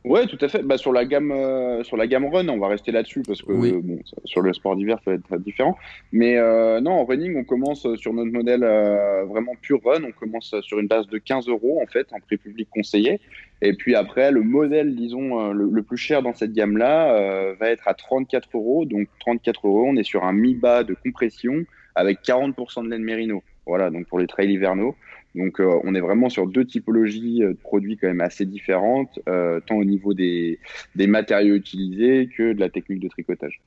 Ouais, 0.03 0.25
tout 0.25 0.37
à 0.41 0.47
fait. 0.47 0.63
Bah, 0.63 0.77
sur 0.79 0.91
la 0.91 1.05
gamme, 1.05 1.31
euh, 1.31 1.83
sur 1.83 1.95
la 1.95 2.07
gamme 2.07 2.25
run, 2.25 2.47
on 2.49 2.57
va 2.57 2.67
rester 2.69 2.91
là-dessus 2.91 3.21
parce 3.21 3.41
que 3.43 3.51
Oui. 3.51 3.71
euh, 3.71 3.81
bon, 3.83 3.99
ça- 4.03 4.17
sur 4.25 4.41
le 4.41 4.51
sport 4.51 4.75
d'hiver, 4.75 4.97
ça 5.05 5.11
va 5.11 5.17
être 5.17 5.37
différent. 5.43 5.77
Mais 6.11 6.37
euh, 6.37 6.81
non, 6.81 6.93
en 6.93 7.05
running, 7.05 7.37
on 7.37 7.43
commence 7.43 7.85
sur 7.97 8.11
notre 8.11 8.31
modèle 8.31 8.63
euh, 8.63 9.25
vraiment 9.25 9.53
pur 9.61 9.79
run. 9.85 10.03
On 10.03 10.11
commence 10.11 10.55
sur 10.61 10.79
une 10.79 10.87
base 10.87 11.05
de 11.07 11.19
15 11.19 11.47
euros 11.47 11.79
en 11.83 11.85
fait, 11.85 12.07
en 12.13 12.19
prix 12.19 12.37
public 12.37 12.67
conseillé. 12.71 13.19
Et 13.61 13.73
puis 13.73 13.93
après, 13.93 14.31
le 14.31 14.41
modèle, 14.41 14.95
disons, 14.95 15.39
euh, 15.39 15.53
le, 15.53 15.69
le 15.71 15.83
plus 15.83 15.97
cher 15.97 16.23
dans 16.23 16.33
cette 16.33 16.53
gamme-là 16.53 17.13
euh, 17.15 17.53
va 17.59 17.69
être 17.69 17.87
à 17.87 17.93
34 17.93 18.49
euros. 18.55 18.85
Donc 18.85 19.07
34 19.19 19.67
euros, 19.67 19.85
on 19.87 19.95
est 19.97 20.03
sur 20.03 20.23
un 20.23 20.33
mi-bas 20.33 20.83
de 20.83 20.95
compression 20.95 21.63
avec 21.93 22.21
40% 22.23 22.85
de 22.85 22.89
laine 22.89 23.03
mérino. 23.03 23.43
Voilà, 23.67 23.91
donc 23.91 24.07
pour 24.07 24.17
les 24.17 24.25
trails 24.25 24.51
hivernaux. 24.51 24.95
Donc 25.35 25.59
euh, 25.59 25.79
on 25.83 25.95
est 25.95 26.01
vraiment 26.01 26.29
sur 26.29 26.47
deux 26.47 26.65
typologies 26.65 27.43
euh, 27.43 27.49
de 27.49 27.57
produits 27.57 27.97
quand 27.97 28.07
même 28.07 28.21
assez 28.21 28.45
différentes, 28.45 29.19
euh, 29.29 29.59
tant 29.65 29.75
au 29.75 29.85
niveau 29.85 30.13
des, 30.13 30.59
matériaux 30.95 31.55
utilisés 31.55 32.29
que 32.35 32.53
de 32.53 32.59
la 32.59 32.69
technique 32.69 32.99
de 32.99 33.07
tricotage. 33.07 33.61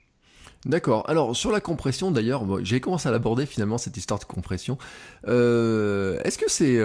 D'accord. 0.66 1.08
Alors 1.08 1.36
sur 1.36 1.50
la 1.50 1.60
compression 1.60 2.10
d'ailleurs, 2.10 2.46
j'ai 2.64 2.80
commencé 2.80 3.08
à 3.08 3.12
l'aborder 3.12 3.44
finalement 3.44 3.76
cette 3.76 3.96
histoire 3.96 4.18
de 4.18 4.24
compression. 4.24 4.78
Est-ce 5.26 6.38
que 6.38 6.50
c'est 6.50 6.78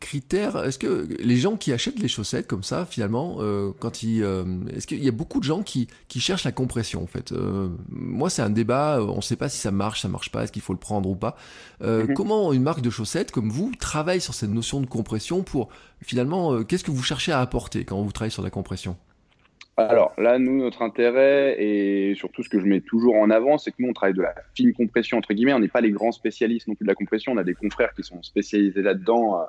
critère 0.00 0.64
Est-ce 0.64 0.78
que 0.78 1.06
les 1.20 1.36
gens 1.36 1.56
qui 1.56 1.72
achètent 1.72 1.98
les 2.00 2.08
chaussettes 2.08 2.46
comme 2.46 2.62
ça 2.62 2.86
finalement, 2.86 3.36
euh, 3.40 3.70
quand 3.78 4.02
ils, 4.02 4.22
euh, 4.22 4.44
est-ce 4.74 4.86
qu'il 4.86 5.04
y 5.04 5.08
a 5.08 5.12
beaucoup 5.12 5.38
de 5.38 5.44
gens 5.44 5.62
qui, 5.62 5.86
qui 6.08 6.18
cherchent 6.20 6.44
la 6.44 6.52
compression 6.52 7.02
en 7.02 7.06
fait 7.06 7.32
Euh, 7.32 7.68
Moi 7.90 8.30
c'est 8.30 8.42
un 8.42 8.50
débat. 8.50 8.98
euh, 8.98 9.06
On 9.06 9.16
ne 9.16 9.20
sait 9.20 9.36
pas 9.36 9.48
si 9.48 9.58
ça 9.58 9.70
marche, 9.70 10.00
ça 10.02 10.08
marche 10.08 10.30
pas. 10.32 10.42
Est-ce 10.44 10.52
qu'il 10.52 10.62
faut 10.62 10.72
le 10.72 10.78
prendre 10.78 11.08
ou 11.08 11.14
pas 11.14 11.36
Euh, 11.82 12.06
Mhm. 12.06 12.14
Comment 12.14 12.52
une 12.52 12.62
marque 12.62 12.80
de 12.80 12.90
chaussettes 12.90 13.30
comme 13.30 13.50
vous 13.50 13.72
travaille 13.78 14.20
sur 14.20 14.34
cette 14.34 14.50
notion 14.50 14.80
de 14.80 14.86
compression 14.86 15.42
pour 15.42 15.68
finalement 16.02 16.64
qu'est-ce 16.64 16.82
que 16.84 16.90
vous 16.90 17.02
cherchez 17.02 17.32
à 17.32 17.40
apporter 17.40 17.84
quand 17.84 18.02
vous 18.02 18.10
travaillez 18.12 18.30
sur 18.32 18.42
la 18.42 18.50
compression? 18.50 18.96
Alors 19.88 20.12
là, 20.18 20.38
nous, 20.38 20.58
notre 20.58 20.82
intérêt 20.82 21.56
et 21.62 22.14
surtout 22.14 22.42
ce 22.42 22.48
que 22.48 22.60
je 22.60 22.66
mets 22.66 22.80
toujours 22.80 23.16
en 23.16 23.30
avant, 23.30 23.58
c'est 23.58 23.70
que 23.70 23.76
nous, 23.78 23.88
on 23.88 23.92
travaille 23.92 24.14
de 24.14 24.22
la 24.22 24.34
fine 24.54 24.72
compression, 24.72 25.18
entre 25.18 25.32
guillemets. 25.32 25.54
On 25.54 25.60
n'est 25.60 25.68
pas 25.68 25.80
les 25.80 25.90
grands 25.90 26.12
spécialistes 26.12 26.68
non 26.68 26.74
plus 26.74 26.84
de 26.84 26.88
la 26.88 26.94
compression. 26.94 27.32
On 27.32 27.36
a 27.36 27.44
des 27.44 27.54
confrères 27.54 27.94
qui 27.94 28.02
sont 28.02 28.22
spécialisés 28.22 28.82
là-dedans 28.82 29.40
euh, 29.40 29.44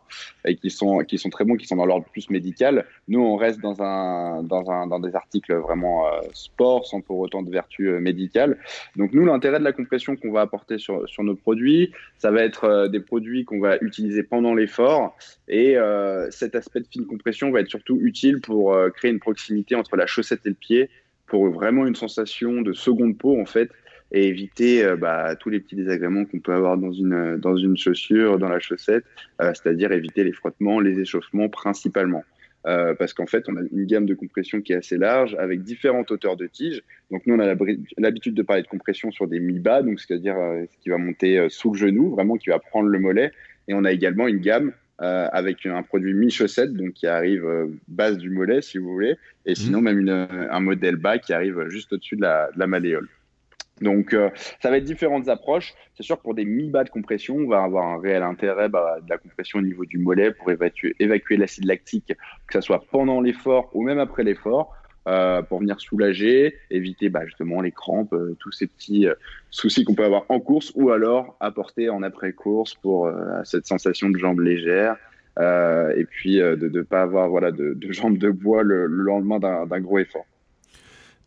et 0.45 0.55
qui 0.55 0.69
sont, 0.69 0.99
qui 0.99 1.17
sont 1.17 1.29
très 1.29 1.43
bons, 1.43 1.55
qui 1.55 1.67
sont 1.67 1.75
dans 1.75 1.85
l'ordre 1.85 2.05
plus 2.11 2.29
médical. 2.29 2.85
Nous, 3.07 3.21
on 3.21 3.35
reste 3.35 3.59
dans, 3.59 3.81
un, 3.81 4.43
dans, 4.43 4.71
un, 4.71 4.87
dans 4.87 4.99
des 4.99 5.15
articles 5.15 5.53
vraiment 5.55 6.07
euh, 6.07 6.21
sport, 6.33 6.85
sans 6.85 7.01
pour 7.01 7.19
autant 7.19 7.41
de 7.41 7.51
vertu 7.51 7.89
euh, 7.89 7.99
médicale. 7.99 8.57
Donc 8.95 9.13
nous, 9.13 9.25
l'intérêt 9.25 9.59
de 9.59 9.63
la 9.63 9.73
compression 9.73 10.15
qu'on 10.15 10.31
va 10.31 10.41
apporter 10.41 10.77
sur, 10.77 11.07
sur 11.09 11.23
nos 11.23 11.35
produits, 11.35 11.91
ça 12.17 12.31
va 12.31 12.43
être 12.43 12.65
euh, 12.65 12.87
des 12.87 12.99
produits 12.99 13.45
qu'on 13.45 13.59
va 13.59 13.77
utiliser 13.81 14.23
pendant 14.23 14.53
l'effort. 14.53 15.15
Et 15.47 15.77
euh, 15.77 16.29
cet 16.31 16.55
aspect 16.55 16.79
de 16.79 16.87
fine 16.87 17.05
compression 17.05 17.51
va 17.51 17.59
être 17.59 17.69
surtout 17.69 17.99
utile 18.01 18.39
pour 18.41 18.75
créer 18.95 19.11
une 19.11 19.19
proximité 19.19 19.75
entre 19.75 19.95
la 19.95 20.07
chaussette 20.21 20.41
et 20.45 20.49
le 20.49 20.55
pied, 20.55 20.89
pour 21.27 21.49
vraiment 21.49 21.85
une 21.85 21.95
sensation 21.95 22.61
de 22.61 22.73
seconde 22.73 23.17
peau 23.17 23.39
en 23.39 23.45
fait, 23.45 23.69
et 24.11 24.27
éviter 24.27 24.83
euh, 24.83 24.97
bah, 24.97 25.35
tous 25.35 25.49
les 25.49 25.59
petits 25.59 25.75
désagréments 25.75 26.25
qu'on 26.25 26.39
peut 26.39 26.53
avoir 26.53 26.77
dans 26.77 26.91
une 26.91 27.37
dans 27.37 27.55
une 27.55 27.77
chaussure, 27.77 28.39
dans 28.39 28.49
la 28.49 28.59
chaussette, 28.59 29.05
euh, 29.41 29.53
c'est-à-dire 29.53 29.91
éviter 29.91 30.23
les 30.23 30.33
frottements, 30.33 30.79
les 30.79 30.99
échauffements 30.99 31.49
principalement. 31.49 32.23
Euh, 32.67 32.93
parce 32.93 33.13
qu'en 33.13 33.25
fait, 33.25 33.49
on 33.49 33.57
a 33.57 33.61
une 33.71 33.85
gamme 33.85 34.05
de 34.05 34.13
compression 34.13 34.61
qui 34.61 34.73
est 34.73 34.75
assez 34.75 34.97
large, 34.97 35.35
avec 35.39 35.63
différentes 35.63 36.11
hauteurs 36.11 36.37
de 36.37 36.45
tige. 36.45 36.83
Donc 37.09 37.25
nous, 37.25 37.35
on 37.35 37.39
a 37.39 37.55
l'habitude 37.97 38.35
de 38.35 38.43
parler 38.43 38.61
de 38.61 38.67
compression 38.67 39.11
sur 39.11 39.27
des 39.27 39.39
mi-bas, 39.39 39.81
donc 39.81 39.99
c'est-à-dire 39.99 40.37
euh, 40.37 40.65
ce 40.69 40.77
qui 40.77 40.89
va 40.89 40.97
monter 40.97 41.39
euh, 41.39 41.49
sous 41.49 41.71
le 41.71 41.77
genou, 41.77 42.11
vraiment 42.11 42.37
qui 42.37 42.49
va 42.49 42.59
prendre 42.59 42.87
le 42.87 42.99
mollet. 42.99 43.31
Et 43.67 43.73
on 43.73 43.83
a 43.83 43.91
également 43.91 44.27
une 44.27 44.39
gamme 44.39 44.73
euh, 45.01 45.27
avec 45.31 45.65
un 45.65 45.81
produit 45.83 46.13
mi-chaussette, 46.13 46.73
donc 46.73 46.93
qui 46.93 47.07
arrive 47.07 47.45
euh, 47.45 47.67
base 47.87 48.17
du 48.17 48.29
mollet, 48.29 48.61
si 48.61 48.77
vous 48.77 48.91
voulez, 48.91 49.15
et 49.45 49.55
sinon 49.55 49.81
même 49.81 49.99
une, 49.99 50.09
euh, 50.09 50.47
un 50.51 50.59
modèle 50.59 50.95
bas 50.95 51.17
qui 51.17 51.33
arrive 51.33 51.67
juste 51.69 51.93
au-dessus 51.93 52.15
de 52.15 52.21
la, 52.21 52.49
de 52.53 52.59
la 52.59 52.67
malléole. 52.67 53.07
Donc, 53.81 54.13
euh, 54.13 54.29
ça 54.61 54.69
va 54.69 54.77
être 54.77 54.83
différentes 54.83 55.27
approches. 55.27 55.73
C'est 55.95 56.03
sûr 56.03 56.17
que 56.17 56.21
pour 56.21 56.35
des 56.35 56.45
mi-bas 56.45 56.83
de 56.83 56.89
compression, 56.89 57.35
on 57.35 57.47
va 57.47 57.63
avoir 57.63 57.87
un 57.87 57.99
réel 57.99 58.23
intérêt 58.23 58.69
bah, 58.69 58.97
de 59.03 59.09
la 59.09 59.17
compression 59.17 59.59
au 59.59 59.63
niveau 59.63 59.85
du 59.85 59.97
mollet 59.97 60.31
pour 60.31 60.51
évacuer, 60.51 60.95
évacuer 60.99 61.37
l'acide 61.37 61.65
lactique, 61.65 62.13
que 62.47 62.53
ce 62.53 62.61
soit 62.61 62.85
pendant 62.91 63.21
l'effort 63.21 63.69
ou 63.73 63.83
même 63.83 63.99
après 63.99 64.23
l'effort, 64.23 64.75
euh, 65.07 65.41
pour 65.41 65.59
venir 65.59 65.79
soulager, 65.79 66.57
éviter 66.69 67.09
bah, 67.09 67.25
justement 67.25 67.61
les 67.61 67.71
crampes, 67.71 68.13
euh, 68.13 68.35
tous 68.39 68.51
ces 68.51 68.67
petits 68.67 69.07
euh, 69.07 69.15
soucis 69.49 69.83
qu'on 69.83 69.95
peut 69.95 70.05
avoir 70.05 70.25
en 70.29 70.39
course, 70.39 70.71
ou 70.75 70.91
alors 70.91 71.35
apporter 71.39 71.89
en 71.89 72.03
après-course 72.03 72.75
pour 72.75 73.07
euh, 73.07 73.41
cette 73.43 73.65
sensation 73.65 74.09
de 74.09 74.17
jambes 74.17 74.41
légères. 74.41 74.97
euh, 75.39 75.93
et 75.95 76.05
puis 76.05 76.41
euh, 76.41 76.55
de 76.57 76.67
ne 76.69 76.81
pas 76.83 77.01
avoir 77.03 77.29
voilà, 77.29 77.51
de, 77.51 77.73
de 77.73 77.91
jambes 77.91 78.17
de 78.17 78.29
bois 78.29 78.63
le, 78.63 78.85
le 78.87 79.03
lendemain 79.03 79.39
d'un 79.39 79.65
d'un 79.65 79.79
gros 79.79 79.99
effort. 79.99 80.25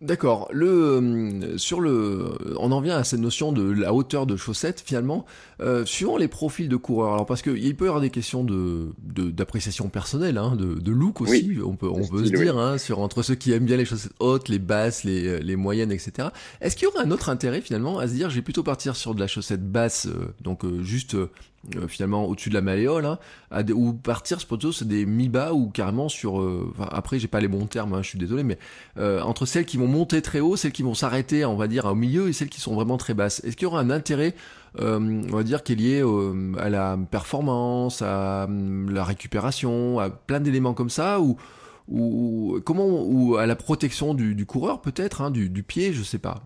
D'accord. 0.00 0.48
Le 0.52 0.66
euh, 0.68 1.56
sur 1.58 1.80
le, 1.80 2.32
on 2.58 2.72
en 2.72 2.80
vient 2.80 2.96
à 2.98 3.04
cette 3.04 3.20
notion 3.20 3.52
de 3.52 3.62
la 3.62 3.94
hauteur 3.94 4.26
de 4.26 4.36
chaussettes 4.36 4.82
finalement, 4.84 5.24
euh, 5.60 5.86
suivant 5.86 6.16
les 6.18 6.28
profils 6.28 6.68
de 6.68 6.76
coureurs. 6.76 7.14
Alors 7.14 7.26
parce 7.26 7.40
que 7.42 7.50
il 7.50 7.74
peut 7.74 7.86
y 7.86 7.88
avoir 7.88 8.02
des 8.02 8.10
questions 8.10 8.44
de 8.44 8.88
de- 9.02 9.30
d'appréciation 9.30 9.88
personnelle, 9.88 10.36
hein, 10.36 10.56
de, 10.56 10.74
de 10.74 10.92
look 10.92 11.20
aussi. 11.22 11.58
On 11.64 11.76
peut 11.76 11.88
on 11.88 12.06
peut 12.06 12.24
se 12.26 12.32
dire 12.32 12.58
hein, 12.58 12.76
sur 12.76 12.98
entre 12.98 13.22
ceux 13.22 13.34
qui 13.36 13.52
aiment 13.52 13.64
bien 13.64 13.76
les 13.78 13.84
chaussettes 13.86 14.12
hautes, 14.18 14.48
les 14.48 14.58
basses, 14.58 15.04
les 15.04 15.40
les 15.40 15.56
moyennes, 15.56 15.92
etc. 15.92 16.28
Est-ce 16.60 16.76
qu'il 16.76 16.86
y 16.86 16.90
aurait 16.90 17.04
un 17.04 17.10
autre 17.10 17.28
intérêt 17.30 17.60
finalement 17.62 17.98
à 17.98 18.06
se 18.08 18.12
dire, 18.14 18.28
je 18.30 18.34
vais 18.34 18.42
plutôt 18.42 18.62
partir 18.64 18.96
sur 18.96 19.14
de 19.14 19.20
la 19.20 19.26
chaussette 19.28 19.64
basse, 19.70 20.06
euh, 20.06 20.34
donc 20.42 20.64
euh, 20.64 20.82
juste 20.82 21.16
euh, 21.76 21.88
finalement 21.88 22.26
au-dessus 22.26 22.48
de 22.50 22.54
la 22.54 22.60
malléole, 22.60 23.04
hein, 23.06 23.18
à 23.50 23.62
des- 23.62 23.72
ou 23.72 23.92
partir 23.92 24.38
plutôt 24.46 24.72
sur 24.72 24.86
des 24.86 25.06
mi-bas 25.06 25.52
ou 25.52 25.68
carrément 25.70 26.08
sur. 26.08 26.40
euh, 26.40 26.70
enfin, 26.76 26.88
après, 26.92 27.18
j'ai 27.18 27.28
pas 27.28 27.40
les 27.40 27.48
bons 27.48 27.66
termes, 27.66 27.94
hein, 27.94 28.02
je 28.02 28.08
suis 28.08 28.18
désolé, 28.18 28.42
mais 28.44 28.58
euh, 28.98 29.20
entre 29.22 29.46
celles 29.46 29.64
qui 29.66 29.76
vont 29.76 29.86
monter 29.88 30.22
très 30.22 30.40
haut, 30.40 30.56
celles 30.56 30.72
qui 30.72 30.82
vont 30.82 30.94
s'arrêter, 30.94 31.44
on 31.44 31.56
va 31.56 31.66
dire, 31.68 31.84
au 31.86 31.94
milieu, 31.94 32.28
et 32.28 32.32
celles 32.32 32.48
qui 32.50 32.60
sont 32.60 32.74
vraiment 32.74 32.96
très 32.96 33.14
basses. 33.14 33.40
Est-ce 33.44 33.56
qu'il 33.56 33.64
y 33.64 33.66
aura 33.66 33.80
un 33.80 33.90
intérêt, 33.90 34.34
euh, 34.80 35.22
on 35.32 35.36
va 35.36 35.42
dire, 35.42 35.62
qui 35.62 35.72
est 35.72 35.76
lié 35.76 36.02
euh, 36.02 36.52
à 36.58 36.68
la 36.70 36.98
performance, 37.10 38.02
à 38.02 38.44
hum, 38.44 38.90
la 38.90 39.04
récupération, 39.04 39.98
à 39.98 40.10
plein 40.10 40.40
d'éléments 40.40 40.74
comme 40.74 40.90
ça, 40.90 41.20
ou 41.20 41.36
ou 41.86 42.60
comment 42.64 42.86
ou 42.86 43.36
à 43.36 43.44
la 43.46 43.56
protection 43.56 44.14
du, 44.14 44.34
du 44.34 44.46
coureur 44.46 44.80
peut-être, 44.80 45.20
hein, 45.20 45.30
du, 45.30 45.50
du 45.50 45.62
pied, 45.62 45.92
je 45.92 46.02
sais 46.02 46.18
pas. 46.18 46.42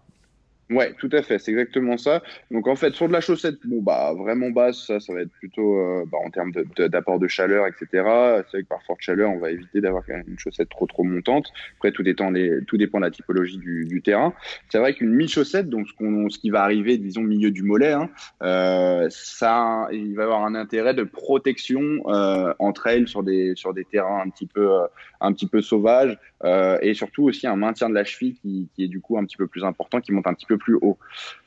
Ouais, 0.70 0.92
tout 0.98 1.08
à 1.12 1.22
fait, 1.22 1.38
c'est 1.38 1.50
exactement 1.50 1.96
ça. 1.96 2.22
Donc 2.50 2.68
en 2.68 2.76
fait, 2.76 2.94
sur 2.94 3.08
de 3.08 3.12
la 3.12 3.22
chaussette, 3.22 3.56
bon 3.64 3.80
bah 3.80 4.12
vraiment 4.14 4.50
basse, 4.50 4.86
ça, 4.86 5.00
ça 5.00 5.14
va 5.14 5.22
être 5.22 5.32
plutôt 5.32 5.78
euh, 5.78 6.04
bah, 6.12 6.18
en 6.22 6.28
termes 6.28 6.52
d'apport 6.52 7.18
de, 7.18 7.26
chaleur, 7.26 7.66
etc. 7.66 7.86
C'est 7.92 8.02
vrai 8.02 8.62
que 8.62 8.68
par 8.68 8.82
forte 8.82 9.00
chaleur, 9.00 9.30
on 9.30 9.38
va 9.38 9.50
éviter 9.50 9.80
d'avoir 9.80 10.02
une 10.08 10.38
chaussette 10.38 10.68
trop 10.68 10.86
trop 10.86 11.04
montante. 11.04 11.52
Après, 11.78 11.90
tout 11.90 12.02
dépend 12.02 12.30
tout 12.66 12.76
dépend 12.76 12.98
de 12.98 13.04
la 13.04 13.10
typologie 13.10 13.56
du, 13.56 13.86
du 13.86 14.02
terrain. 14.02 14.34
C'est 14.68 14.78
vrai 14.78 14.92
qu'une 14.92 15.14
mi-chaussette, 15.14 15.70
donc 15.70 15.88
ce, 15.88 15.94
qu'on, 15.94 16.28
ce 16.28 16.38
qui 16.38 16.50
va 16.50 16.62
arriver, 16.62 16.98
disons 16.98 17.22
milieu 17.22 17.50
du 17.50 17.62
mollet, 17.62 17.92
hein, 17.92 18.10
euh, 18.42 19.06
ça, 19.10 19.88
il 19.90 20.14
va 20.16 20.24
avoir 20.24 20.44
un 20.44 20.54
intérêt 20.54 20.92
de 20.92 21.04
protection 21.04 21.80
euh, 22.08 22.52
entre 22.58 22.88
elles 22.88 23.08
sur 23.08 23.22
des 23.22 23.54
sur 23.56 23.72
des 23.72 23.84
terrains 23.84 24.20
un 24.20 24.28
petit 24.28 24.46
peu 24.46 24.70
euh, 24.70 24.86
un 25.20 25.32
petit 25.32 25.46
peu 25.46 25.60
sauvages 25.60 26.16
euh, 26.44 26.78
et 26.80 26.94
surtout 26.94 27.24
aussi 27.24 27.46
un 27.46 27.56
maintien 27.56 27.88
de 27.88 27.94
la 27.94 28.04
cheville 28.04 28.36
qui, 28.36 28.68
est 28.78 28.88
du 28.88 29.00
coup 29.00 29.18
un 29.18 29.24
petit 29.24 29.36
peu 29.36 29.46
plus 29.46 29.64
important, 29.64 30.00
qui 30.00 30.12
monte 30.12 30.26
un 30.26 30.34
petit 30.34 30.46
peu 30.46 30.58
plus 30.58 30.76
haut. 30.80 30.98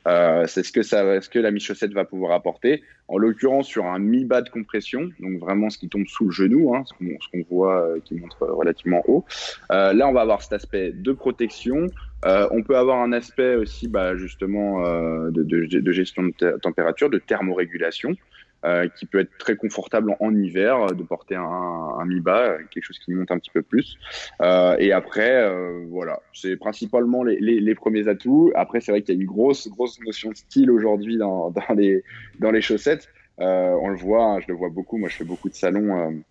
Euh, 0.07 0.45
c'est 0.47 0.63
ce 0.63 0.71
que 0.71 0.81
ça, 0.81 1.21
ce 1.21 1.29
que 1.29 1.39
la 1.39 1.51
mi-chaussette 1.51 1.93
va 1.93 2.05
pouvoir 2.05 2.33
apporter. 2.33 2.83
En 3.07 3.17
l'occurrence, 3.17 3.67
sur 3.67 3.85
un 3.85 3.99
mi-bas 3.99 4.41
de 4.41 4.49
compression, 4.49 5.09
donc 5.19 5.39
vraiment 5.39 5.69
ce 5.69 5.77
qui 5.77 5.89
tombe 5.89 6.07
sous 6.07 6.25
le 6.25 6.31
genou, 6.31 6.75
hein, 6.75 6.83
ce 6.85 6.93
qu'on 7.29 7.45
voit 7.49 7.81
euh, 7.81 7.99
qui 8.03 8.15
monte 8.15 8.35
relativement 8.39 9.03
haut. 9.07 9.25
Là, 9.69 10.07
on 10.07 10.13
va 10.13 10.21
avoir 10.21 10.41
cet 10.41 10.53
aspect 10.53 10.91
de 10.91 11.11
protection. 11.11 11.87
On 12.23 12.63
peut 12.63 12.77
avoir 12.77 13.01
un 13.01 13.13
aspect 13.13 13.55
aussi, 13.55 13.87
bah, 13.87 14.15
justement, 14.15 14.81
de, 15.29 15.91
gestion 15.91 16.23
de 16.23 16.31
te- 16.31 16.57
température, 16.59 17.09
de 17.09 17.17
thermorégulation. 17.17 18.15
Euh, 18.63 18.87
qui 18.89 19.07
peut 19.07 19.17
être 19.17 19.35
très 19.39 19.55
confortable 19.55 20.11
en, 20.11 20.27
en 20.27 20.35
hiver, 20.35 20.83
euh, 20.83 20.93
de 20.93 21.01
porter 21.01 21.33
un, 21.33 21.41
un 21.41 22.05
mi-bas, 22.05 22.43
euh, 22.43 22.57
quelque 22.69 22.83
chose 22.83 22.99
qui 22.99 23.11
monte 23.11 23.31
un 23.31 23.39
petit 23.39 23.49
peu 23.49 23.63
plus. 23.63 23.97
Euh, 24.39 24.75
et 24.77 24.91
après, 24.91 25.31
euh, 25.31 25.83
voilà, 25.89 26.21
c'est 26.31 26.57
principalement 26.57 27.23
les, 27.23 27.39
les, 27.39 27.59
les 27.59 27.73
premiers 27.73 28.07
atouts. 28.07 28.51
Après, 28.53 28.79
c'est 28.79 28.91
vrai 28.91 29.01
qu'il 29.01 29.15
y 29.15 29.17
a 29.17 29.19
une 29.19 29.27
grosse, 29.27 29.67
grosse 29.67 29.99
notion 30.01 30.29
de 30.29 30.35
style 30.35 30.69
aujourd'hui 30.69 31.17
dans, 31.17 31.49
dans, 31.69 31.73
les, 31.75 32.03
dans 32.37 32.51
les 32.51 32.61
chaussettes. 32.61 33.09
Euh, 33.39 33.75
on 33.81 33.89
le 33.89 33.97
voit, 33.97 34.25
hein, 34.25 34.39
je 34.41 34.47
le 34.49 34.53
vois 34.53 34.69
beaucoup. 34.69 34.97
Moi, 34.97 35.09
je 35.09 35.15
fais 35.15 35.25
beaucoup 35.25 35.49
de 35.49 35.55
salons. 35.55 36.21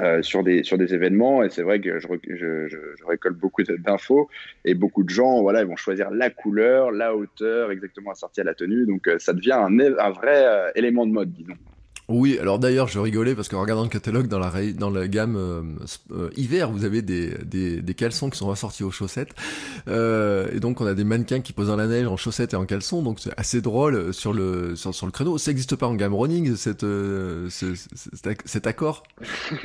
Euh, 0.00 0.22
sur 0.22 0.42
des 0.42 0.62
sur 0.62 0.78
des 0.78 0.94
événements. 0.94 1.42
Et 1.42 1.50
c'est 1.50 1.62
vrai 1.62 1.78
que 1.78 1.98
je, 1.98 2.08
je, 2.26 2.78
récolte 3.06 3.36
beaucoup 3.36 3.62
d'infos. 3.62 4.30
Et 4.64 4.74
beaucoup 4.74 5.02
de 5.02 5.10
gens 5.10 5.42
voilà 5.42 5.60
ils 5.60 5.66
vont 5.66 5.76
choisir 5.76 6.10
la 6.10 6.30
couleur 6.30 6.90
la 6.90 7.14
hauteur 7.14 7.70
exactement 7.70 8.12
assortie 8.12 8.40
à 8.40 8.44
la 8.44 8.54
tenue. 8.54 8.86
Donc 8.86 9.08
euh, 9.08 9.18
ça 9.18 9.34
devient 9.34 9.52
un 9.52 10.10
vrai 10.10 10.44
euh, 10.46 10.70
élément 10.74 11.06
de 11.06 11.12
mode 11.12 11.32
disons 11.32 11.54
Oui, 12.10 12.38
alors 12.40 12.58
d'ailleurs, 12.58 12.88
je 12.88 12.98
rigolais 12.98 13.36
parce 13.36 13.48
qu'en 13.48 13.60
regardant 13.60 13.84
le 13.84 13.88
catalogue 13.88 14.26
dans 14.26 14.40
la, 14.40 14.50
gamme 15.06 15.36
euh, 15.36 15.62
euh, 16.10 16.28
hiver, 16.36 16.72
vous 16.72 16.84
avez 16.84 17.02
des, 17.02 17.94
caleçons 17.96 18.30
qui 18.30 18.38
sont 18.38 18.50
assortis 18.50 18.82
aux 18.82 18.90
chaussettes. 18.90 19.32
Euh, 19.86 20.48
et 20.52 20.58
donc, 20.58 20.80
on 20.80 20.86
a 20.86 20.94
des 20.94 21.04
mannequins 21.04 21.40
qui 21.40 21.52
posent 21.52 21.68
dans 21.68 21.76
la 21.76 21.86
neige 21.86 22.08
en 22.08 22.16
chaussettes 22.16 22.52
et 22.52 22.56
en 22.56 22.66
caleçons. 22.66 23.02
Donc, 23.02 23.20
c'est 23.20 23.30
assez 23.36 23.60
drôle 23.60 24.12
sur 24.12 24.32
le, 24.32 24.74
sur, 24.74 24.90
créneau. 25.12 25.38
Ça 25.38 25.52
n'existe 25.52 25.76
pas 25.76 25.86
en 25.86 25.94
gamme 25.94 26.14
running, 26.14 26.56
cet 26.56 26.82
accord? 28.66 29.04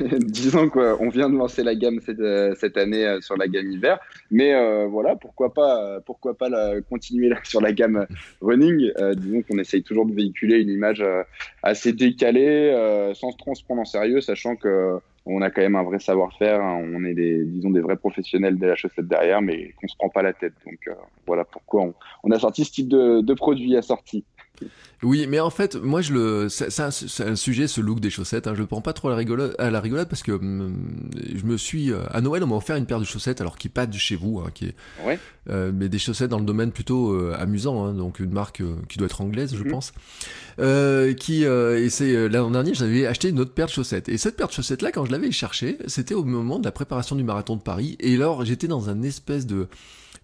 Disons 0.20 0.68
qu'on 0.68 1.08
vient 1.08 1.28
de 1.28 1.36
lancer 1.36 1.64
la 1.64 1.74
gamme 1.74 1.98
cette, 2.06 2.22
cette 2.60 2.76
année 2.76 3.18
sur 3.22 3.36
la 3.36 3.48
gamme 3.48 3.72
hiver. 3.72 3.98
Mais 4.30 4.86
voilà, 4.86 5.16
pourquoi 5.16 5.52
pas, 5.52 6.00
pourquoi 6.06 6.34
pas 6.34 6.48
la, 6.48 6.80
continuer 6.82 7.32
sur 7.42 7.60
la 7.60 7.72
gamme 7.72 8.06
running? 8.40 8.92
Disons 9.16 9.42
qu'on 9.42 9.58
essaye 9.58 9.82
toujours 9.82 10.06
de 10.06 10.14
véhiculer 10.14 10.58
une 10.60 10.70
image 10.70 11.02
assez 11.64 11.92
décalée 11.92 12.35
euh, 12.44 13.14
sans 13.14 13.30
se 13.30 13.36
transprendre 13.36 13.82
en 13.82 13.84
sérieux, 13.84 14.20
sachant 14.20 14.56
que 14.56 14.98
on 15.26 15.42
a 15.42 15.50
quand 15.50 15.60
même 15.60 15.74
un 15.74 15.82
vrai 15.82 15.98
savoir-faire, 15.98 16.62
hein. 16.62 16.80
on 16.94 17.04
est 17.04 17.14
des, 17.14 17.44
disons, 17.44 17.70
des 17.70 17.80
vrais 17.80 17.96
professionnels 17.96 18.58
de 18.58 18.66
la 18.66 18.76
chaussette 18.76 19.08
derrière, 19.08 19.42
mais 19.42 19.72
qu'on 19.72 19.88
se 19.88 19.96
prend 19.96 20.08
pas 20.08 20.22
la 20.22 20.32
tête. 20.32 20.52
Donc 20.64 20.78
euh, 20.86 20.94
voilà 21.26 21.44
pourquoi 21.44 21.92
on, 22.22 22.30
a 22.30 22.38
sorti 22.38 22.64
ce 22.64 22.70
type 22.70 22.88
de, 22.88 23.22
de 23.22 23.34
produit 23.34 23.76
assorti. 23.76 24.24
Oui, 25.02 25.26
mais 25.28 25.40
en 25.40 25.50
fait, 25.50 25.76
moi, 25.76 26.00
je 26.00 26.12
le, 26.14 26.48
c'est 26.48 26.80
un, 26.80 26.88
un, 26.88 27.36
sujet, 27.36 27.66
ce 27.66 27.80
look 27.82 28.00
des 28.00 28.08
chaussettes. 28.08 28.46
Hein, 28.46 28.54
je 28.54 28.60
le 28.60 28.66
prends 28.66 28.80
pas 28.80 28.94
trop 28.94 29.08
à 29.08 29.10
la 29.10 29.16
rigolade, 29.18 29.54
à 29.58 29.70
la 29.70 29.80
rigolade 29.80 30.08
parce 30.08 30.22
que 30.22 30.32
hum, 30.32 30.74
je 31.34 31.44
me 31.44 31.58
suis 31.58 31.92
euh, 31.92 32.00
à 32.10 32.20
Noël, 32.22 32.42
on 32.42 32.46
m'a 32.46 32.56
offert 32.56 32.76
une 32.76 32.86
paire 32.86 32.98
de 32.98 33.04
chaussettes, 33.04 33.40
alors 33.40 33.58
qui 33.58 33.68
est 33.68 33.70
pas 33.70 33.86
de 33.86 33.96
chez 33.96 34.16
vous, 34.16 34.40
hein, 34.40 34.50
qui 34.54 34.66
est, 34.66 34.74
ouais. 35.04 35.18
euh, 35.50 35.70
mais 35.74 35.90
des 35.90 35.98
chaussettes 35.98 36.30
dans 36.30 36.38
le 36.38 36.46
domaine 36.46 36.72
plutôt 36.72 37.12
euh, 37.12 37.36
amusant, 37.38 37.84
hein, 37.84 37.92
donc 37.92 38.20
une 38.20 38.32
marque 38.32 38.62
euh, 38.62 38.76
qui 38.88 38.96
doit 38.96 39.06
être 39.06 39.20
anglaise, 39.20 39.54
je 39.54 39.62
mhm. 39.62 39.70
pense. 39.70 39.92
qui 41.18 41.44
et 41.44 41.90
c'est 41.90 42.28
l'an 42.28 42.50
dernier, 42.50 42.72
j'avais 42.72 43.06
acheté 43.06 43.28
une 43.28 43.40
autre 43.40 43.52
paire 43.52 43.66
de 43.66 43.72
chaussettes. 43.72 44.08
Et 44.08 44.16
cette 44.16 44.36
paire 44.36 44.48
de 44.48 44.52
chaussettes 44.52 44.80
là, 44.80 44.92
quand 44.92 45.04
je 45.04 45.12
l'avais 45.12 45.30
cherchée, 45.30 45.78
c'était 45.86 46.14
au 46.14 46.24
moment 46.24 46.58
de 46.58 46.64
la 46.64 46.72
préparation 46.72 47.16
du 47.16 47.22
marathon 47.22 47.56
de 47.56 47.62
Paris. 47.62 47.96
Et 48.00 48.14
alors, 48.14 48.44
j'étais 48.44 48.66
dans 48.66 48.88
un 48.88 49.02
espèce 49.02 49.46
de 49.46 49.68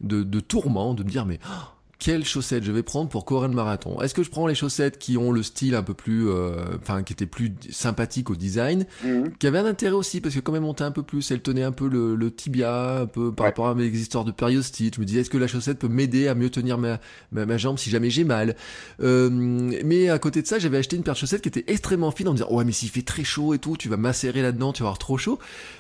de, 0.00 0.22
de 0.22 0.40
tourment 0.40 0.94
de 0.94 1.04
me 1.04 1.08
dire 1.08 1.26
mais 1.26 1.38
oh, 1.46 1.68
quelles 2.02 2.24
chaussettes 2.24 2.64
je 2.64 2.72
vais 2.72 2.82
prendre 2.82 3.08
pour 3.08 3.24
courir 3.24 3.48
le 3.48 3.54
marathon? 3.54 4.00
Est-ce 4.00 4.12
que 4.12 4.24
je 4.24 4.30
prends 4.30 4.48
les 4.48 4.56
chaussettes 4.56 4.98
qui 4.98 5.16
ont 5.16 5.30
le 5.30 5.44
style 5.44 5.76
un 5.76 5.84
peu 5.84 5.94
plus, 5.94 6.28
euh, 6.28 6.64
enfin, 6.80 7.04
qui 7.04 7.12
étaient 7.12 7.26
plus 7.26 7.54
sympathiques 7.70 8.28
au 8.28 8.34
design, 8.34 8.86
mhm. 9.04 9.30
qui 9.38 9.46
avaient 9.46 9.60
un 9.60 9.66
intérêt 9.66 9.94
aussi 9.94 10.20
parce 10.20 10.34
que 10.34 10.40
quand 10.40 10.50
même 10.50 10.64
montait 10.64 10.82
un 10.82 10.90
peu 10.90 11.04
plus, 11.04 11.30
elle 11.30 11.42
tenait 11.42 11.62
un 11.62 11.70
peu 11.70 11.88
le, 11.88 12.30
tibia, 12.32 13.02
un 13.02 13.06
peu 13.06 13.30
par 13.30 13.46
rapport 13.46 13.68
à 13.68 13.76
mes 13.76 13.86
histoires 13.86 14.24
de 14.24 14.32
périostite. 14.32 14.96
Je 14.96 15.00
me 15.00 15.04
disais, 15.04 15.20
est-ce 15.20 15.30
que 15.30 15.38
la 15.38 15.46
chaussette 15.46 15.78
peut 15.78 15.86
m'aider 15.86 16.26
à 16.26 16.34
mieux 16.34 16.50
tenir 16.50 16.76
ma, 16.76 16.98
ma, 17.30 17.56
jambe 17.56 17.78
si 17.78 17.88
jamais 17.88 18.10
j'ai 18.10 18.24
mal? 18.24 18.56
Euh, 19.00 19.30
Mais 19.30 20.10
à 20.10 20.18
côté 20.18 20.42
de 20.42 20.46
ça, 20.48 20.58
j'avais 20.58 20.78
acheté 20.78 20.96
une 20.96 21.04
paire 21.04 21.14
de 21.14 21.20
chaussettes 21.20 21.42
qui 21.42 21.50
était 21.50 21.64
extrêmement 21.68 22.10
fine 22.10 22.26
en 22.26 22.32
me 22.32 22.36
disant, 22.38 22.50
ouais, 22.50 22.64
mais 22.64 22.72
s'il 22.72 22.88
fait 22.88 23.02
très 23.02 23.22
chaud 23.22 23.54
et 23.54 23.60
tout, 23.60 23.76
tu 23.76 23.88
vas 23.88 23.96
macérer 23.96 24.42
là-dedans, 24.42 24.72
tu 24.72 24.82
vas 24.82 24.88
avoir 24.88 24.98
trop 24.98 25.18
chaud. 25.18 25.38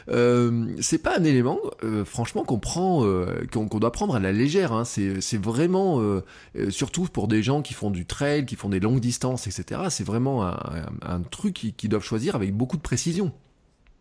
Euh, 0.08 0.66
c'est 0.80 1.02
pas 1.02 1.18
un 1.18 1.24
élément, 1.24 1.58
euh, 1.82 2.04
franchement, 2.04 2.44
qu'on 2.44 2.60
prend, 2.60 3.04
qu'on 3.50 3.66
doit 3.66 3.90
prendre 3.90 4.14
à 4.14 4.20
la 4.20 4.30
légère. 4.30 4.72
Hein. 4.72 4.84
C'est 4.84 5.42
vraiment 5.42 6.11
euh, 6.56 6.70
surtout 6.70 7.04
pour 7.04 7.28
des 7.28 7.42
gens 7.42 7.62
qui 7.62 7.74
font 7.74 7.90
du 7.90 8.06
trail, 8.06 8.46
qui 8.46 8.56
font 8.56 8.68
des 8.68 8.80
longues 8.80 9.00
distances, 9.00 9.46
etc. 9.46 9.82
C'est 9.90 10.06
vraiment 10.06 10.44
un, 10.44 11.22
truc 11.30 11.54
qu'ils 11.54 11.88
doivent 11.88 12.04
choisir 12.04 12.36
avec 12.36 12.52
beaucoup 12.52 12.76
de 12.76 12.82
précision. 12.82 13.32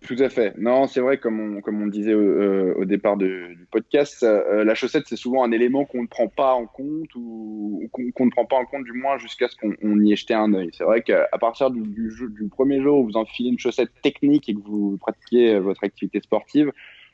Tout 0.06 0.15
à 0.17 0.30
fait. 0.30 0.58
Non, 0.58 0.88
c'est 0.88 1.00
vrai, 1.00 1.19
comme 1.19 1.39
on, 1.39 1.62
comme 1.62 1.80
on 1.80 1.86
disait 1.86 2.13
euh, 2.13 2.74
au 2.76 2.86
départ 2.86 3.17
du 3.17 3.67
podcast, 3.69 4.24
euh, 4.24 4.63
la 4.63 4.74
chaussette, 4.74 5.04
c'est 5.08 5.15
souvent 5.15 5.43
un 5.43 5.52
élément 5.52 5.86
qu'on 5.86 6.02
ne 6.02 6.08
prend 6.08 6.28
pas 6.28 6.54
en 6.54 6.65
compte 6.65 7.13
ou, 7.15 7.88
qu'on 7.91 8.26
ne 8.26 8.32
prend 8.32 8.45
pas 8.45 8.56
en 8.56 8.65
compte 8.65 8.84
du 8.84 8.93
moins 8.93 9.19
jusqu'à 9.19 9.47
ce 9.47 9.56
qu'on 9.56 10.00
y 10.00 10.12
ait 10.12 10.15
jeté 10.15 10.34
un 10.34 10.56
œil. 10.56 10.71
C'est 10.74 10.86
vrai 10.86 11.04
qu'à 11.04 11.28
partir 11.39 11.69
du, 11.69 11.82
du, 11.82 12.10
du, 12.30 12.50
premier 12.50 12.82
jour 12.82 12.97
où 12.97 13.06
vous 13.06 13.15
enfilez 13.15 13.50
une 13.50 13.60
chaussette 13.60 13.91
technique 14.02 14.50
et 14.50 14.56
que 14.56 14.62
vous 14.62 14.97
pratiquez 15.00 15.60
votre 15.60 15.84
activité 15.84 16.19
sportive, 16.19 16.71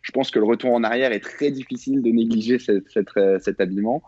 je 0.07 0.13
pense 0.13 0.31
que 0.31 0.39
le 0.39 0.45
retour 0.45 0.71
en 0.71 0.85
arrière 0.85 1.11
est 1.11 1.19
très 1.19 1.51
difficile 1.51 2.01
de 2.01 2.09
négliger 2.09 2.57
euh, 2.69 3.39
cet 3.39 3.59
habillement. 3.59 4.01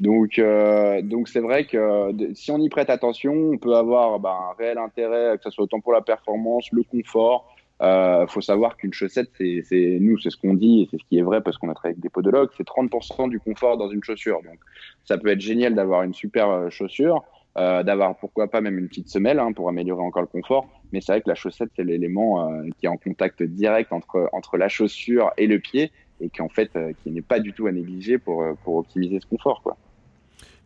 Donc, 0.00 0.38
euh, 0.38 1.00
donc 1.00 1.28
c'est 1.28 1.40
vrai 1.40 1.64
que 1.64 2.12
si 2.34 2.50
on 2.50 2.58
y 2.58 2.68
prête 2.68 2.90
attention, 2.90 3.32
on 3.32 3.56
peut 3.56 3.74
avoir 3.74 4.20
bah, 4.20 4.36
un 4.50 4.62
réel 4.62 4.76
intérêt, 4.76 5.38
que 5.38 5.44
ce 5.44 5.50
soit 5.50 5.64
autant 5.64 5.80
pour 5.80 5.94
la 5.94 6.02
performance, 6.02 6.70
le 6.72 6.82
confort. 6.82 7.56
Il 7.80 7.86
euh, 7.86 8.26
faut 8.26 8.42
savoir 8.42 8.76
qu'une 8.76 8.92
chaussette, 8.92 9.30
c'est 9.38 9.98
nous, 9.98 10.18
c'est 10.18 10.28
ce 10.28 10.36
qu'on 10.36 10.52
dit 10.52 10.82
et 10.82 10.88
c'est 10.90 10.98
ce 10.98 11.04
qui 11.08 11.18
est 11.18 11.22
vrai 11.22 11.40
parce 11.40 11.56
qu'on 11.56 11.70
a 11.70 11.74
travaillé 11.74 11.94
avec 11.94 12.02
des 12.02 12.10
podologues, 12.10 12.50
c'est 12.54 12.66
30% 12.66 13.30
du 13.30 13.40
confort 13.40 13.78
dans 13.78 13.88
une 13.88 14.04
chaussure. 14.04 14.42
Donc, 14.42 14.58
ça 15.06 15.16
peut 15.16 15.28
être 15.28 15.40
génial 15.40 15.74
d'avoir 15.74 16.02
une 16.02 16.12
super 16.12 16.70
chaussure, 16.70 17.24
euh, 17.58 17.82
d'avoir 17.82 18.16
pourquoi 18.16 18.48
pas 18.48 18.60
même 18.60 18.78
une 18.78 18.86
petite 18.86 19.08
semelle 19.08 19.38
hein, 19.38 19.52
pour 19.52 19.70
améliorer 19.70 20.02
encore 20.02 20.20
le 20.20 20.28
confort. 20.28 20.68
Mais 20.92 21.00
c'est 21.00 21.12
vrai 21.12 21.22
que 21.22 21.28
la 21.28 21.34
chaussette, 21.34 21.70
c'est 21.74 21.84
l'élément 21.84 22.50
euh, 22.50 22.62
qui 22.78 22.84
est 22.84 22.88
en 22.88 22.98
contact 22.98 23.42
direct 23.42 23.94
entre, 23.94 24.28
entre 24.32 24.58
la 24.58 24.68
chaussure 24.68 25.30
et 25.38 25.46
le 25.46 25.58
pied 25.58 25.90
et 26.20 26.28
qui 26.28 26.42
en 26.42 26.50
fait 26.50 26.70
euh, 26.76 26.92
qui 27.02 27.10
n'est 27.10 27.22
pas 27.22 27.40
du 27.40 27.54
tout 27.54 27.66
à 27.66 27.72
négliger 27.72 28.18
pour, 28.18 28.44
pour 28.62 28.76
optimiser 28.76 29.20
ce 29.20 29.26
confort. 29.26 29.62
Quoi. 29.62 29.78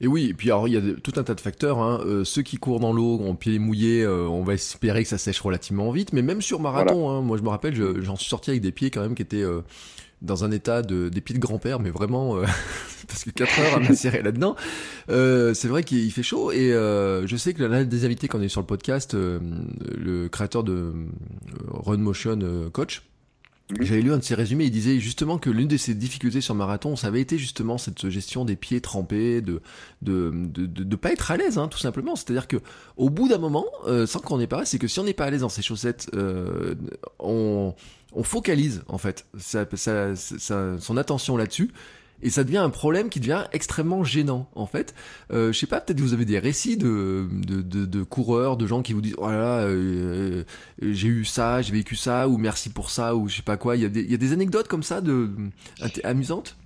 Et 0.00 0.08
oui, 0.08 0.30
et 0.30 0.34
puis 0.34 0.50
alors 0.50 0.66
il 0.66 0.74
y 0.74 0.76
a 0.76 0.94
tout 1.00 1.12
un 1.14 1.22
tas 1.22 1.34
de 1.34 1.40
facteurs. 1.40 1.78
Hein. 1.78 2.00
ceux 2.24 2.42
qui 2.42 2.56
courent 2.56 2.80
dans 2.80 2.92
l'eau 2.92 3.20
en 3.20 3.36
pieds 3.36 3.60
mouillés, 3.60 4.04
on 4.06 4.42
va 4.42 4.54
espérer 4.54 5.04
que 5.04 5.08
ça 5.08 5.18
sèche 5.18 5.40
relativement 5.40 5.92
vite. 5.92 6.12
Mais 6.12 6.22
même 6.22 6.42
sur 6.42 6.58
marathon, 6.58 7.08
hein, 7.10 7.20
moi 7.20 7.36
je 7.36 7.42
me 7.42 7.50
rappelle, 7.50 7.74
j'en 8.02 8.16
suis 8.16 8.28
sorti 8.28 8.50
avec 8.50 8.62
des 8.62 8.72
pieds 8.72 8.90
quand 8.90 9.02
même 9.02 9.14
qui 9.14 9.22
étaient 9.22 9.44
dans 10.22 10.44
un 10.44 10.50
état 10.50 10.82
de 10.82 11.08
pieds 11.20 11.34
de 11.34 11.40
grand-père, 11.40 11.80
mais 11.80 11.90
vraiment 11.90 12.36
euh, 12.36 12.44
parce 13.08 13.24
que 13.24 13.30
4 13.30 13.60
heures 13.60 13.74
à 13.76 13.80
m'insérer 13.80 14.22
là-dedans. 14.22 14.56
Euh, 15.08 15.54
c'est 15.54 15.68
vrai 15.68 15.82
qu'il 15.82 16.10
fait 16.12 16.22
chaud 16.22 16.52
et 16.52 16.72
euh, 16.72 17.26
je 17.26 17.36
sais 17.36 17.54
que 17.54 17.62
l'un 17.62 17.84
des 17.84 18.04
invités 18.04 18.28
quand 18.28 18.38
on 18.38 18.42
est 18.42 18.48
sur 18.48 18.60
le 18.60 18.66
podcast, 18.66 19.14
le 19.14 20.28
créateur 20.28 20.62
de 20.62 20.92
Run 21.68 21.98
Motion 21.98 22.38
Coach, 22.70 23.02
mhm. 23.70 23.76
j'avais 23.80 24.02
lu 24.02 24.12
un 24.12 24.18
de 24.18 24.24
ses 24.24 24.34
résumés, 24.34 24.64
il 24.64 24.70
disait 24.70 25.00
justement 25.00 25.38
que 25.38 25.48
l'une 25.48 25.68
de 25.68 25.78
ses 25.78 25.94
difficultés 25.94 26.42
sur 26.42 26.54
marathon, 26.54 26.96
ça 26.96 27.06
avait 27.06 27.22
été 27.22 27.38
justement 27.38 27.78
cette 27.78 28.10
gestion 28.10 28.44
des 28.44 28.56
pieds 28.56 28.82
trempés, 28.82 29.40
de 29.40 29.62
de 30.02 30.32
de, 30.34 30.66
de, 30.66 30.96
pas 30.96 31.12
être 31.12 31.30
à 31.30 31.38
l'aise, 31.38 31.56
hein, 31.56 31.68
tout 31.68 31.78
simplement. 31.78 32.14
C'est-à-dire 32.14 32.46
que 32.46 32.58
au 32.98 33.08
bout 33.08 33.28
d'un 33.28 33.38
moment, 33.38 33.66
sans 34.06 34.20
qu'on 34.20 34.38
ait 34.38 34.46
pas, 34.46 34.66
c'est 34.66 34.78
que 34.78 34.86
si 34.86 35.00
on 35.00 35.04
n'est 35.04 35.14
pas 35.14 35.24
à 35.24 35.30
l'aise 35.30 35.40
dans 35.40 35.48
ses 35.48 35.62
chaussettes, 35.62 36.10
on 37.18 37.74
on 38.12 38.22
focalise 38.22 38.82
en 38.88 38.98
fait 38.98 39.26
son 39.38 40.96
attention 40.96 41.36
là-dessus 41.36 41.70
et 42.22 42.30
ça 42.30 42.44
devient 42.44 42.58
un 42.58 42.70
problème 42.70 43.08
qui 43.08 43.20
devient 43.20 43.44
extrêmement 43.52 44.04
gênant 44.04 44.48
en 44.54 44.66
fait. 44.66 44.94
Euh, 45.32 45.52
je 45.52 45.58
sais 45.58 45.66
pas, 45.66 45.80
peut-être 45.80 45.98
que 45.98 46.02
vous 46.02 46.12
avez 46.12 46.24
des 46.24 46.38
récits 46.38 46.76
de, 46.76 47.26
de, 47.30 48.02
coureurs, 48.02 48.56
de 48.56 48.66
gens 48.66 48.82
qui 48.82 48.92
vous 48.92 49.00
disent 49.00 49.16
oh 49.18 49.28
euh, 49.28 50.44
euh, 50.82 50.92
j'ai 50.92 51.08
eu 51.08 51.24
ça, 51.24 51.62
j'ai 51.62 51.72
vécu 51.72 51.96
ça, 51.96 52.28
ou 52.28 52.36
merci 52.36 52.70
pour 52.70 52.90
ça, 52.90 53.16
ou 53.16 53.28
je 53.28 53.36
sais 53.36 53.42
pas 53.42 53.56
quoi. 53.56 53.76
Il 53.76 53.82
y 53.82 53.86
a 53.86 53.88
des, 53.88 54.02
il 54.02 54.10
y 54.10 54.14
a 54.14 54.18
des 54.18 54.32
anecdotes 54.32 54.68
comme 54.68 54.82
ça 54.82 55.00
de 55.00 55.30
amusantes? 56.04 56.56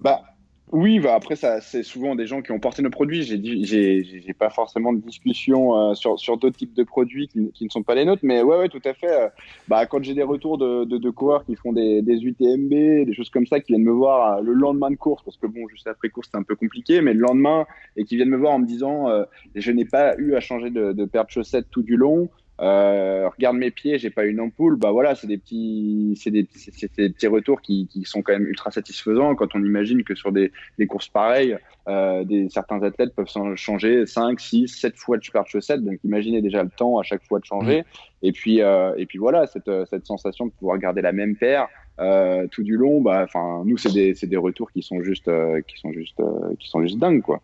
Bah 0.00 0.35
oui, 0.72 0.98
bah 0.98 1.14
après, 1.14 1.36
ça, 1.36 1.60
c'est 1.60 1.84
souvent 1.84 2.16
des 2.16 2.26
gens 2.26 2.42
qui 2.42 2.50
ont 2.50 2.58
porté 2.58 2.82
nos 2.82 2.90
produits. 2.90 3.22
J'ai, 3.22 3.40
j'ai, 3.64 4.02
j'ai 4.02 4.34
pas 4.34 4.50
forcément 4.50 4.92
de 4.92 4.98
discussion 4.98 5.90
euh, 5.90 5.94
sur, 5.94 6.18
sur 6.18 6.38
d'autres 6.38 6.56
types 6.56 6.74
de 6.74 6.82
produits 6.82 7.28
qui, 7.28 7.64
ne 7.64 7.68
sont 7.68 7.84
pas 7.84 7.94
les 7.94 8.04
nôtres, 8.04 8.24
mais 8.24 8.42
ouais, 8.42 8.58
ouais, 8.58 8.68
tout 8.68 8.82
à 8.84 8.92
fait. 8.92 9.10
Euh, 9.10 9.28
bah, 9.68 9.86
quand 9.86 10.02
j'ai 10.02 10.14
des 10.14 10.24
retours 10.24 10.58
de, 10.58 10.84
de, 10.84 10.98
de, 10.98 11.10
coureurs 11.10 11.44
qui 11.44 11.54
font 11.54 11.72
des, 11.72 12.02
des 12.02 12.24
UTMB, 12.24 13.06
des 13.06 13.14
choses 13.14 13.30
comme 13.30 13.46
ça, 13.46 13.60
qui 13.60 13.72
viennent 13.72 13.84
me 13.84 13.92
voir 13.92 14.38
euh, 14.38 14.40
le 14.42 14.54
lendemain 14.54 14.90
de 14.90 14.96
course, 14.96 15.22
parce 15.22 15.36
que 15.36 15.46
bon, 15.46 15.68
juste 15.68 15.86
après 15.86 16.08
course, 16.08 16.28
c'est 16.32 16.38
un 16.38 16.42
peu 16.42 16.56
compliqué, 16.56 17.00
mais 17.00 17.14
le 17.14 17.20
lendemain, 17.20 17.64
et 17.96 18.04
qui 18.04 18.16
viennent 18.16 18.30
me 18.30 18.36
voir 18.36 18.54
en 18.54 18.58
me 18.58 18.66
disant, 18.66 19.06
je 19.54 19.70
n'ai 19.70 19.84
pas 19.84 20.16
eu 20.18 20.34
à 20.34 20.40
changer 20.40 20.70
de, 20.70 20.92
de 20.92 21.04
paire 21.04 21.26
de 21.26 21.30
chaussettes 21.30 21.66
tout 21.70 21.82
du 21.82 21.96
long. 21.96 22.28
Euh, 22.60 23.28
regarde 23.28 23.56
mes 23.56 23.70
pieds, 23.70 23.98
j'ai 23.98 24.10
pas 24.10 24.24
une 24.24 24.40
ampoule. 24.40 24.76
Bah 24.76 24.90
voilà, 24.90 25.14
c'est 25.14 25.26
des 25.26 25.38
petits, 25.38 26.18
c'est 26.22 26.30
des, 26.30 26.42
des, 26.44 27.10
petits 27.10 27.26
retours 27.26 27.60
qui, 27.60 27.86
qui, 27.88 28.04
sont 28.04 28.22
quand 28.22 28.32
même 28.32 28.46
ultra 28.46 28.70
satisfaisants 28.70 29.34
quand 29.34 29.54
on 29.54 29.62
imagine 29.62 30.04
que 30.04 30.14
sur 30.14 30.32
des, 30.32 30.52
des 30.78 30.86
courses 30.86 31.08
pareilles, 31.08 31.58
euh, 31.88 32.24
des, 32.24 32.48
certains 32.48 32.82
athlètes 32.82 33.14
peuvent 33.14 33.30
changer 33.56 34.06
5, 34.06 34.40
6, 34.40 34.68
7 34.68 34.96
fois 34.96 35.18
de 35.18 35.26
paire 35.30 35.44
de 35.44 35.48
chaussettes. 35.48 35.84
Donc 35.84 35.98
imaginez 36.04 36.40
déjà 36.40 36.62
le 36.62 36.70
temps 36.70 36.98
à 36.98 37.02
chaque 37.02 37.24
fois 37.24 37.38
de 37.38 37.44
changer. 37.44 37.84
Et 38.22 38.32
puis, 38.32 38.62
euh, 38.62 38.94
et 38.96 39.06
puis 39.06 39.18
voilà, 39.18 39.46
cette, 39.46 39.70
cette 39.90 40.06
sensation 40.06 40.46
de 40.46 40.52
pouvoir 40.52 40.78
garder 40.78 41.02
la 41.02 41.12
même 41.12 41.36
paire. 41.36 41.68
Euh, 41.98 42.46
tout 42.48 42.62
du 42.62 42.76
long, 42.76 43.00
bah, 43.00 43.22
enfin, 43.24 43.62
nous, 43.64 43.78
c'est 43.78 43.92
des, 43.92 44.12
des 44.12 44.36
retours 44.36 44.70
qui 44.70 44.82
sont 44.82 45.02
juste, 45.02 45.28
euh, 45.28 45.62
qui 45.66 45.78
sont 45.78 45.92
juste, 45.92 46.20
euh, 46.20 46.54
qui 46.58 46.68
sont 46.68 46.82
juste 46.82 46.98
dingues, 46.98 47.22
quoi. 47.22 47.40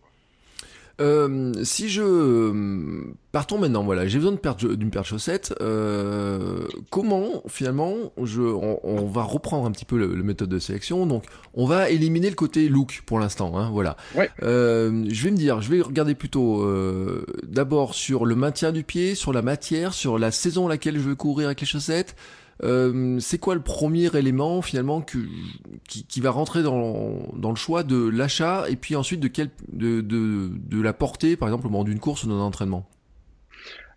Euh, 1.02 1.52
si 1.64 1.88
je 1.88 3.02
partons 3.32 3.58
maintenant, 3.58 3.82
voilà, 3.82 4.06
j'ai 4.06 4.18
besoin 4.18 4.32
d'une 4.32 4.90
paire 4.90 5.02
de 5.02 5.06
chaussettes. 5.06 5.54
Euh, 5.60 6.66
comment 6.90 7.42
finalement, 7.48 7.94
je, 8.22 8.40
on, 8.40 9.06
va 9.06 9.22
reprendre 9.22 9.66
un 9.66 9.72
petit 9.72 9.84
peu 9.84 9.98
le, 9.98 10.22
méthode 10.22 10.48
de 10.48 10.58
sélection. 10.58 11.06
Donc, 11.06 11.24
on 11.54 11.66
va 11.66 11.90
éliminer 11.90 12.30
le 12.30 12.36
côté 12.36 12.68
look 12.68 13.02
pour 13.04 13.18
l'instant, 13.18 13.58
hein, 13.58 13.70
voilà. 13.72 13.96
Euh, 14.42 15.04
je 15.08 15.24
vais 15.24 15.30
me 15.32 15.36
dire, 15.36 15.60
je 15.60 15.70
vais 15.70 15.80
regarder 15.80 16.14
plutôt 16.14 16.64
d'abord 17.42 17.94
sur 17.94 18.24
le 18.24 18.36
maintien 18.36 18.70
du 18.72 18.84
pied, 18.84 19.14
sur 19.14 19.32
la 19.32 19.42
matière, 19.42 19.94
sur 19.94 20.18
la 20.18 20.30
saison 20.30 20.66
à 20.66 20.70
laquelle 20.70 20.94
je 20.94 21.00
veux 21.00 21.16
courir 21.16 21.46
avec 21.48 21.60
les 21.60 21.66
chaussettes. 21.66 22.14
Euh, 22.64 23.18
c'est 23.18 23.38
quoi 23.38 23.55
le 23.55 23.61
premier 23.61 24.16
élément 24.16 24.62
finalement 24.62 25.01
qui, 25.01 26.20
va 26.20 26.31
rentrer 26.31 26.62
dans, 26.62 27.18
le 27.35 27.57
choix 27.57 27.83
de 27.83 28.09
l'achat 28.09 28.66
et 28.68 28.77
puis 28.77 28.94
ensuite 28.94 29.20
de, 29.20 30.83
la 30.83 30.92
portée 30.92 31.37
par 31.37 31.48
exemple 31.48 31.66
au 31.66 31.70
moment 31.70 31.85
d'une 31.85 31.98
course 31.98 32.25
ou 32.25 32.29
d'un 32.29 32.35
entraînement? 32.35 32.87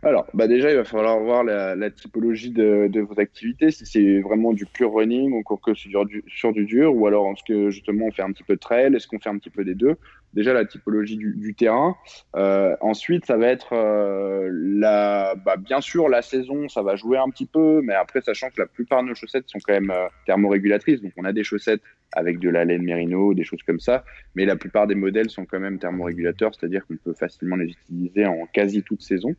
Alors, 0.02 0.28
bah 0.36 0.48
déjà, 0.48 0.70
il 0.70 0.76
va 0.76 0.84
falloir 0.84 1.20
voir 1.20 1.44
la, 1.44 1.90
typologie 1.90 2.52
de, 2.52 3.00
vos 3.02 3.20
activités, 3.20 3.72
si 3.72 3.86
c'est 3.88 4.20
vraiment 4.20 4.54
du 4.54 4.66
pure 4.66 4.94
running 4.94 5.32
ou 5.32 5.44
que 5.58 5.74
sur 5.74 6.06
du, 6.06 6.24
sur 6.28 6.54
du 6.54 6.66
dur, 6.66 6.96
ou 6.96 7.08
alors 7.08 7.32
est-ce 7.32 7.44
que 7.44 7.72
justement 7.72 8.06
on 8.06 8.12
fait 8.12 8.22
un 8.22 8.32
petit 8.32 8.44
peu 8.44 8.54
de 8.54 8.60
trail, 8.60 8.94
est-ce 8.96 9.08
qu'on 9.08 9.20
fait 9.20 9.30
un 9.30 9.38
petit 9.38 9.50
peu 9.50 9.64
des 9.64 9.74
deux? 9.74 9.96
Déjà 10.36 10.54
la 10.54 10.66
typologie 10.66 11.18
du, 11.18 11.56
terrain. 11.56 11.96
Euh, 12.36 12.76
ensuite, 12.82 13.26
ça 13.26 13.38
va 13.38 13.48
être 13.48 13.74
euh, 13.74 14.50
la, 14.52 15.34
bah, 15.36 15.56
bien 15.56 15.80
sûr 15.80 16.10
la 16.10 16.22
saison, 16.22 16.68
ça 16.68 16.82
va 16.82 16.98
jouer 16.98 17.18
un 17.18 17.30
petit 17.30 17.46
peu, 17.46 17.82
mais 17.82 17.94
après, 17.94 18.22
sachant 18.22 18.50
que 18.50 18.62
la 18.62 18.68
plupart 18.68 19.02
de 19.02 19.08
nos 19.08 19.16
chaussettes 19.16 19.46
sont 19.48 19.60
quand 19.66 19.74
même 19.74 19.92
euh, 19.92 20.08
thermorégulatrices, 20.26 21.02
donc 21.02 21.14
on 21.16 21.24
a 21.24 21.32
des 21.32 21.46
chaussettes 21.46 21.82
avec 22.12 22.40
de 22.40 22.50
la 22.50 22.66
laine 22.66 22.84
mérino, 22.84 23.34
des 23.34 23.46
choses 23.46 23.64
comme 23.66 23.80
ça, 23.80 24.04
mais 24.36 24.46
la 24.46 24.58
plupart 24.58 24.88
des 24.88 24.96
modèles 24.96 25.30
sont 25.30 25.46
quand 25.46 25.60
même 25.60 25.80
thermorégulateurs, 25.80 26.54
c'est-à-dire 26.54 26.86
qu'on 26.86 26.98
peut 26.98 27.14
facilement 27.14 27.56
les 27.56 27.70
utiliser 27.70 28.26
en 28.26 28.46
quasi 28.54 28.84
toute 28.84 29.02
saison. 29.02 29.36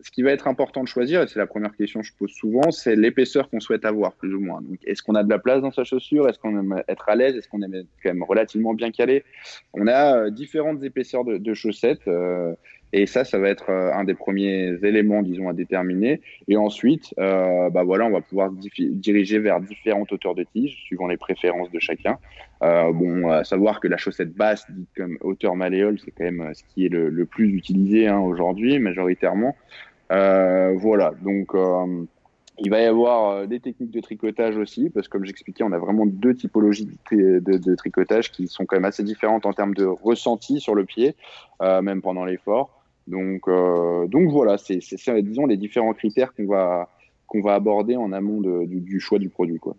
Ce 0.00 0.12
qui 0.12 0.22
va 0.22 0.30
être 0.30 0.46
important 0.46 0.82
de 0.84 0.88
choisir, 0.88 1.22
et 1.22 1.26
c'est 1.26 1.40
la 1.40 1.46
première 1.46 1.74
question 1.74 2.00
que 2.00 2.06
je 2.06 2.12
pose 2.16 2.30
souvent, 2.30 2.70
c'est 2.70 2.94
l'épaisseur 2.94 3.50
qu'on 3.50 3.58
souhaite 3.58 3.84
avoir, 3.84 4.12
plus 4.12 4.32
ou 4.32 4.38
moins. 4.38 4.60
Donc, 4.60 4.78
est-ce 4.84 5.02
qu'on 5.02 5.16
a 5.16 5.24
de 5.24 5.28
la 5.28 5.40
place 5.40 5.60
dans 5.60 5.72
sa 5.72 5.82
chaussure? 5.82 6.28
Est-ce 6.28 6.38
qu'on 6.38 6.56
aime 6.56 6.82
être 6.86 7.08
à 7.08 7.16
l'aise? 7.16 7.36
Est-ce 7.36 7.48
qu'on 7.48 7.62
aime 7.62 7.74
être 7.74 7.88
quand 8.02 8.10
même 8.10 8.22
relativement 8.22 8.74
bien 8.74 8.92
calé 8.92 9.24
On 9.74 9.88
a 9.88 10.16
euh, 10.16 10.30
différentes 10.30 10.84
épaisseurs 10.84 11.24
de, 11.24 11.38
de 11.38 11.54
chaussettes. 11.54 12.06
Euh, 12.06 12.54
et 12.92 13.06
ça, 13.06 13.24
ça 13.24 13.38
va 13.38 13.48
être 13.48 13.70
euh, 13.70 13.92
un 13.92 14.04
des 14.04 14.14
premiers 14.14 14.78
éléments, 14.82 15.22
disons, 15.22 15.48
à 15.48 15.52
déterminer. 15.52 16.20
Et 16.48 16.56
ensuite, 16.56 17.14
euh, 17.18 17.68
bah 17.70 17.84
voilà, 17.84 18.06
on 18.06 18.10
va 18.10 18.20
pouvoir 18.20 18.50
diriger 18.50 19.38
vers 19.38 19.60
différentes 19.60 20.10
hauteurs 20.12 20.34
de 20.34 20.44
tige, 20.44 20.74
suivant 20.84 21.06
les 21.06 21.18
préférences 21.18 21.70
de 21.70 21.78
chacun. 21.80 22.18
Euh, 22.62 22.90
bon, 22.92 23.28
à 23.30 23.44
savoir 23.44 23.80
que 23.80 23.88
la 23.88 23.98
chaussette 23.98 24.32
basse, 24.32 24.64
dite 24.70 24.88
comme 24.96 25.18
hauteur 25.20 25.54
malléole, 25.54 25.98
c'est 26.02 26.12
quand 26.12 26.24
même 26.24 26.50
ce 26.54 26.62
qui 26.72 26.86
est 26.86 26.88
le, 26.88 27.26
plus 27.26 27.54
utilisé 27.54 28.08
hein, 28.08 28.20
aujourd'hui, 28.20 28.78
majoritairement. 28.78 29.54
Voilà, 30.10 31.12
donc 31.22 31.52
il 32.60 32.70
va 32.70 32.80
y 32.80 32.86
avoir 32.86 33.46
des 33.46 33.60
techniques 33.60 33.90
de 33.90 34.00
tricotage 34.00 34.56
aussi, 34.56 34.88
parce 34.88 35.06
que 35.06 35.12
comme 35.12 35.26
j'expliquais, 35.26 35.62
on 35.62 35.72
a 35.72 35.78
vraiment 35.78 36.06
deux 36.06 36.34
typologies 36.34 36.88
de, 37.12 37.38
de, 37.40 37.74
tricotage 37.74 38.32
qui 38.32 38.48
sont 38.48 38.64
quand 38.64 38.76
même 38.76 38.86
assez 38.86 39.02
différentes 39.04 39.44
en 39.44 39.52
termes 39.52 39.74
de 39.74 39.84
ressenti 39.84 40.58
sur 40.58 40.74
le 40.74 40.84
pied, 40.86 41.14
même 41.60 42.00
pendant 42.00 42.24
l'effort. 42.24 42.77
Donc, 43.08 43.48
euh, 43.48 44.06
donc 44.06 44.30
voilà, 44.30 44.58
c'est, 44.58 44.80
disons 45.22 45.46
les 45.46 45.56
différents 45.56 45.94
critères 45.94 46.34
qu'on 46.34 46.46
va, 46.46 46.88
qu'on 47.26 47.42
va 47.42 47.54
aborder 47.54 47.96
en 47.96 48.12
amont 48.12 48.40
du, 48.40 49.00
choix 49.00 49.18
du 49.18 49.28
produit. 49.28 49.58
Quoi. 49.58 49.76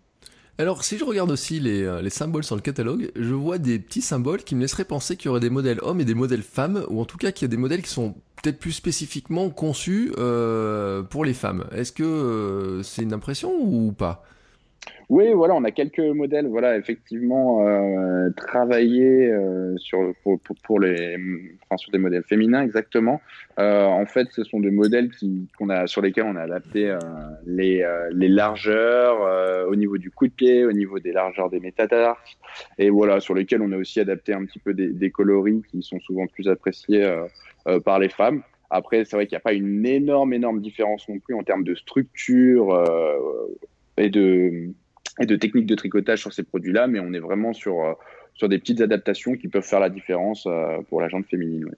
Alors, 0.58 0.84
si 0.84 0.98
je 0.98 1.04
regarde 1.04 1.30
aussi 1.30 1.60
les, 1.60 1.82
euh, 1.82 2.02
les, 2.02 2.10
symboles 2.10 2.44
sur 2.44 2.56
le 2.56 2.60
catalogue, 2.60 3.10
je 3.14 3.32
vois 3.32 3.58
des 3.58 3.78
petits 3.78 4.02
symboles 4.02 4.42
qui 4.42 4.54
me 4.54 4.60
laisseraient 4.60 4.84
penser 4.84 5.16
qu'il 5.16 5.26
y 5.26 5.28
aurait 5.28 5.40
des 5.40 5.48
modèles 5.48 5.78
hommes 5.82 6.00
et 6.00 6.04
des 6.04 6.14
modèles 6.14 6.42
femmes, 6.42 6.84
ou 6.90 7.00
en 7.00 7.04
tout 7.04 7.16
cas 7.16 7.32
qu'il 7.32 7.46
y 7.46 7.48
a 7.48 7.52
des 7.52 7.56
modèles 7.56 7.82
qui 7.82 7.90
sont 7.90 8.14
peut-être 8.42 8.58
plus 8.58 8.72
spécifiquement 8.72 9.48
conçus 9.50 10.12
euh, 10.18 11.02
pour 11.02 11.24
les 11.24 11.34
femmes. 11.34 11.66
Est-ce 11.72 11.92
que 11.92 12.80
c'est 12.82 13.02
une 13.02 13.12
impression 13.12 13.52
ou 13.58 13.92
pas? 13.92 14.24
Oui, 15.10 15.32
voilà, 15.32 15.54
on 15.54 15.64
a 15.64 15.72
quelques 15.72 15.98
modèles, 15.98 16.46
voilà, 16.46 16.76
effectivement, 16.76 17.66
euh, 17.66 18.30
travaillés 18.36 19.26
euh, 19.26 19.76
sur 19.76 20.14
pour, 20.62 20.78
les, 20.78 21.16
sur 21.76 21.90
des 21.90 21.98
modèles 21.98 22.22
féminins, 22.22 22.62
exactement. 22.62 23.20
Euh, 23.58 23.86
en 23.86 24.06
fait, 24.06 24.28
ce 24.30 24.44
sont 24.44 24.60
des 24.60 24.70
modèles 24.70 25.10
a 25.68 25.86
sur 25.88 26.00
lesquels 26.00 26.26
on 26.26 26.36
a 26.36 26.42
adapté 26.42 26.96
les, 27.44 27.84
les 28.12 28.28
largeurs 28.28 29.68
au 29.68 29.74
niveau 29.74 29.98
du 29.98 30.12
coup 30.12 30.28
de 30.28 30.32
pied, 30.32 30.64
au 30.64 30.72
niveau 30.72 31.00
des 31.00 31.10
largeurs 31.10 31.50
des 31.50 31.58
métatarses, 31.58 32.38
et 32.78 32.88
voilà, 32.88 33.18
sur 33.18 33.34
lesquels 33.34 33.62
on 33.62 33.72
a 33.72 33.76
aussi 33.76 33.98
adapté 33.98 34.32
un 34.32 34.44
petit 34.44 34.60
peu 34.60 34.74
des, 34.74 34.92
des 34.92 35.10
coloris 35.10 35.62
qui 35.70 35.82
sont 35.82 35.98
souvent 35.98 36.28
plus 36.28 36.48
appréciés 36.48 37.04
par 37.84 37.98
les 37.98 38.10
femmes. 38.10 38.42
Après, 38.70 39.04
c'est 39.04 39.16
vrai 39.16 39.26
qu'il 39.26 39.34
n'y 39.34 39.40
a 39.40 39.42
pas 39.42 39.54
une 39.54 39.84
énorme, 39.84 40.32
énorme 40.32 40.60
différence 40.60 41.08
non 41.08 41.18
plus 41.18 41.34
en 41.34 41.42
termes 41.42 41.64
de 41.64 41.74
structure 41.74 42.72
et 44.00 45.26
de 45.26 45.36
techniques 45.36 45.66
de 45.66 45.74
tricotage 45.74 46.20
sur 46.20 46.32
ces 46.32 46.42
produits-là, 46.42 46.86
mais 46.86 47.00
on 47.00 47.12
est 47.12 47.20
vraiment 47.20 47.52
sur, 47.52 47.80
euh, 47.80 48.48
des 48.48 48.58
petites 48.58 48.80
adaptations 48.80 49.34
qui 49.34 49.48
peuvent 49.48 49.64
faire 49.64 49.80
la 49.80 49.90
différence 49.90 50.44
euh, 50.46 50.78
pour 50.88 51.00
la 51.00 51.08
jante 51.08 51.26
féminine. 51.26 51.68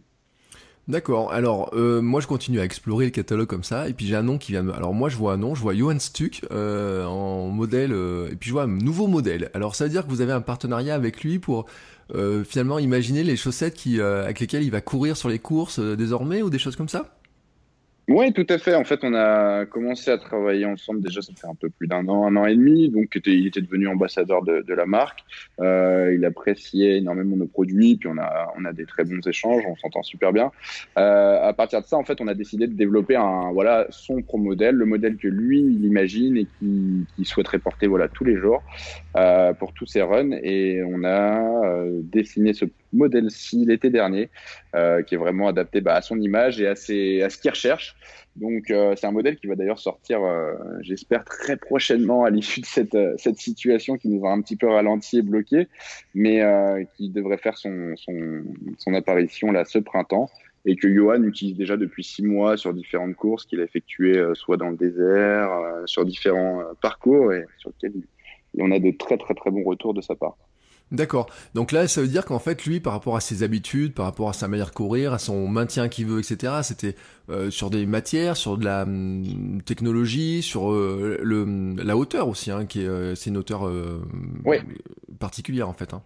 D'accord. 0.88 1.32
Alors 1.32 1.70
euh, 1.74 2.00
moi 2.00 2.20
je 2.20 2.26
continue 2.26 2.58
à 2.58 2.64
explorer 2.64 3.04
le 3.04 3.11
catalogue 3.12 3.46
comme 3.46 3.62
ça 3.62 3.88
et 3.88 3.92
puis 3.92 4.06
j'ai 4.06 4.16
un 4.16 4.22
nom 4.22 4.37
qui 4.37 4.50
vient. 4.50 4.64
Me... 4.64 4.72
Alors 4.72 4.94
moi 4.94 5.08
je 5.08 5.16
vois 5.16 5.32
un 5.32 5.37
nom, 5.37 5.54
je 5.54 5.62
vois 5.62 5.74
Johan 5.74 5.98
Stuck 5.98 6.40
en 6.50 7.48
modèle 7.48 7.92
et 7.92 8.35
puis 8.35 8.48
je 8.48 8.52
vois 8.52 8.64
un 8.64 8.68
nouveau 8.68 9.06
modèle. 9.06 9.50
Alors 9.54 9.76
ça 9.76 9.85
veut 9.85 9.90
dire 9.90 10.04
que 10.04 10.11
vous 10.11 10.22
avez 10.22 10.32
un 10.32 10.40
partenariat 10.40 10.96
avec 10.96 11.22
lui 11.22 11.38
pour 11.38 11.66
finalement 12.44 12.80
imaginer 12.80 13.22
les 13.22 13.37
chaussettes 13.37 13.78
avec 14.00 14.40
lesquelles 14.40 14.64
il 14.64 14.72
va 14.72 14.80
courir 14.80 15.16
sur 15.16 15.28
les 15.28 15.38
courses 15.38 15.78
désormais 15.78 16.42
ou 16.42 16.50
des 16.50 16.58
choses 16.58 16.74
comme 16.74 16.88
ça? 16.88 17.21
Oui, 18.14 18.31
tout 18.35 18.46
à 18.51 18.59
fait. 18.59 18.75
En 18.75 18.85
fait, 18.85 19.01
on 19.05 19.14
a 19.14 19.64
commencé 19.64 20.11
à 20.11 20.18
travailler 20.18 20.66
ensemble 20.66 21.01
déjà, 21.01 21.22
ça 21.22 21.33
fait 21.35 21.46
un 21.46 21.55
peu 21.55 21.70
plus 21.70 21.87
d'un 21.87 22.07
an, 22.09 22.27
un 22.27 22.37
an 22.37 22.44
et 22.44 22.55
demi. 22.55 22.90
Donc, 22.90 23.18
il 23.25 23.46
était 23.46 23.62
devenu 23.62 23.88
ambassadeur 23.88 24.42
de, 24.42 24.75
la 24.75 24.85
marque. 24.85 25.20
Euh, 25.61 26.12
il 26.14 26.22
appréciait 26.27 26.98
énormément 26.98 27.37
nos 27.37 27.46
produits, 27.46 27.96
puis 27.96 28.11
on 28.11 28.18
a, 28.18 28.53
on 28.59 28.66
a 28.66 28.75
des 28.75 28.85
très 28.85 29.05
bons 29.05 29.27
échanges, 29.27 29.62
on 29.66 29.77
s'entend 29.77 30.03
super 30.03 30.31
bien. 30.31 30.53
Euh, 30.98 31.42
à 31.42 31.55
partir 31.55 31.81
de 31.81 31.87
ça, 31.87 31.96
en 31.96 32.05
fait, 32.05 32.20
on 32.20 32.29
a 32.29 32.35
décidé 32.35 32.66
de 32.66 32.75
développer 32.75 33.16
un, 33.16 33.51
voilà, 33.53 33.87
son 33.88 34.20
pro 34.20 34.37
modèle, 34.37 34.75
le 34.75 34.85
modèle 34.85 35.16
que 35.16 35.29
lui, 35.29 35.61
il 35.61 35.87
imagine 35.87 36.37
et 36.37 36.46
qui, 36.59 37.07
qui 37.16 37.25
souhaiterait 37.25 37.61
porter, 37.61 37.87
voilà, 37.87 38.09
tous 38.09 38.25
les 38.25 38.37
jours 38.37 38.62
euh, 39.16 39.55
pour 39.55 39.72
tous 39.72 39.87
ses 39.87 40.03
runs. 40.03 40.33
Et 40.42 40.83
on 40.83 41.03
a 41.05 41.87
dessiné 42.03 42.53
ce 42.53 42.66
modèle-ci 42.92 43.64
l'été 43.64 43.90
dernier, 43.90 44.31
euh, 44.74 45.02
qui 45.02 45.14
est 45.14 45.18
vraiment 45.18 45.48
adapté 45.48 45.81
bah, 45.81 45.94
à 45.94 46.02
son 46.02 46.20
image 46.20 46.61
et 46.61 46.66
à, 46.66 46.76
ce 46.76 47.38
qu'il 47.38 47.50
recherche. 47.50 47.96
Donc 48.37 48.70
euh, 48.70 48.94
c'est 48.96 49.07
un 49.07 49.12
modèle 49.12 49.37
qui 49.37 49.46
va 49.46 49.57
d'ailleurs 49.57 49.78
sortir, 49.78 50.22
euh, 50.22 50.52
j'espère, 50.81 51.24
très 51.24 51.57
prochainement 51.57 52.24
à 52.24 52.31
l'issue 52.31 52.61
de 52.61 52.66
cette, 52.66 53.37
situation 53.37 53.96
qui 53.96 54.09
nous 54.09 54.26
a 54.26 54.31
un 54.31 54.40
petit 54.40 54.57
peu 54.57 54.68
ralenti 54.68 55.18
et 55.18 55.22
bloqué, 55.22 55.68
mais 56.14 56.42
qui 56.96 57.11
devrait 57.11 57.38
faire 57.38 57.57
son, 57.59 57.94
apparition 58.94 59.52
là 59.52 59.64
ce 59.64 59.78
printemps 59.78 60.31
et 60.64 60.76
que 60.76 60.92
Johan 60.92 61.24
utilise 61.24 61.57
déjà 61.57 61.76
depuis 61.76 62.05
six 62.05 62.22
mois 62.22 62.57
sur 62.57 62.72
différentes 62.72 63.16
courses 63.16 63.44
qu'il 63.44 63.61
a 63.61 63.64
effectuées, 63.64 64.22
soit 64.35 64.57
dans 64.57 64.70
le 64.70 64.76
désert, 64.76 65.50
sur 65.87 66.05
différents 66.05 66.62
parcours 66.81 67.33
et 67.33 67.44
sur 67.59 67.70
lesquels 67.70 68.00
on 68.59 68.70
a 68.70 68.78
de 68.78 68.90
très 68.92 69.18
très 69.18 69.35
très 69.35 69.50
bons 69.50 69.64
retours 69.64 69.92
de 69.92 70.00
sa 70.00 70.14
part. 70.14 70.37
D'accord. 70.92 71.31
Donc 71.55 71.72
là, 71.72 71.88
ça 71.88 72.02
veut 72.02 72.07
dire 72.07 72.26
qu'en 72.26 72.38
fait, 72.38 72.66
lui, 72.66 72.78
par 72.78 72.92
rapport 72.92 73.16
à 73.16 73.20
ses 73.20 73.42
habitudes, 73.42 73.94
par 73.94 74.05
rapport 74.05 74.28
à 74.28 74.35
sa 74.35 74.46
manière 74.46 74.66
de 74.66 74.74
courir, 74.74 75.14
à 75.14 75.18
son 75.18 75.48
maintien 75.48 75.88
qu'il 75.88 76.07
veut, 76.07 76.18
etc., 76.18 76.61
c'était 76.62 76.94
euh, 77.31 77.50
sur 77.50 77.70
des 77.70 77.87
matières, 77.87 78.37
sur 78.37 78.59
de 78.59 78.64
la 78.66 78.83
hum, 78.83 79.62
technologie, 79.64 80.42
sur 80.42 80.70
euh, 80.70 81.18
le, 81.22 81.74
la 81.83 81.96
hauteur 81.96 82.28
aussi, 82.28 82.50
hein, 82.50 82.66
qui 82.66 82.83
est, 82.83 82.87
euh, 82.87 83.14
c'est 83.14 83.31
une 83.31 83.38
hauteur 83.38 83.70
particulière 85.18 85.68
en 85.68 85.72
fait. 85.72 85.94
Hein. 85.94 86.02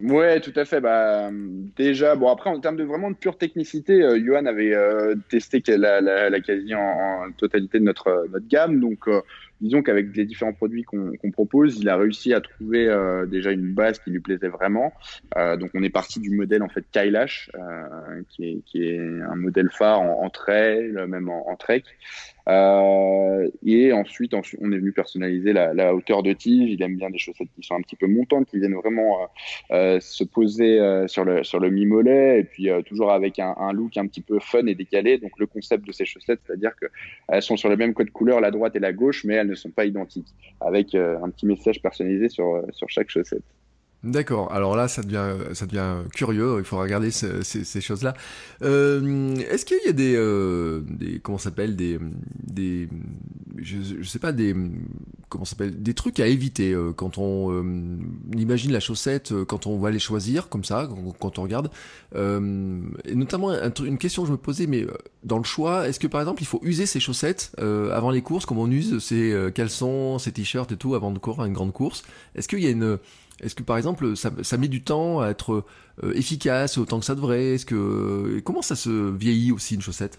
Ouais, 0.00 0.40
tout 0.40 0.52
à 0.54 0.64
fait. 0.64 0.80
Bah, 0.80 1.28
déjà, 1.76 2.14
bon 2.14 2.30
après 2.30 2.50
en 2.50 2.60
termes 2.60 2.76
de 2.76 2.84
vraiment 2.84 3.10
de 3.10 3.16
pure 3.16 3.36
technicité, 3.36 4.00
euh, 4.02 4.20
Johan 4.24 4.46
avait 4.46 4.72
euh, 4.72 5.16
testé 5.28 5.60
la, 5.76 6.00
la, 6.00 6.30
la 6.30 6.40
quasi 6.40 6.72
en, 6.72 6.80
en, 6.80 7.32
totalité 7.32 7.80
de 7.80 7.84
notre 7.84 8.26
notre 8.30 8.46
gamme. 8.46 8.78
Donc, 8.78 9.08
euh, 9.08 9.20
disons 9.60 9.82
qu'avec 9.82 10.16
les 10.16 10.24
différents 10.24 10.52
produits 10.52 10.82
qu'on 10.82 11.30
propose, 11.32 11.78
il 11.78 11.88
a 11.88 11.96
réussi 11.96 12.32
à 12.34 12.40
trouver 12.40 12.88
euh, 12.88 13.26
déjà 13.26 13.50
une 13.50 13.72
base 13.72 13.98
qui 13.98 14.10
lui 14.10 14.20
plaisait 14.20 14.48
vraiment. 14.48 14.92
Euh, 15.36 15.56
donc, 15.56 15.70
on 15.74 15.82
est 15.82 15.90
parti 15.90 16.20
du 16.20 16.30
modèle 16.30 16.62
en 16.62 16.68
fait 16.68 16.84
Kailash, 16.90 17.50
qui 18.28 18.44
est 18.48 18.58
qui 18.64 18.82
est 18.84 18.98
un 18.98 19.36
modèle 19.36 19.70
phare 19.70 20.00
en, 20.00 20.24
en 20.24 20.30
trail, 20.30 20.92
même 21.08 21.28
en, 21.28 21.50
en 21.50 21.56
trek. 21.56 21.82
Euh, 22.48 23.48
et 23.64 23.92
ensuite, 23.92 24.34
on 24.34 24.40
est 24.40 24.78
venu 24.78 24.92
personnaliser 24.92 25.52
la, 25.52 25.94
hauteur 25.94 26.22
de 26.22 26.32
tige. 26.32 26.70
Il 26.70 26.82
aime 26.82 26.96
bien 26.96 27.10
des 27.10 27.18
chaussettes 27.18 27.48
qui 27.54 27.62
sont 27.62 27.74
un 27.74 27.82
petit 27.82 27.96
peu 27.96 28.06
montantes, 28.06 28.46
qui 28.46 28.58
viennent 28.58 28.74
vraiment 28.74 29.22
euh, 29.22 29.26
euh 29.96 30.00
se 30.00 30.24
poser 30.24 30.78
sur 31.08 31.24
le 31.24 31.44
sur 31.44 31.60
le 31.60 31.70
mi-mollet, 31.70 32.40
et 32.40 32.44
puis 32.44 32.68
toujours 32.86 33.12
avec 33.12 33.38
un, 33.38 33.54
un, 33.58 33.72
look 33.72 33.96
un 33.96 34.06
petit 34.06 34.20
peu 34.20 34.38
fun 34.38 34.66
et 34.66 34.74
décalé. 34.74 35.18
Donc 35.18 35.32
le 35.38 35.46
concept 35.46 35.86
de 35.86 35.92
ces 35.92 36.04
chaussettes, 36.04 36.40
c'est-à-dire 36.46 36.74
que 36.80 36.86
elles 37.28 37.42
sont 37.42 37.56
sur 37.56 37.68
le 37.68 37.76
même 37.76 37.94
code 37.94 38.10
couleur, 38.10 38.40
la 38.40 38.50
droite 38.50 38.76
et 38.76 38.80
la 38.80 38.92
gauche, 38.92 39.24
mais 39.24 39.34
elles 39.34 39.48
ne 39.48 39.54
sont 39.54 39.70
pas 39.70 39.84
identiques, 39.84 40.34
avec 40.60 40.94
un 40.94 41.28
petit 41.30 41.46
message 41.46 41.82
personnalisé 41.82 42.28
sur 42.28 42.62
sur 42.72 42.88
chaque 42.88 43.10
chaussette. 43.10 43.57
D'accord. 44.04 44.52
Alors 44.52 44.76
là, 44.76 44.86
ça 44.86 45.02
devient, 45.02 45.34
ça 45.54 45.66
devient 45.66 46.08
curieux. 46.14 46.56
Il 46.58 46.64
faudra 46.64 46.84
regarder 46.84 47.10
ce, 47.10 47.42
ces, 47.42 47.64
ces 47.64 47.80
choses-là. 47.80 48.14
Euh, 48.62 49.34
Est-ce 49.34 49.64
qu'il 49.64 49.80
y 49.84 49.88
a 49.88 49.92
des, 49.92 50.14
euh, 50.16 50.82
des 50.88 51.18
comment 51.18 51.38
s'appelle 51.38 51.74
des, 51.74 51.98
des, 52.46 52.88
je, 53.56 53.78
je, 54.00 54.08
sais 54.08 54.20
pas 54.20 54.30
des, 54.30 54.54
comment 55.28 55.44
s'appelle 55.44 55.82
des 55.82 55.94
trucs 55.94 56.20
à 56.20 56.28
éviter 56.28 56.72
euh, 56.72 56.92
quand 56.92 57.18
on 57.18 57.52
euh, 57.52 57.98
imagine 58.36 58.70
la 58.72 58.78
chaussette, 58.78 59.32
euh, 59.32 59.44
quand 59.44 59.66
on 59.66 59.78
va 59.78 59.90
les 59.90 59.98
choisir 59.98 60.48
comme 60.48 60.62
ça, 60.64 60.88
quand, 61.18 61.40
on 61.40 61.42
regarde. 61.42 61.70
Et 62.14 63.14
notamment 63.14 63.50
un, 63.50 63.72
une 63.82 63.98
question 63.98 64.22
que 64.22 64.28
je 64.28 64.32
me 64.32 64.38
posais, 64.38 64.68
mais 64.68 64.86
dans 65.24 65.38
le 65.38 65.44
choix, 65.44 65.88
est-ce 65.88 65.98
que 65.98 66.06
par 66.06 66.20
exemple 66.20 66.42
il 66.42 66.46
faut 66.46 66.60
user 66.62 66.86
ses 66.86 67.00
chaussettes 67.00 67.52
avant 67.58 68.10
les 68.10 68.22
courses, 68.22 68.46
comme 68.46 68.58
on 68.58 68.70
use 68.70 68.98
ses 69.00 69.50
caleçons, 69.54 70.18
ses 70.18 70.32
t-shirts 70.32 70.70
et 70.72 70.76
tout 70.76 70.94
avant 70.94 71.10
de 71.10 71.18
courir 71.18 71.44
une 71.44 71.52
grande 71.52 71.72
course? 71.72 72.02
Est-ce 72.34 72.48
qu'il 72.48 72.60
y 72.60 72.66
a 72.66 72.70
une 72.70 72.98
est-ce 73.40 73.54
que 73.54 73.62
par 73.62 73.76
exemple 73.76 74.16
ça, 74.16 74.56
met 74.56 74.68
du 74.68 74.82
temps 74.82 75.20
à 75.20 75.28
être 75.28 75.64
euh, 76.02 76.12
efficace 76.14 76.78
autant 76.78 76.98
que 76.98 77.04
ça 77.04 77.14
devrait? 77.14 77.54
Est-ce 77.54 77.66
que 77.66 78.40
comment 78.44 78.62
ça 78.62 78.76
se 78.76 79.10
vieillit 79.14 79.52
aussi 79.52 79.74
une 79.74 79.82
chaussette? 79.82 80.18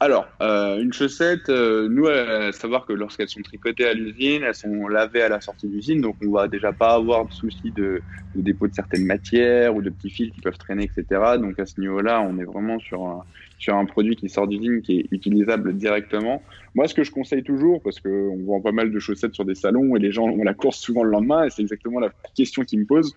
Alors, 0.00 0.26
euh, 0.42 0.82
une 0.82 0.92
chaussette, 0.92 1.48
euh, 1.48 1.88
nous, 1.88 2.08
à 2.08 2.52
savoir 2.52 2.84
que 2.84 2.92
lorsqu'elles 2.92 3.28
sont 3.28 3.42
tricotées 3.42 3.86
à 3.86 3.94
l'usine, 3.94 4.42
elles 4.42 4.54
sont 4.54 4.88
lavées 4.88 5.22
à 5.22 5.28
la 5.28 5.40
sortie 5.40 5.68
d'usine, 5.68 6.00
donc 6.00 6.16
on 6.22 6.30
va 6.30 6.48
déjà 6.48 6.72
pas 6.72 6.94
avoir 6.94 7.26
de 7.26 7.32
souci 7.32 7.70
de, 7.70 8.02
de, 8.34 8.42
dépôt 8.42 8.66
de 8.66 8.74
certaines 8.74 9.06
matières 9.06 9.74
ou 9.74 9.82
de 9.82 9.90
petits 9.90 10.10
fils 10.10 10.32
qui 10.32 10.40
peuvent 10.40 10.58
traîner, 10.58 10.84
etc. 10.84 11.20
Donc 11.38 11.58
à 11.58 11.66
ce 11.66 11.80
niveau-là, 11.80 12.20
on 12.20 12.38
est 12.38 12.44
vraiment 12.44 12.78
sur 12.80 13.06
un, 13.06 13.24
sur 13.58 13.76
un 13.76 13.84
produit 13.86 14.16
qui 14.16 14.28
sort 14.28 14.48
d'usine 14.48 14.82
qui 14.82 15.00
est 15.00 15.06
utilisable 15.10 15.74
directement. 15.74 16.42
Moi, 16.74 16.88
ce 16.88 16.94
que 16.94 17.04
je 17.04 17.10
conseille 17.10 17.44
toujours, 17.44 17.80
parce 17.82 18.00
qu'on 18.00 18.36
voit 18.44 18.60
pas 18.60 18.72
mal 18.72 18.90
de 18.90 18.98
chaussettes 18.98 19.34
sur 19.34 19.44
des 19.44 19.54
salons 19.54 19.96
et 19.96 20.00
les 20.00 20.12
gens 20.12 20.24
ont 20.24 20.42
la 20.42 20.54
course 20.54 20.78
souvent 20.78 21.04
le 21.04 21.10
lendemain, 21.10 21.44
et 21.44 21.50
c'est 21.50 21.62
exactement 21.62 22.00
la 22.00 22.10
question 22.34 22.64
qu'ils 22.64 22.80
me 22.80 22.86
posent. 22.86 23.14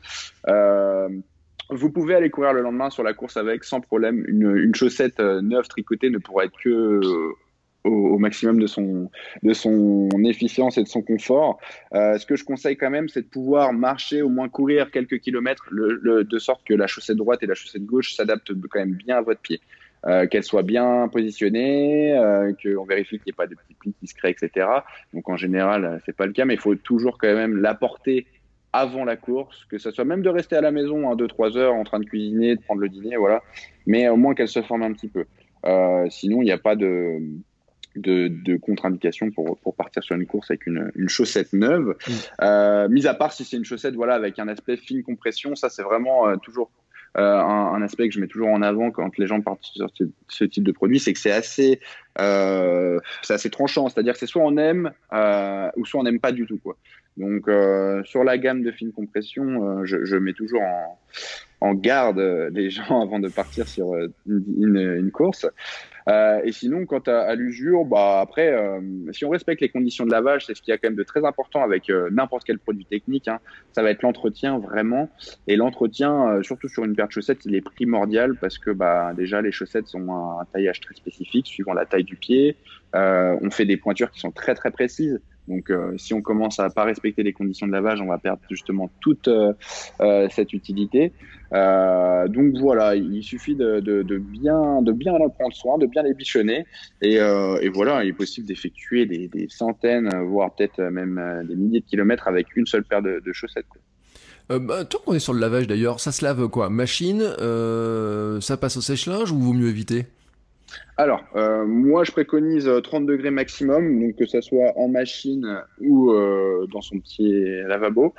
Euh, 0.47 1.09
vous 1.69 1.91
pouvez 1.91 2.15
aller 2.15 2.29
courir 2.29 2.53
le 2.53 2.61
lendemain 2.61 2.89
sur 2.89 3.03
la 3.03 3.13
course 3.13 3.37
avec 3.37 3.63
sans 3.63 3.81
problème. 3.81 4.23
Une, 4.27 4.55
une 4.55 4.75
chaussette 4.75 5.19
euh, 5.19 5.41
neuve 5.41 5.67
tricotée 5.67 6.09
ne 6.09 6.17
pourra 6.17 6.45
être 6.45 6.57
que 6.63 6.69
euh, 6.69 7.33
au, 7.83 7.89
au, 7.89 8.17
maximum 8.17 8.59
de 8.59 8.67
son, 8.67 9.09
de 9.43 9.53
son 9.53 10.09
efficience 10.25 10.77
et 10.77 10.83
de 10.83 10.87
son 10.87 11.01
confort. 11.01 11.59
Euh, 11.93 12.17
ce 12.17 12.25
que 12.25 12.35
je 12.35 12.43
conseille 12.43 12.77
quand 12.77 12.89
même, 12.89 13.09
c'est 13.09 13.21
de 13.21 13.27
pouvoir 13.27 13.73
marcher, 13.73 14.21
au 14.21 14.29
moins 14.29 14.49
courir 14.49 14.91
quelques 14.91 15.19
kilomètres, 15.19 15.65
le, 15.69 15.99
le, 16.01 16.23
de 16.23 16.39
sorte 16.39 16.65
que 16.65 16.73
la 16.73 16.87
chaussette 16.87 17.17
droite 17.17 17.43
et 17.43 17.47
la 17.47 17.55
chaussette 17.55 17.85
gauche 17.85 18.13
s'adaptent 18.15 18.53
quand 18.69 18.79
même 18.79 18.93
bien 18.93 19.17
à 19.17 19.21
votre 19.21 19.41
pied. 19.41 19.61
Euh, 20.05 20.27
qu'elle 20.27 20.43
soit 20.43 20.61
bien 20.61 21.09
positionnée, 21.11 22.15
euh, 22.15 22.53
qu'on 22.63 22.85
vérifie 22.85 23.17
qu'il 23.17 23.23
n'y 23.25 23.31
ait 23.31 23.33
pas 23.33 23.47
de 23.47 23.55
petits 23.55 23.73
plis 23.73 23.95
qui 23.99 24.05
se 24.05 24.13
créent, 24.13 24.29
etc. 24.29 24.67
Donc 25.11 25.27
en 25.27 25.37
général, 25.37 25.99
c'est 26.05 26.15
pas 26.15 26.27
le 26.27 26.33
cas, 26.33 26.45
mais 26.45 26.53
il 26.53 26.59
faut 26.59 26.75
toujours 26.75 27.17
quand 27.17 27.33
même 27.33 27.57
la 27.57 27.73
porter 27.73 28.27
avant 28.77 29.05
la 29.05 29.15
course, 29.15 29.65
que 29.65 29.77
ce 29.77 29.91
soit 29.91 30.05
même 30.05 30.21
de 30.21 30.29
rester 30.29 30.55
à 30.55 30.61
la 30.61 30.71
maison 30.71 31.13
2-3 31.15 31.57
heures 31.57 31.73
en 31.73 31.83
train 31.83 31.99
de 31.99 32.05
cuisiner, 32.05 32.55
de 32.55 32.61
prendre 32.61 32.81
le 32.81 32.89
dîner, 32.89 33.15
voilà. 33.17 33.41
Mais 33.85 34.07
au 34.09 34.17
moins 34.17 34.35
qu'elle 34.35 34.47
se 34.47 34.61
forme 34.61 34.83
un 34.83 34.93
petit 34.93 35.07
peu. 35.07 35.25
Euh, 35.65 36.05
sinon, 36.09 36.41
il 36.41 36.45
n'y 36.45 36.51
a 36.51 36.57
pas 36.57 36.75
de, 36.75 37.19
de, 37.95 38.27
de 38.27 38.57
contre-indication 38.57 39.31
pour, 39.31 39.57
pour 39.59 39.75
partir 39.75 40.03
sur 40.03 40.15
une 40.15 40.25
course 40.25 40.51
avec 40.51 40.67
une, 40.67 40.91
une 40.95 41.09
chaussette 41.09 41.53
neuve. 41.53 41.95
Mmh. 42.07 42.11
Euh, 42.43 42.89
mis 42.89 43.07
à 43.07 43.13
part 43.13 43.33
si 43.33 43.43
c'est 43.43 43.57
une 43.57 43.65
chaussette 43.65 43.95
voilà, 43.95 44.15
avec 44.15 44.39
un 44.39 44.47
aspect 44.47 44.77
fine 44.77 45.03
compression, 45.03 45.55
ça 45.55 45.69
c'est 45.69 45.83
vraiment 45.83 46.27
euh, 46.27 46.35
toujours 46.37 46.69
euh, 47.17 47.21
un, 47.21 47.73
un, 47.73 47.81
aspect 47.81 48.07
que 48.07 48.13
je 48.13 48.19
mets 48.19 48.27
toujours 48.27 48.49
en 48.49 48.61
avant 48.61 48.91
quand 48.91 49.17
les 49.17 49.25
gens 49.25 49.41
partent 49.41 49.63
sur 49.63 49.89
ce, 49.91 50.03
ce 50.27 50.43
type 50.43 50.63
de 50.63 50.71
produit, 50.71 50.99
c'est 50.99 51.13
que 51.13 51.19
c'est 51.19 51.31
assez, 51.31 51.79
euh, 52.19 52.99
assez 53.27 53.49
tranchant. 53.49 53.89
C'est-à-dire 53.89 54.13
que 54.13 54.19
c'est 54.19 54.27
soit 54.27 54.43
on 54.43 54.55
aime 54.57 54.91
euh, 55.13 55.69
ou 55.77 55.85
soit 55.85 55.99
on 55.99 56.03
n'aime 56.03 56.19
pas 56.19 56.31
du 56.31 56.45
tout. 56.45 56.59
Quoi. 56.59 56.77
Donc 57.17 57.47
euh, 57.47 58.03
sur 58.03 58.23
la 58.23 58.37
gamme 58.37 58.63
de 58.63 58.71
fine 58.71 58.91
compression, 58.91 59.43
euh, 59.43 59.85
je, 59.85 60.05
je, 60.05 60.15
mets 60.17 60.33
toujours 60.33 60.61
en, 60.61 60.99
en, 61.61 61.73
garde 61.73 62.19
les 62.53 62.69
gens 62.69 63.01
avant 63.01 63.19
de 63.19 63.29
partir 63.29 63.67
sur 63.67 63.95
une, 63.95 64.43
une, 64.57 64.95
une 64.97 65.11
course. 65.11 65.47
Euh, 66.07 66.39
et 66.45 66.53
sinon, 66.53 66.85
quant 66.85 67.01
à, 67.07 67.19
à 67.19 67.35
l'usure, 67.35 67.83
bah 67.83 68.21
après, 68.21 68.47
euh, 68.53 68.79
si 69.11 69.25
on 69.25 69.29
respecte 69.29 69.61
les 69.61 69.67
conditions 69.67 70.05
de 70.05 70.11
lavage, 70.11 70.45
c'est 70.45 70.55
ce 70.55 70.61
qu'il 70.61 70.71
y 70.71 70.73
a 70.73 70.77
quand 70.77 70.89
même 70.89 70.97
de 70.97 71.03
très 71.03 71.25
important 71.25 71.61
avec 71.61 71.89
euh, 71.89 72.09
n'importe 72.11 72.45
quel 72.45 72.59
produit 72.59 72.85
technique. 72.85 73.27
Hein, 73.27 73.39
ça 73.73 73.83
va 73.83 73.91
être 73.91 74.03
l'entretien 74.03 74.57
vraiment. 74.57 75.09
Et 75.47 75.57
l'entretien, 75.57 76.29
euh, 76.29 76.43
surtout 76.43 76.69
sur 76.69 76.85
une 76.85 76.95
paire 76.95 77.07
de 77.07 77.11
chaussettes, 77.11 77.43
il 77.45 77.55
est 77.55 77.61
primordial 77.61 78.35
parce 78.39 78.57
que 78.57 78.71
bah 78.71 79.13
déjà 79.17 79.41
les 79.41 79.51
chaussettes 79.51 79.93
ont 79.95 80.13
un, 80.13 80.41
un 80.41 80.45
taillage 80.45 80.79
très 80.79 80.95
spécifique 80.95 81.47
suivant 81.47 81.73
la 81.73 81.85
taille 81.85 82.05
du 82.05 82.15
pied. 82.15 82.55
on 82.93 83.49
fait 83.51 83.65
des 83.65 83.77
pointures 83.77 84.11
qui 84.11 84.19
sont 84.19 84.31
très 84.31 84.55
très 84.55 84.71
précises. 84.71 85.19
Donc, 85.47 85.69
euh, 85.69 85.97
si 85.97 86.13
on 86.13 86.21
commence 86.21 86.59
à 86.59 86.69
pas 86.69 86.83
respecter 86.83 87.23
les 87.23 87.33
conditions 87.33 87.67
de 87.67 87.71
lavage, 87.71 88.01
on 88.01 88.07
va 88.07 88.17
perdre 88.17 88.41
justement 88.49 88.89
toute 88.99 89.27
euh, 89.27 89.53
euh, 90.01 90.27
cette 90.29 90.53
utilité. 90.53 91.13
donc 91.51 92.57
voilà, 92.57 92.95
il 92.95 93.23
suffit 93.23 93.55
de, 93.55 93.79
bien 94.19 94.81
de 94.81 94.91
bien 94.91 95.13
en 95.13 95.29
prendre 95.29 95.55
soin, 95.55 95.77
de 95.77 95.85
bien 95.85 96.03
les 96.03 96.13
bichonner, 96.13 96.65
et, 97.01 97.19
voilà, 97.69 98.03
il 98.03 98.09
est 98.09 98.13
possible 98.13 98.47
d'effectuer 98.47 99.05
des, 99.05 99.47
centaines, 99.49 100.09
voire 100.23 100.53
peut-être 100.53 100.81
même 100.81 101.45
des 101.47 101.55
milliers 101.55 101.79
de 101.79 101.85
kilomètres 101.85 102.27
avec 102.27 102.55
une 102.55 102.65
seule 102.65 102.83
paire 102.83 103.01
de, 103.01 103.31
chaussettes. 103.31 103.65
Euh, 104.49 104.59
bah, 104.59 104.85
tant 104.85 104.99
qu'on 104.99 105.13
est 105.13 105.19
sur 105.19 105.33
le 105.33 105.39
lavage 105.39 105.67
d'ailleurs, 105.67 105.99
ça 105.99 106.11
se 106.11 106.23
lave 106.23 106.47
quoi? 106.47 106.69
Machine 106.69 107.21
Ça 108.41 108.57
passe 108.57 108.77
au 108.77 108.81
sèche-linge 108.81 109.31
ou 109.31 109.39
vaut 109.39 109.53
mieux 109.53 109.69
éviter? 109.69 110.07
Alors, 110.99 111.23
euh, 111.35 111.63
moi, 111.65 112.03
je 112.03 112.11
préconise 112.11 112.67
30 112.83 113.05
degrés 113.05 113.29
maximum, 113.29 114.01
donc 114.01 114.15
que 114.15 114.25
ça 114.25 114.41
soit 114.41 114.75
en 114.77 114.87
machine 114.87 115.61
ou 115.79 116.11
euh, 116.11 116.65
dans 116.71 116.81
son 116.81 116.99
petit 116.99 117.45
lavabo. 117.67 118.15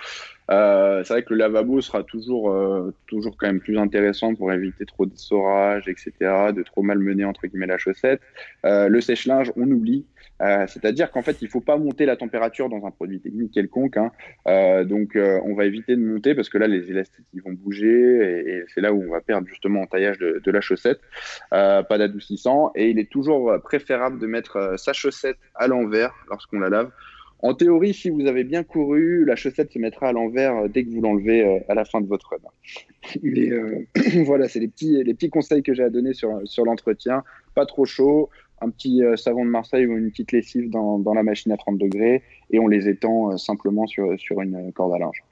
Euh, 0.51 1.05
c'est 1.05 1.13
vrai 1.13 1.23
que 1.23 1.35
le 1.35 1.39
lavabo 1.41 1.81
sera 1.81 2.03
toujours, 2.03 2.51
euh, 2.51 2.95
toujours 3.07 3.37
quand 3.37 3.47
même 3.47 3.61
plus 3.61 3.79
intéressant 3.79 4.35
pour 4.35 4.51
éviter 4.53 4.87
trop 4.87 5.05
d'essorage, 5.05 5.89
etc., 5.89 6.13
de 6.55 6.63
trop 6.63 6.83
malmener 6.83 7.25
entre 7.25 7.47
guillemets 7.47 7.67
la 7.67 7.79
chaussette. 7.79 8.21
Euh, 8.65 8.89
le 8.89 9.01
sèche-linge, 9.01 9.53
on 9.57 9.71
oublie. 9.71 10.07
Euh, 10.41 10.67
c'est-à-dire 10.69 11.11
qu'en 11.11 11.23
fait, 11.23 11.43
il 11.43 11.49
faut 11.49 11.61
pas 11.61 11.77
monter 11.77 12.07
la 12.07 12.17
température 12.17 12.69
dans 12.69 12.87
un 12.87 12.93
produit 12.93 13.21
technique 13.21 13.53
quelconque. 13.53 13.97
Hein. 13.97 14.13
Euh, 14.47 14.85
donc, 14.85 15.17
on 15.17 15.55
va 15.55 15.67
éviter 15.67 15.97
de 15.97 16.01
monter 16.01 16.35
parce 16.35 16.49
que 16.49 16.59
là, 16.59 16.67
les 16.67 16.91
élastiques 16.91 17.27
vont 17.45 17.53
bouger 17.53 17.89
et, 17.89 18.65
c'est 18.73 18.81
là 18.81 18.93
où 18.93 19.03
on 19.03 19.11
va 19.11 19.21
perdre 19.21 19.49
justement 19.49 19.83
en 19.83 19.87
taillage 19.87 20.19
de 20.19 20.51
la 20.51 20.61
chaussette. 20.61 21.01
pas 21.51 21.99
d'adoucissant 21.99 22.68
et 22.75 22.91
il 22.91 22.99
est 22.99 23.11
toujours 23.11 23.53
préférable 23.63 24.19
de 24.19 24.27
mettre 24.27 24.75
sa 24.77 24.93
chaussette 24.93 25.39
à 25.55 25.67
l'envers 25.67 26.13
lorsqu'on 26.31 26.61
la 26.61 26.69
lave 26.69 26.91
en 27.41 27.55
théorie, 27.55 27.95
si 27.95 28.11
vous 28.11 28.27
avez 28.27 28.43
bien 28.43 28.65
couru, 28.65 29.25
la 29.25 29.37
chaussette 29.37 29.73
se 29.73 29.79
mettra 29.79 30.09
à 30.09 30.13
l'envers 30.13 30.57
euh, 30.57 30.69
dès 30.69 30.85
que 30.85 30.91
vous 30.91 31.01
l'enlevez 31.01 31.45
euh, 31.45 31.61
à 31.69 31.75
la 31.75 31.85
fin 31.85 32.01
de 32.01 32.07
votre 32.07 32.31
run. 32.31 32.39
Mais 33.23 33.51
euh, 33.51 33.87
voilà, 34.25 34.49
c'est 34.49 34.59
les 34.59 34.69
petits, 34.69 35.03
les 35.05 35.15
petits 35.15 35.31
conseils 35.31 35.63
que 35.63 35.73
j'ai 35.73 35.85
à 35.85 35.91
donner 35.91 36.15
sur, 36.15 36.41
sur 36.45 36.65
l'entretien. 36.65 37.23
Pas 37.55 37.65
trop 37.65 37.85
chaud, 37.85 38.29
un 38.61 38.71
petit 38.71 39.05
euh, 39.05 39.17
savon 39.17 39.45
de 39.45 39.51
Marseille 39.51 39.87
ou 39.87 39.97
une 39.97 40.11
petite 40.11 40.33
lessive 40.33 40.71
dans, 40.71 40.99
dans, 40.99 41.15
la 41.15 41.23
machine 41.23 41.53
à 41.53 41.57
30 41.57 41.79
degrés 41.79 42.23
et 42.51 42.59
on 42.59 42.67
les 42.67 42.89
étend 42.89 43.33
euh, 43.33 43.37
simplement 43.37 43.87
sur, 43.87 44.19
sur 44.19 44.41
une 44.41 44.73
corde 44.73 44.95
à 44.95 44.99
linge. 44.99 45.23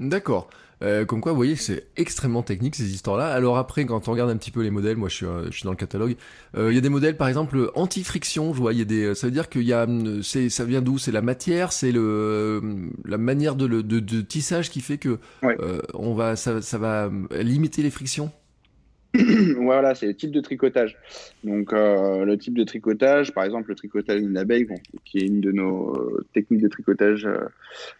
D'accord. 0.00 0.48
Euh, 0.82 1.04
comme 1.04 1.20
quoi, 1.20 1.32
vous 1.32 1.36
voyez, 1.36 1.56
c'est 1.56 1.86
extrêmement 1.96 2.42
technique 2.42 2.74
ces 2.74 2.92
histoires-là. 2.92 3.28
Alors 3.28 3.56
après, 3.56 3.84
quand 3.86 4.08
on 4.08 4.12
regarde 4.12 4.30
un 4.30 4.36
petit 4.36 4.50
peu 4.50 4.62
les 4.62 4.70
modèles, 4.70 4.96
moi 4.96 5.08
je 5.08 5.14
suis, 5.14 5.26
euh, 5.26 5.46
je 5.46 5.56
suis 5.56 5.64
dans 5.64 5.70
le 5.70 5.76
catalogue, 5.76 6.16
euh, 6.56 6.72
il 6.72 6.74
y 6.74 6.78
a 6.78 6.80
des 6.80 6.88
modèles 6.88 7.16
par 7.16 7.28
exemple 7.28 7.70
anti-friction, 7.74 8.52
je 8.52 8.58
vois, 8.58 8.72
il 8.72 8.80
y 8.80 8.82
a 8.82 8.84
des, 8.84 9.14
ça 9.14 9.28
veut 9.28 9.32
dire 9.32 9.48
qu'il 9.48 9.62
y 9.62 9.72
a, 9.72 9.86
c'est, 10.22 10.48
ça 10.48 10.64
vient 10.64 10.82
d'où? 10.82 10.98
C'est 10.98 11.12
la 11.12 11.22
matière, 11.22 11.72
c'est 11.72 11.92
le, 11.92 12.90
la 13.04 13.18
manière 13.18 13.54
de, 13.54 13.66
le, 13.66 13.82
de, 13.82 14.00
de 14.00 14.20
tissage 14.22 14.70
qui 14.70 14.80
fait 14.80 14.98
que 14.98 15.18
ouais. 15.42 15.56
on 15.94 16.14
va, 16.14 16.36
ça, 16.36 16.60
ça 16.60 16.78
va 16.78 17.10
limiter 17.30 17.82
les 17.82 17.90
frictions? 17.90 18.32
voilà, 19.58 19.94
c'est 19.94 20.06
le 20.06 20.14
type 20.14 20.30
de 20.30 20.40
tricotage. 20.40 20.96
Donc, 21.44 21.72
euh, 21.72 22.24
le 22.24 22.38
type 22.38 22.54
de 22.56 22.64
tricotage, 22.64 23.32
par 23.32 23.44
exemple, 23.44 23.68
le 23.68 23.74
tricotage 23.74 24.20
d'une 24.20 24.38
abeille, 24.38 24.64
bon, 24.64 24.76
qui 25.04 25.18
est 25.18 25.26
une 25.26 25.40
de 25.40 25.52
nos 25.52 25.94
euh, 25.94 26.26
techniques 26.32 26.62
de 26.62 26.68
tricotage 26.68 27.26
euh, 27.26 27.46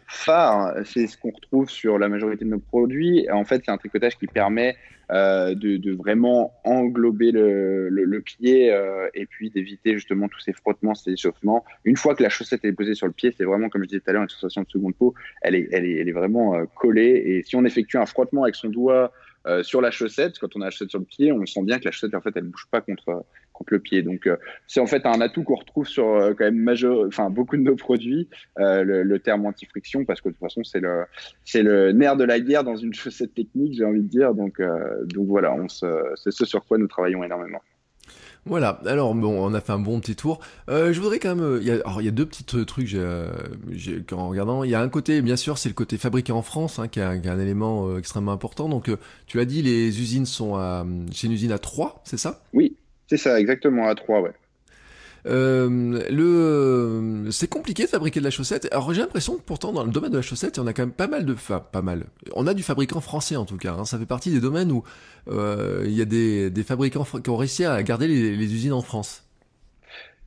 phares, 0.07 0.75
c'est 0.85 1.07
ce 1.07 1.19
qu'on 1.19 1.31
retrouve 1.31 1.69
sur 1.69 1.99
la 1.99 2.09
majorité 2.09 2.47
de 2.47 2.51
nos 2.51 2.59
produits. 2.59 3.29
En 3.31 3.45
fait, 3.45 3.63
c'est 3.65 3.71
un 3.71 3.77
tricotage 3.77 4.17
qui 4.17 4.27
permet 4.27 4.77
euh, 5.11 5.55
de, 5.55 5.77
de, 5.77 5.93
vraiment 5.93 6.55
englober 6.65 7.33
le, 7.33 7.91
le, 7.91 8.05
le 8.05 8.21
pied 8.23 8.73
euh, 8.73 9.11
et 9.13 9.27
puis 9.27 9.51
d'éviter 9.51 9.93
justement 9.93 10.29
tous 10.29 10.41
ces 10.41 10.55
frottements, 10.55 10.95
ces 10.95 11.13
échauffements. 11.13 11.63
Une 11.85 11.99
fois 11.99 12.15
que 12.15 12.23
la 12.23 12.31
chaussette 12.31 12.65
est 12.65 12.73
posée 12.73 12.95
sur 12.95 13.07
le 13.07 13.13
pied, 13.13 13.35
c'est 13.37 13.45
vraiment, 13.45 13.69
comme 13.69 13.83
je 13.83 13.89
disais 13.89 14.01
tout 14.01 14.09
à 14.09 14.15
l'heure, 14.15 14.23
une 14.23 14.31
sensation 14.31 14.63
de 14.63 14.69
seconde 14.69 14.95
peau. 14.95 15.13
Elle 15.43 15.57
est, 15.57 15.69
elle 15.73 15.85
est, 15.85 15.99
elle 15.99 16.09
est 16.09 16.13
vraiment 16.13 16.65
collée. 16.75 17.23
Et 17.27 17.43
si 17.43 17.57
on 17.57 17.65
effectue 17.67 17.99
un 17.99 18.07
frottement 18.07 18.45
avec 18.45 18.55
son 18.55 18.71
doigt, 18.71 19.13
euh, 19.47 19.63
sur 19.63 19.81
la 19.81 19.91
chaussette, 19.91 20.39
quand 20.39 20.55
on 20.57 20.61
a 20.61 20.67
la 20.67 20.71
chaussette 20.71 20.91
sur 20.91 20.99
le 20.99 21.05
pied, 21.05 21.33
on 21.33 21.45
sent 21.47 21.63
bien 21.63 21.79
que 21.79 21.85
la 21.85 21.91
chaussette 21.91 22.15
en 22.15 22.21
fait 22.21 22.33
elle 22.37 22.45
bouge 22.45 22.67
pas 22.71 22.81
contre 22.81 23.25
contre 23.53 23.75
le 23.75 23.81
pied. 23.81 24.03
Donc 24.03 24.27
euh, 24.27 24.37
c'est 24.67 24.81
en 24.81 24.87
fait 24.87 25.05
un 25.05 25.21
atout 25.21 25.43
qu'on 25.43 25.57
retrouve 25.57 25.87
sur 25.87 26.07
euh, 26.07 26.35
quand 26.35 26.45
même 26.45 26.59
majeur, 26.59 27.07
enfin 27.07 27.31
beaucoup 27.31 27.57
de 27.57 27.63
nos 27.63 27.77
produits, 27.77 28.29
le, 28.57 29.03
le, 29.03 29.19
terme 29.19 29.47
anti-friction 29.47 30.05
parce 30.05 30.21
que 30.21 30.29
de 30.29 30.35
toute 30.35 30.41
façon 30.41 30.65
c'est 30.65 30.81
le 30.81 31.05
c'est 31.45 31.63
le 31.63 31.93
nerf 31.93 32.17
de 32.17 32.25
la 32.25 32.41
guerre 32.41 32.65
dans 32.65 32.77
une 32.77 32.95
chaussette 33.03 33.35
technique, 33.35 33.75
j'ai 33.75 33.85
envie 33.85 34.03
de 34.03 34.09
dire. 34.09 34.35
Donc 34.35 34.61
donc 35.07 35.27
voilà, 35.27 35.53
on 35.55 35.69
se, 35.69 35.87
c'est 36.17 36.33
ce 36.33 36.45
sur 36.45 36.65
quoi 36.65 36.79
nous 36.79 36.89
travaillons 36.89 37.25
énormément. 37.25 37.61
Voilà, 38.45 38.81
alors 38.87 39.15
bon, 39.15 39.39
on 39.41 39.55
a 39.55 39.61
fait 39.61 39.73
un 39.73 39.79
bon 39.79 40.01
petit 40.01 40.17
tour. 40.17 40.41
Euh, 40.69 40.93
je 40.93 41.01
voudrais 41.01 41.21
quand 41.21 41.37
même. 41.37 41.59
Il 41.61 41.67
y 41.67 41.71
a, 41.71 41.75
alors, 41.75 42.03
il 42.03 42.05
y 42.05 42.09
a 42.09 42.13
deux 42.13 42.27
petits 42.27 42.45
trucs 42.45 42.87
j'ai, 42.89 43.27
j'ai, 43.71 44.05
en 44.13 44.29
regardant. 44.29 44.65
Il 44.65 44.71
y 44.71 44.75
a 44.75 44.81
un 44.81 44.89
côté, 44.89 45.23
bien 45.23 45.37
sûr, 45.37 45.59
c'est 45.59 45.69
le 45.69 45.75
côté 45.75 45.97
fabriqué 45.97 46.33
en 46.33 46.43
France, 46.43 46.81
hein, 46.81 46.89
qui, 46.89 46.99
est 46.99 47.05
un, 47.05 47.25
un 47.25 47.39
élément 47.39 47.89
euh, 47.89 47.99
extrêmement 47.99 48.33
important. 48.33 48.69
Donc, 48.69 48.89
euh, 48.89 48.97
tu 49.27 49.37
l'as 49.37 49.45
dit, 49.45 49.63
les 49.63 50.01
usines 50.01 50.27
sont 50.27 50.57
à. 50.57 50.85
C'est 51.13 51.29
une 51.29 51.33
usine 51.33 51.53
à 51.53 51.59
3, 51.59 52.03
c'est 52.05 52.17
ça? 52.17 52.43
Oui, 52.53 52.77
c'est 53.07 53.17
ça, 53.17 53.39
exactement, 53.39 53.87
à 53.89 53.95
3, 53.95 54.23
ouais. 54.23 54.33
Euh, 55.27 56.03
le, 56.11 57.31
c'est 57.31 57.49
compliqué 57.49 57.85
de 57.85 57.89
fabriquer 57.89 58.19
de 58.21 58.25
la 58.25 58.31
chaussette. 58.31 58.69
Alors 58.73 58.93
j'ai 58.93 59.01
l'impression 59.01 59.37
que 59.37 59.43
pourtant 59.43 59.73
dans 59.73 59.85
le 59.85 59.91
domaine 59.91 60.11
de 60.11 60.17
la 60.17 60.23
chaussette, 60.23 60.59
on 60.59 60.67
a 60.67 60.73
quand 60.73 60.83
même 60.83 60.93
pas 60.93 61.07
mal 61.07 61.25
de, 61.25 61.33
enfin 61.33 61.61
pas 61.61 61.83
mal. 61.83 62.07
On 62.35 62.47
a 62.47 62.55
du 62.55 62.63
fabricant 62.63 63.01
français 63.01 63.37
en 63.37 63.45
tout 63.45 63.57
cas. 63.57 63.75
Hein. 63.75 63.85
Ça 63.85 63.99
fait 63.99 64.07
partie 64.07 64.31
des 64.31 64.41
domaines 64.41 64.73
où 64.73 64.83
euh, 65.29 65.83
il 65.87 65.93
y 65.93 66.03
a 66.03 66.07
des, 66.07 66.51
des 66.51 66.63
fabricants 66.65 67.05
qui 67.05 67.31
ont 67.31 67.37
réussi 67.37 67.65
à 67.65 67.81
garder 67.83 68.09
les, 68.09 68.53
usines 68.53 68.73
en 68.73 68.83
France. 68.83 69.25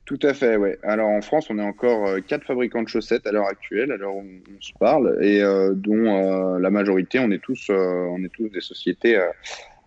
Tout 0.06 0.20
à 0.22 0.34
fait, 0.34 0.56
ouais. 0.56 0.78
Alors 0.84 1.08
en 1.08 1.20
France, 1.20 1.48
on 1.50 1.58
est 1.58 1.62
encore 1.62 2.06
euh, 2.06 2.20
quatre 2.20 2.44
fabricants 2.44 2.82
de 2.82 2.88
chaussettes 2.88 3.26
à 3.26 3.32
l'heure 3.32 3.48
actuelle, 3.48 3.90
alors 3.90 4.14
on, 4.14 4.24
on 4.24 4.60
se 4.60 4.72
parle, 4.78 5.18
et 5.20 5.42
euh, 5.42 5.72
dont 5.74 6.06
euh, 6.06 6.60
la 6.60 6.70
majorité, 6.70 7.18
on 7.18 7.32
est 7.32 7.42
tous, 7.42 7.70
on 7.70 8.22
est 8.22 8.32
tous 8.32 8.48
des 8.48 8.60
sociétés 8.60 9.20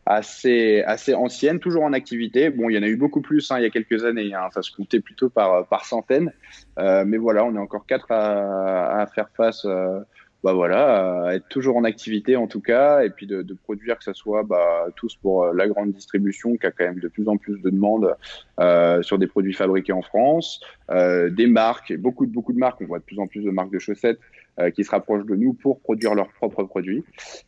assez, 0.09 0.81
assez 0.81 1.13
ancienne, 1.13 1.59
toujours 1.59 1.83
en 1.83 1.93
activité. 1.93 2.49
Bon, 2.49 2.67
il 2.67 2.75
y 2.75 2.79
en 2.79 2.83
a 2.83 2.87
eu 2.87 2.97
beaucoup 2.97 3.21
plus 3.21 3.49
hein, 3.51 3.59
il 3.59 3.63
y 3.63 3.65
a 3.65 3.69
quelques 3.69 4.03
années, 4.03 4.31
ça 4.51 4.63
se 4.63 4.75
comptait 4.75 4.99
plutôt 4.99 5.29
par, 5.29 5.67
par 5.67 5.85
centaines. 5.85 6.33
Euh, 6.79 7.05
mais 7.05 7.17
voilà, 7.17 7.45
on 7.45 7.55
est 7.55 7.59
encore 7.59 7.85
quatre 7.85 8.11
à, 8.11 9.01
à 9.01 9.05
faire 9.05 9.29
face. 9.37 9.65
Euh, 9.65 9.99
bah 10.43 10.53
voilà, 10.53 11.25
à 11.25 11.35
être 11.35 11.49
toujours 11.49 11.75
en 11.75 11.83
activité 11.83 12.37
en 12.37 12.47
tout 12.47 12.61
cas, 12.61 13.01
et 13.03 13.09
puis 13.09 13.27
de, 13.27 13.43
produire 13.63 13.97
que 13.97 14.05
ce 14.05 14.13
soit 14.13 14.43
bah, 14.43 14.87
tous 14.95 15.15
pour 15.15 15.43
euh, 15.43 15.53
la 15.53 15.67
grande 15.67 15.91
distribution 15.91 16.55
qui 16.55 16.65
a 16.65 16.71
quand 16.71 16.85
même 16.85 16.99
de 16.99 17.09
plus 17.09 17.27
en 17.27 17.35
plus 17.35 17.61
de 17.61 17.69
demandes 17.69 18.15
euh, 18.61 19.01
sur 19.01 19.17
des 19.17 19.27
produits 19.27 19.53
fabriqués 19.53 19.91
en 19.91 20.01
France, 20.01 20.61
euh, 20.91 21.29
des 21.29 21.47
marques, 21.47 21.93
beaucoup 21.97 22.25
de 22.25 22.31
beaucoup 22.31 22.53
de 22.53 22.57
marques, 22.57 22.79
on 22.79 22.85
voit 22.85 22.99
de 22.99 23.03
plus 23.03 23.19
en 23.19 23.27
plus 23.27 23.43
de 23.43 23.51
marques 23.51 23.71
de 23.71 23.79
chaussettes 23.79 24.19
euh, 24.19 24.38
qui 24.75 24.83
se 24.83 24.91
rapprochent 24.91 25.25
de 25.25 25.35
nous 25.35 25.53
pour 25.53 25.79
produire 25.79 26.15
leurs 26.15 26.29
propres 26.29 26.63
produits. 26.63 27.03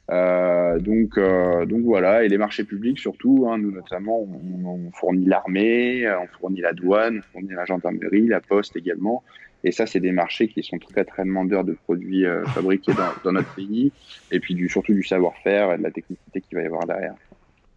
Euh, 0.09 0.79
donc 0.79 1.19
donc 1.67 1.81
voilà, 1.81 2.23
et 2.23 2.29
les 2.29 2.37
marchés 2.37 2.63
publics 2.63 2.99
surtout, 2.99 3.47
hein, 3.49 3.57
nous 3.57 3.71
notamment, 3.71 4.21
on, 4.21 4.91
fournit 4.93 5.25
l'armée, 5.25 6.07
on 6.09 6.27
fournit 6.39 6.61
la 6.61 6.73
douane, 6.73 7.19
on 7.19 7.31
fournit 7.33 7.53
la 7.53 7.65
gendarmerie, 7.65 8.27
la 8.27 8.41
poste 8.41 8.75
également. 8.75 9.23
Et 9.63 9.71
ça, 9.71 9.85
c'est 9.85 9.99
des 9.99 10.11
marchés 10.11 10.47
qui 10.47 10.63
sont 10.63 10.79
très 10.79 11.05
très 11.05 11.23
demandeurs 11.23 11.63
de 11.63 11.73
produits 11.73 12.25
euh, 12.25 12.43
fabriqués 12.45 12.93
dans, 13.23 13.31
notre 13.31 13.53
pays, 13.53 13.91
et 14.31 14.39
puis 14.39 14.57
surtout 14.69 14.93
du 14.93 15.03
savoir-faire 15.03 15.73
et 15.73 15.77
de 15.77 15.83
la 15.83 15.91
technicité 15.91 16.41
qu'il 16.41 16.57
va 16.57 16.63
y 16.63 16.65
avoir 16.65 16.85
derrière. 16.87 17.13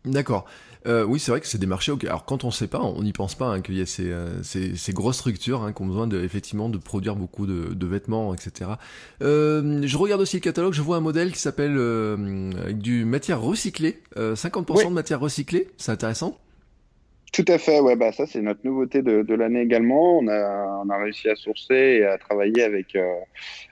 D'accord. 0.05 0.47
Euh, 0.87 1.05
oui, 1.05 1.19
c'est 1.19 1.31
vrai 1.31 1.41
que 1.41 1.47
c'est 1.47 1.59
des 1.59 1.67
marchés. 1.67 1.93
Okay. 1.93 2.09
Alors 2.09 2.25
quand 2.25 2.45
on 2.45 2.49
ne 2.49 2.53
sait 2.53 2.69
pas, 2.69 2.81
on 2.81 3.03
n'y 3.03 3.13
pense 3.13 3.35
pas 3.35 3.47
hein, 3.47 3.61
qu'il 3.61 3.77
y 3.77 3.81
a 3.81 3.87
ces, 3.87 4.11
euh, 4.11 4.43
ces, 4.43 4.77
ces, 4.77 4.93
grosses 4.93 5.17
structures 5.17 5.63
hein, 5.63 5.73
qui 5.73 5.83
ont 5.83 5.87
besoin 5.87 6.07
de, 6.07 6.23
effectivement 6.23 6.69
de 6.69 6.79
produire 6.79 7.17
beaucoup 7.17 7.47
de, 7.47 7.73
de 7.73 7.87
vêtements, 7.87 8.35
etc. 8.35 8.73
Euh, 9.23 9.83
je 9.85 9.97
regarde 9.97 10.21
aussi 10.21 10.37
le 10.37 10.43
catalogue, 10.43 10.75
je 10.75 10.83
vois 10.83 10.97
un 10.97 11.01
modèle 11.01 11.33
qui 11.33 11.39
s'appelle 11.39 11.77
euh, 11.77 12.51
avec 12.63 12.79
du 12.79 13.05
matière 13.05 13.41
recyclée, 13.41 14.01
50% 14.17 14.77
oui. 14.77 14.85
de 14.85 14.91
matière 14.91 15.21
recyclée. 15.21 15.69
C'est 15.79 15.93
intéressant. 15.93 16.39
Tout 17.35 17.45
à 17.49 17.59
fait, 17.59 17.81
ouais, 17.81 17.97
bah 17.97 18.13
ça 18.13 18.27
c'est 18.27 18.41
notre 18.41 18.61
nouveauté 18.63 19.03
de, 19.03 19.23
de 19.23 19.35
l'année 19.35 19.61
également. 19.61 20.19
On 20.19 20.29
a, 20.29 20.83
on 20.85 20.89
a 20.89 20.97
réussi 20.99 21.29
à 21.29 21.35
sourcer 21.35 21.75
et 21.75 22.07
à 22.07 22.17
travailler 22.17 22.63
avec 22.63 22.95
euh, 22.95 23.13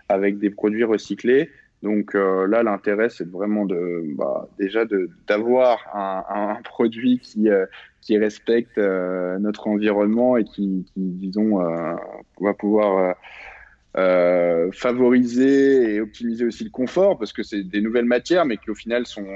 avec 0.08 0.40
des 0.40 0.50
produits 0.50 0.82
recyclés. 0.82 1.48
Donc 1.82 2.14
euh, 2.14 2.46
là, 2.46 2.62
l'intérêt 2.62 3.08
c'est 3.08 3.28
vraiment 3.28 3.66
de 3.66 4.02
bah, 4.16 4.48
déjà 4.58 4.84
d'avoir 5.26 5.84
un, 5.94 6.60
produit 6.62 7.18
qui 7.18 7.48
euh, 7.48 7.66
respecte 8.10 8.78
euh, 8.78 9.38
notre 9.38 9.66
environnement 9.66 10.36
et 10.36 10.44
qui, 10.44 10.86
disons 10.96 11.58
va 12.40 12.54
pouvoir 12.54 13.16
favoriser 13.94 15.94
et 15.94 16.00
optimiser 16.00 16.46
aussi 16.46 16.64
le 16.64 16.70
confort 16.70 17.18
parce 17.18 17.32
que 17.32 17.42
c'est 17.42 17.64
des 17.64 17.80
nouvelles 17.80 18.04
matières 18.04 18.46
mais 18.46 18.56
qui 18.56 18.70
au 18.70 18.74
final 18.74 19.06
sont 19.06 19.26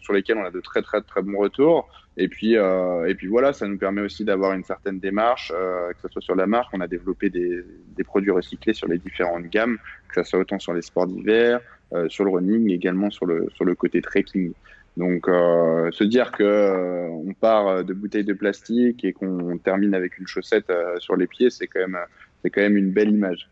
sur 0.00 0.12
lesquelles 0.12 0.36
on 0.36 0.44
a 0.44 0.50
de 0.50 0.60
très 0.60 0.82
très 0.82 1.00
très 1.00 1.22
bons 1.22 1.38
retours. 1.38 1.88
Et 2.16 2.28
puis 2.28 2.52
et 2.52 3.14
puis 3.16 3.28
voilà 3.28 3.54
ça 3.54 3.66
nous 3.66 3.78
permet 3.78 4.02
aussi 4.02 4.26
d'avoir 4.26 4.52
une 4.52 4.64
certaine 4.64 5.00
démarche 5.00 5.52
que 5.52 6.00
ce 6.02 6.08
soit 6.08 6.22
sur 6.22 6.36
la 6.36 6.46
marque. 6.46 6.68
On 6.74 6.80
a 6.80 6.86
développé 6.86 7.30
des, 7.30 7.64
des 7.96 8.04
produits 8.04 8.30
recyclés 8.30 8.74
sur 8.74 8.88
les 8.88 8.98
différentes 8.98 9.46
gammes 9.46 9.78
que 10.08 10.22
ce 10.22 10.30
soit 10.30 10.38
autant 10.38 10.58
sur 10.58 10.74
les 10.74 10.82
sports 10.82 11.06
d'hiver 11.06 11.60
sur 12.08 12.24
le 12.24 12.30
running 12.30 12.70
également 12.70 13.10
sur 13.10 13.26
le 13.26 13.46
sur 13.54 13.64
le 13.64 13.74
côté 13.74 14.02
trekking 14.02 14.52
donc 14.96 15.28
euh, 15.28 15.90
se 15.90 16.04
dire 16.04 16.30
que 16.30 16.44
euh, 16.44 17.08
on 17.08 17.34
part 17.34 17.84
de 17.84 17.92
bouteilles 17.92 18.24
de 18.24 18.32
plastique 18.32 19.04
et 19.04 19.12
qu'on 19.12 19.58
termine 19.58 19.94
avec 19.94 20.18
une 20.18 20.26
chaussette 20.26 20.70
euh, 20.70 20.98
sur 20.98 21.16
les 21.16 21.26
pieds 21.26 21.50
c'est 21.50 21.66
quand 21.66 21.80
même 21.80 21.98
quand 22.44 22.60
même 22.60 22.76
une 22.76 22.90
belle 22.90 23.10
image 23.10 23.48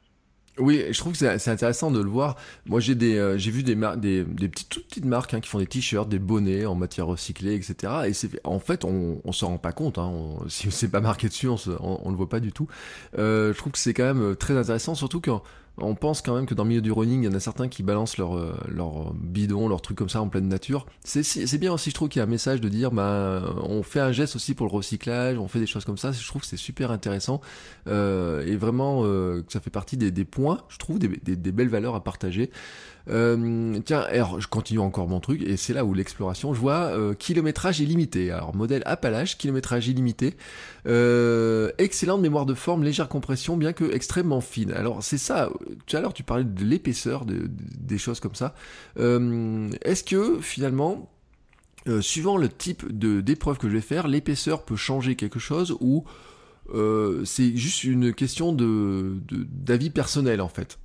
oui, 0.58 0.84
je 0.90 0.98
trouve 0.98 1.12
que 1.14 1.38
c'est 1.38 1.50
intéressant 1.50 1.90
de 1.90 1.98
le 1.98 2.10
voir. 2.10 2.36
Moi, 2.66 2.78
j'ai 2.78 2.94
euh, 3.18 3.36
vu 3.36 3.62
des, 3.62 3.74
des, 3.74 4.48
petites, 4.48 4.68
toutes 4.68 4.86
petites 4.86 5.06
marques 5.06 5.32
hein, 5.32 5.40
qui 5.40 5.48
font 5.48 5.58
des 5.58 5.66
t-shirts, 5.66 6.10
des 6.10 6.18
bonnets 6.18 6.66
en 6.66 6.74
matière 6.74 7.06
recyclée, 7.06 7.54
etc. 7.54 7.92
Et 8.06 8.12
en 8.44 8.58
fait, 8.58 8.84
on, 8.84 9.22
on 9.24 9.32
s'en 9.32 9.48
rend 9.48 9.58
pas 9.58 9.72
compte. 9.72 9.96
Hein, 9.96 10.10
on, 10.12 10.46
si 10.50 10.70
c'est 10.70 10.90
pas 10.90 11.00
marqué 11.00 11.28
dessus, 11.28 11.48
on, 11.48 11.56
se, 11.56 11.70
on, 11.80 12.10
le 12.10 12.16
voit 12.16 12.28
pas 12.28 12.40
du 12.40 12.52
tout. 12.52 12.68
Euh, 13.16 13.54
je 13.54 13.58
trouve 13.58 13.72
que 13.72 13.78
c'est 13.78 13.94
quand 13.94 14.14
même 14.14 14.36
très 14.36 14.54
intéressant, 14.54 14.94
surtout 14.94 15.22
quand 15.22 15.42
on 15.78 15.94
pense 15.94 16.20
quand 16.20 16.34
même 16.34 16.46
que 16.46 16.54
dans 16.54 16.64
le 16.64 16.68
milieu 16.68 16.82
du 16.82 16.92
running, 16.92 17.22
il 17.22 17.26
y 17.26 17.28
en 17.28 17.34
a 17.34 17.40
certains 17.40 17.68
qui 17.68 17.82
balancent 17.82 18.18
leur, 18.18 18.36
euh, 18.36 18.54
leur 18.68 19.14
bidon, 19.14 19.68
leur 19.68 19.80
truc 19.80 19.96
comme 19.96 20.08
ça 20.08 20.20
en 20.20 20.28
pleine 20.28 20.48
nature. 20.48 20.86
C'est 21.02 21.58
bien 21.58 21.72
aussi, 21.72 21.90
je 21.90 21.94
trouve 21.94 22.08
qu'il 22.08 22.20
y 22.20 22.22
a 22.22 22.24
un 22.24 22.30
message 22.30 22.60
de 22.60 22.68
dire, 22.68 22.90
bah, 22.90 23.42
on 23.62 23.82
fait 23.82 24.00
un 24.00 24.12
geste 24.12 24.36
aussi 24.36 24.54
pour 24.54 24.66
le 24.66 24.72
recyclage, 24.72 25.38
on 25.38 25.48
fait 25.48 25.60
des 25.60 25.66
choses 25.66 25.84
comme 25.84 25.96
ça. 25.96 26.12
Je 26.12 26.26
trouve 26.26 26.42
que 26.42 26.48
c'est 26.48 26.56
super 26.56 26.90
intéressant 26.90 27.40
euh, 27.88 28.44
et 28.46 28.56
vraiment 28.56 29.00
euh, 29.04 29.42
ça 29.48 29.60
fait 29.60 29.70
partie 29.70 29.96
des, 29.96 30.10
des 30.10 30.24
points, 30.24 30.58
je 30.68 30.78
trouve, 30.78 30.98
des, 30.98 31.08
des, 31.08 31.36
des, 31.36 31.52
belles 31.52 31.68
valeurs 31.68 31.94
à 31.94 32.04
partager. 32.04 32.50
Euh, 33.09 33.78
tiens, 33.84 34.00
alors 34.00 34.40
je 34.40 34.46
continue 34.46 34.78
encore 34.78 35.09
mon 35.09 35.20
truc 35.20 35.42
et 35.42 35.57
c'est 35.57 35.72
là 35.72 35.84
où 35.84 35.92
l'exploration, 35.94 36.55
je 36.55 36.61
vois 36.61 36.96
euh, 36.96 37.14
kilométrage 37.14 37.80
illimité. 37.80 38.30
Alors 38.30 38.55
modèle 38.55 38.82
Appalache, 38.86 39.38
kilométrage 39.38 39.88
illimité, 39.88 40.36
euh, 40.86 41.70
excellente 41.78 42.20
mémoire 42.20 42.46
de 42.46 42.55
forme, 42.55 42.84
légère 42.84 43.09
compression, 43.09 43.57
bien 43.57 43.72
que 43.72 43.92
extrêmement 43.92 44.40
fine. 44.40 44.72
Alors 44.72 45.03
c'est 45.03 45.18
ça. 45.18 45.50
Tout 45.86 45.96
à 45.96 46.00
l'heure 46.00 46.14
tu 46.14 46.22
parlais 46.22 46.44
de 46.44 46.64
l'épaisseur, 46.64 47.24
de, 47.24 47.34
de, 47.34 47.50
des 47.78 47.98
choses 47.98 48.20
comme 48.20 48.34
ça. 48.34 48.55
Euh, 48.98 49.68
Est-ce 49.82 50.05
que 50.05 50.40
finalement 50.40 51.11
euh, 51.88 52.00
suivant 52.00 52.36
le 52.36 52.48
type 52.48 52.86
d'épreuve 52.96 53.59
que 53.59 53.68
je 53.68 53.74
vais 53.74 53.80
faire, 53.80 54.07
l'épaisseur 54.07 54.64
peut 54.64 54.76
changer 54.76 55.16
quelque 55.16 55.40
chose 55.40 55.76
ou 55.80 56.05
euh, 56.72 57.24
c'est 57.24 57.57
juste 57.57 57.82
une 57.82 58.14
question 58.14 58.53
de 58.53 59.16
d'avis 59.28 59.90
personnel 59.90 60.40
en 60.40 60.48
fait? 60.48 60.78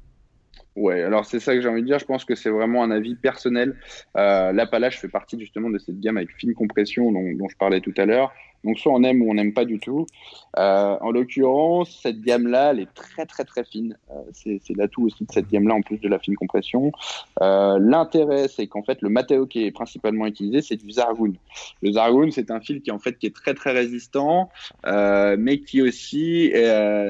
Ouais, 0.78 1.02
alors 1.02 1.26
c'est 1.26 1.40
ça 1.40 1.56
que 1.56 1.62
j'ai 1.62 1.68
envie 1.68 1.82
de 1.82 1.88
dire. 1.88 1.98
Je 1.98 2.06
pense 2.06 2.24
que 2.24 2.36
c'est 2.36 2.52
vraiment 2.52 2.84
un 2.84 2.92
avis 2.92 3.16
personnel. 3.16 3.76
Euh, 4.16 4.52
L'Appalache 4.52 5.00
fait 5.00 5.08
partie 5.08 5.40
justement 5.40 5.72
de 5.72 5.80
cette 5.80 6.00
gamme 6.00 6.18
avec 6.18 6.30
fine 6.38 6.54
compression 6.54 7.12
dont, 7.12 7.34
dont 7.34 7.50
je 7.50 7.58
parlais 7.58 7.82
tout 7.82 7.96
à 7.98 8.06
l'heure. 8.06 8.32
Donc 8.64 8.80
soit 8.80 8.92
on 8.92 9.04
aime 9.04 9.22
ou 9.22 9.32
on 9.32 9.34
n'aime 9.34 9.54
pas 9.54 9.66
du 9.66 9.80
tout. 9.80 10.06
Euh, 10.58 10.98
en 11.02 11.12
l'occurrence, 11.12 12.00
cette 12.02 12.22
gamme-là, 12.22 12.72
elle 12.72 12.80
est 12.80 12.94
très 12.94 13.26
très 13.26 13.44
très 13.44 13.64
fine. 13.64 13.98
Euh, 14.12 14.22
c'est 14.34 14.76
l'atout 14.76 15.06
aussi 15.06 15.24
de 15.24 15.32
cette 15.32 15.50
gamme-là 15.50 15.76
en 15.76 15.82
plus 15.82 16.00
de 16.00 16.10
la 16.10 16.20
fine 16.20 16.36
compression. 16.36 16.92
Euh, 17.42 17.78
L'intérêt, 17.80 18.48
c'est 18.48 18.68
qu'en 18.68 18.84
fait 18.84 19.02
le 19.02 19.10
matériau 19.10 19.46
qui 19.46 19.66
est 19.66 19.72
principalement 19.72 20.26
utilisé, 20.26 20.62
c'est 20.62 20.76
du 20.76 20.92
Zargoon. 20.92 21.34
Le 21.82 21.92
Zargoon, 21.92 22.32
c'est 22.32 22.50
un 22.50 22.60
fil 22.60 22.82
qui 22.82 22.92
en 22.92 23.00
fait 23.00 23.18
qui 23.18 23.28
est 23.28 23.36
très 23.36 23.54
très 23.54 23.72
résistant, 23.72 24.50
mais 24.86 25.60
qui 25.60 25.82
aussi 25.82 26.52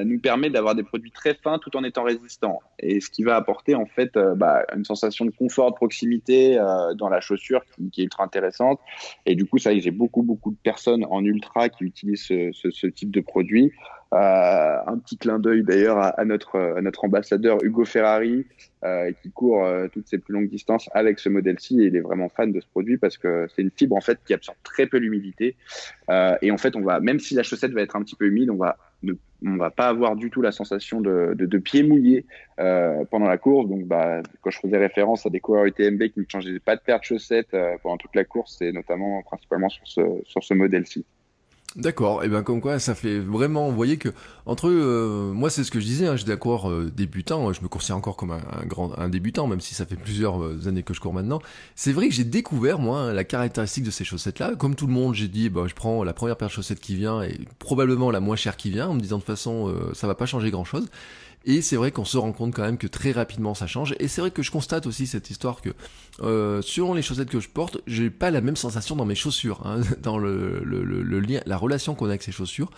nous 0.04 0.20
permet 0.20 0.50
d'avoir 0.50 0.74
des 0.74 0.82
produits 0.82 1.10
très 1.10 1.34
fins 1.34 1.58
tout 1.58 1.76
en 1.76 1.84
étant 1.84 2.02
résistants. 2.02 2.60
Et 2.78 3.00
ce 3.00 3.10
qui 3.10 3.22
va 3.24 3.36
apporter 3.36 3.74
en 3.74 3.86
fait 3.86 4.12
bah, 4.36 4.64
une 4.76 4.84
sensation 4.84 5.24
de 5.24 5.30
confort, 5.30 5.70
de 5.70 5.76
proximité 5.76 6.56
dans 6.96 7.08
la 7.08 7.20
chaussure 7.20 7.62
qui, 7.64 7.90
qui, 7.90 8.00
est 8.02 8.04
ultra 8.04 8.24
intéressante. 8.24 8.80
Et 9.26 9.34
du 9.34 9.46
coup, 9.46 9.58
ça, 9.58 9.76
j'ai 9.76 9.90
beaucoup 9.90 10.22
beaucoup 10.22 10.50
de 10.50 10.56
personnes 10.62 11.06
en 11.10 11.24
ultra 11.24 11.37
qui 11.76 11.84
utilisent 11.84 12.24
ce, 12.24 12.86
type 12.86 13.10
de 13.10 13.20
produit. 13.20 13.72
Euh, 14.14 14.76
un 14.86 14.96
petit 14.96 15.18
clin 15.18 15.38
d'œil 15.38 15.62
d'ailleurs 15.64 15.98
à, 15.98 16.24
notre, 16.24 16.80
notre 16.80 17.04
ambassadeur 17.04 17.62
Hugo 17.62 17.84
Ferrari 17.84 18.46
euh, 18.82 19.12
qui 19.22 19.30
court 19.30 19.66
euh, 19.66 19.86
toutes 19.92 20.08
ses 20.08 20.16
plus 20.16 20.32
longues 20.32 20.48
distances 20.48 20.88
avec 20.94 21.18
ce 21.18 21.28
modèle-ci 21.28 21.76
il 21.76 21.94
est 21.94 22.00
vraiment 22.00 22.30
fan 22.30 22.50
de 22.50 22.58
ce 22.58 22.66
produit 22.68 22.96
parce 22.96 23.18
que 23.18 23.46
c'est 23.54 23.60
une 23.60 23.70
fibre 23.70 23.94
en 23.94 24.00
fait 24.00 24.18
qui 24.24 24.32
absorbe 24.32 24.56
très 24.62 24.86
peu 24.86 24.96
l'humidité 24.96 25.56
et 26.40 26.50
en 26.50 26.56
fait 26.56 26.74
on 26.74 26.80
va 26.80 27.00
même 27.00 27.20
si 27.20 27.34
la 27.34 27.42
chaussette 27.42 27.72
va 27.72 27.82
être 27.82 27.96
un 27.96 28.02
petit 28.02 28.16
peu 28.16 28.24
humide 28.24 28.48
on 28.48 28.56
va 28.56 28.78
ne, 29.02 29.12
on 29.44 29.56
va 29.56 29.70
pas 29.70 29.88
avoir 29.88 30.16
du 30.16 30.30
tout 30.30 30.40
la 30.40 30.52
sensation 30.52 31.00
de, 31.00 31.34
de, 31.36 31.46
de 31.46 31.58
pied 31.58 31.82
mouillé 31.82 32.26
euh, 32.58 33.04
pendant 33.10 33.26
la 33.26 33.38
course. 33.38 33.68
Donc, 33.68 33.84
bah, 33.84 34.22
quand 34.40 34.50
je 34.50 34.58
faisais 34.58 34.76
référence 34.76 35.24
à 35.26 35.30
des 35.30 35.38
coureurs 35.38 35.66
UTMB 35.66 36.02
qui 36.08 36.20
ne 36.20 36.24
changeaient 36.28 36.58
pas 36.58 36.74
de 36.74 36.80
paire 36.80 36.98
de 36.98 37.04
chaussettes 37.04 37.56
pendant 37.82 37.96
toute 37.96 38.16
la 38.16 38.24
course, 38.24 38.56
c'est 38.58 38.72
notamment 38.72 39.22
principalement 39.22 39.68
sur 39.68 39.86
ce, 39.86 40.00
sur 40.24 40.42
ce 40.42 40.54
modèle-ci. 40.54 41.04
D'accord, 41.76 42.22
et 42.22 42.26
eh 42.26 42.28
bien 42.30 42.42
comme 42.42 42.62
quoi 42.62 42.78
ça 42.78 42.94
fait 42.94 43.18
vraiment, 43.18 43.68
vous 43.68 43.76
voyez 43.76 43.98
que 43.98 44.08
entre 44.46 44.70
euh, 44.70 45.32
moi 45.34 45.50
c'est 45.50 45.64
ce 45.64 45.70
que 45.70 45.80
je 45.80 45.84
disais, 45.84 46.06
hein, 46.06 46.16
j'étais 46.16 46.30
d'accord 46.30 46.70
euh, 46.70 46.90
débutant, 46.90 47.52
je 47.52 47.60
me 47.60 47.68
considère 47.68 47.98
encore 47.98 48.16
comme 48.16 48.30
un, 48.30 48.66
grand 48.66 48.98
un 48.98 49.10
débutant, 49.10 49.46
même 49.46 49.60
si 49.60 49.74
ça 49.74 49.84
fait 49.84 49.96
plusieurs 49.96 50.42
euh, 50.42 50.66
années 50.66 50.82
que 50.82 50.94
je 50.94 51.00
cours 51.00 51.12
maintenant. 51.12 51.42
C'est 51.76 51.92
vrai 51.92 52.08
que 52.08 52.14
j'ai 52.14 52.24
découvert 52.24 52.78
moi 52.78 53.12
la 53.12 53.22
caractéristique 53.22 53.84
de 53.84 53.90
ces 53.90 54.02
chaussettes 54.02 54.38
là. 54.38 54.56
Comme 54.56 54.76
tout 54.76 54.86
le 54.86 54.94
monde, 54.94 55.14
j'ai 55.14 55.28
dit 55.28 55.50
bah 55.50 55.64
je 55.66 55.74
prends 55.74 56.02
la 56.04 56.14
première 56.14 56.38
paire 56.38 56.48
de 56.48 56.52
chaussettes 56.54 56.80
qui 56.80 56.96
vient 56.96 57.22
et 57.22 57.38
probablement 57.58 58.10
la 58.10 58.20
moins 58.20 58.36
chère 58.36 58.56
qui 58.56 58.70
vient, 58.70 58.88
en 58.88 58.94
me 58.94 59.00
disant 59.00 59.18
de 59.18 59.22
toute 59.22 59.26
façon 59.26 59.68
euh, 59.68 59.92
ça 59.92 60.06
va 60.06 60.14
pas 60.14 60.26
changer 60.26 60.50
grand 60.50 60.64
chose. 60.64 60.88
Et 61.44 61.62
c'est 61.62 61.76
vrai 61.76 61.92
qu'on 61.92 62.04
se 62.04 62.18
rend 62.18 62.32
compte 62.32 62.54
quand 62.54 62.62
même 62.62 62.78
que 62.78 62.86
très 62.86 63.12
rapidement 63.12 63.54
ça 63.54 63.66
change. 63.66 63.94
Et 64.00 64.08
c'est 64.08 64.20
vrai 64.20 64.30
que 64.30 64.42
je 64.42 64.50
constate 64.50 64.86
aussi 64.86 65.06
cette 65.06 65.30
histoire 65.30 65.60
que 65.60 65.70
euh, 66.20 66.62
selon 66.62 66.94
les 66.94 67.02
chaussettes 67.02 67.30
que 67.30 67.40
je 67.40 67.48
porte, 67.48 67.78
j'ai 67.86 68.10
pas 68.10 68.30
la 68.30 68.40
même 68.40 68.56
sensation 68.56 68.96
dans 68.96 69.04
mes 69.04 69.14
chaussures, 69.14 69.60
hein, 69.64 69.80
dans 70.02 70.18
le, 70.18 70.60
le, 70.64 70.82
le, 70.82 71.02
le, 71.02 71.20
lien, 71.20 71.40
la 71.46 71.56
relation 71.56 71.94
qu'on 71.94 72.06
a 72.06 72.10
avec 72.10 72.22
ces 72.22 72.32
chaussures, 72.32 72.70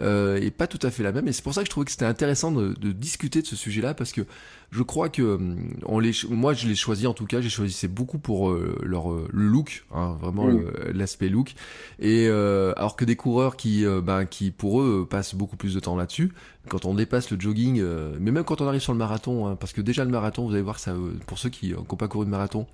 euh, 0.00 0.36
est 0.36 0.50
pas 0.50 0.66
tout 0.66 0.78
à 0.82 0.90
fait 0.90 1.02
la 1.02 1.12
même. 1.12 1.28
Et 1.28 1.32
c'est 1.32 1.42
pour 1.42 1.54
ça 1.54 1.60
que 1.60 1.66
je 1.66 1.70
trouvais 1.70 1.84
que 1.84 1.90
c'était 1.90 2.06
intéressant 2.06 2.52
de, 2.52 2.74
de, 2.74 2.92
discuter 2.92 3.42
de 3.42 3.46
ce 3.46 3.56
sujet-là 3.56 3.94
parce 3.94 4.12
que 4.12 4.22
je 4.70 4.82
crois 4.82 5.08
que 5.08 5.22
hum, 5.22 5.74
on 5.84 5.98
les, 5.98 6.12
moi 6.30 6.54
je 6.54 6.66
les 6.66 6.74
choisis 6.74 7.06
en 7.06 7.12
tout 7.12 7.26
cas, 7.26 7.40
j'ai 7.40 7.50
choisi 7.50 7.72
c'est 7.72 7.88
beaucoup 7.88 8.18
pour 8.18 8.50
euh, 8.50 8.78
leur 8.82 9.12
euh, 9.12 9.28
le 9.30 9.46
look, 9.46 9.84
hein, 9.94 10.16
vraiment 10.20 10.46
mmh. 10.46 10.92
l'aspect 10.94 11.28
look. 11.28 11.54
Et 11.98 12.26
euh, 12.28 12.72
alors 12.76 12.96
que 12.96 13.04
des 13.04 13.16
coureurs 13.16 13.56
qui, 13.56 13.84
ben, 14.02 14.24
qui 14.24 14.50
pour 14.50 14.80
eux 14.80 15.06
passent 15.08 15.34
beaucoup 15.34 15.56
plus 15.56 15.74
de 15.74 15.80
temps 15.80 15.96
là-dessus, 15.96 16.32
quand 16.68 16.84
on 16.84 16.94
dépasse 16.94 17.30
le 17.30 17.38
jogging, 17.38 17.82
mais 18.18 18.30
même 18.30 18.44
quand 18.44 18.60
on 18.60 18.66
arrive 18.66 18.80
sur 18.80 18.92
le 18.92 18.98
marathon, 18.98 19.46
hein, 19.46 19.56
parce 19.56 19.72
que 19.72 19.80
déjà 19.80 20.04
le 20.04 20.10
marathon, 20.10 20.46
vous 20.46 20.52
allez 20.52 20.62
voir 20.62 20.78
ça, 20.78 20.94
pour 21.26 21.38
ceux 21.38 21.50
qui 21.50 21.72
n'ont 21.72 21.84
pas 21.84 22.08
couru 22.08 22.24
de 22.24 22.30
marathon, 22.30 22.66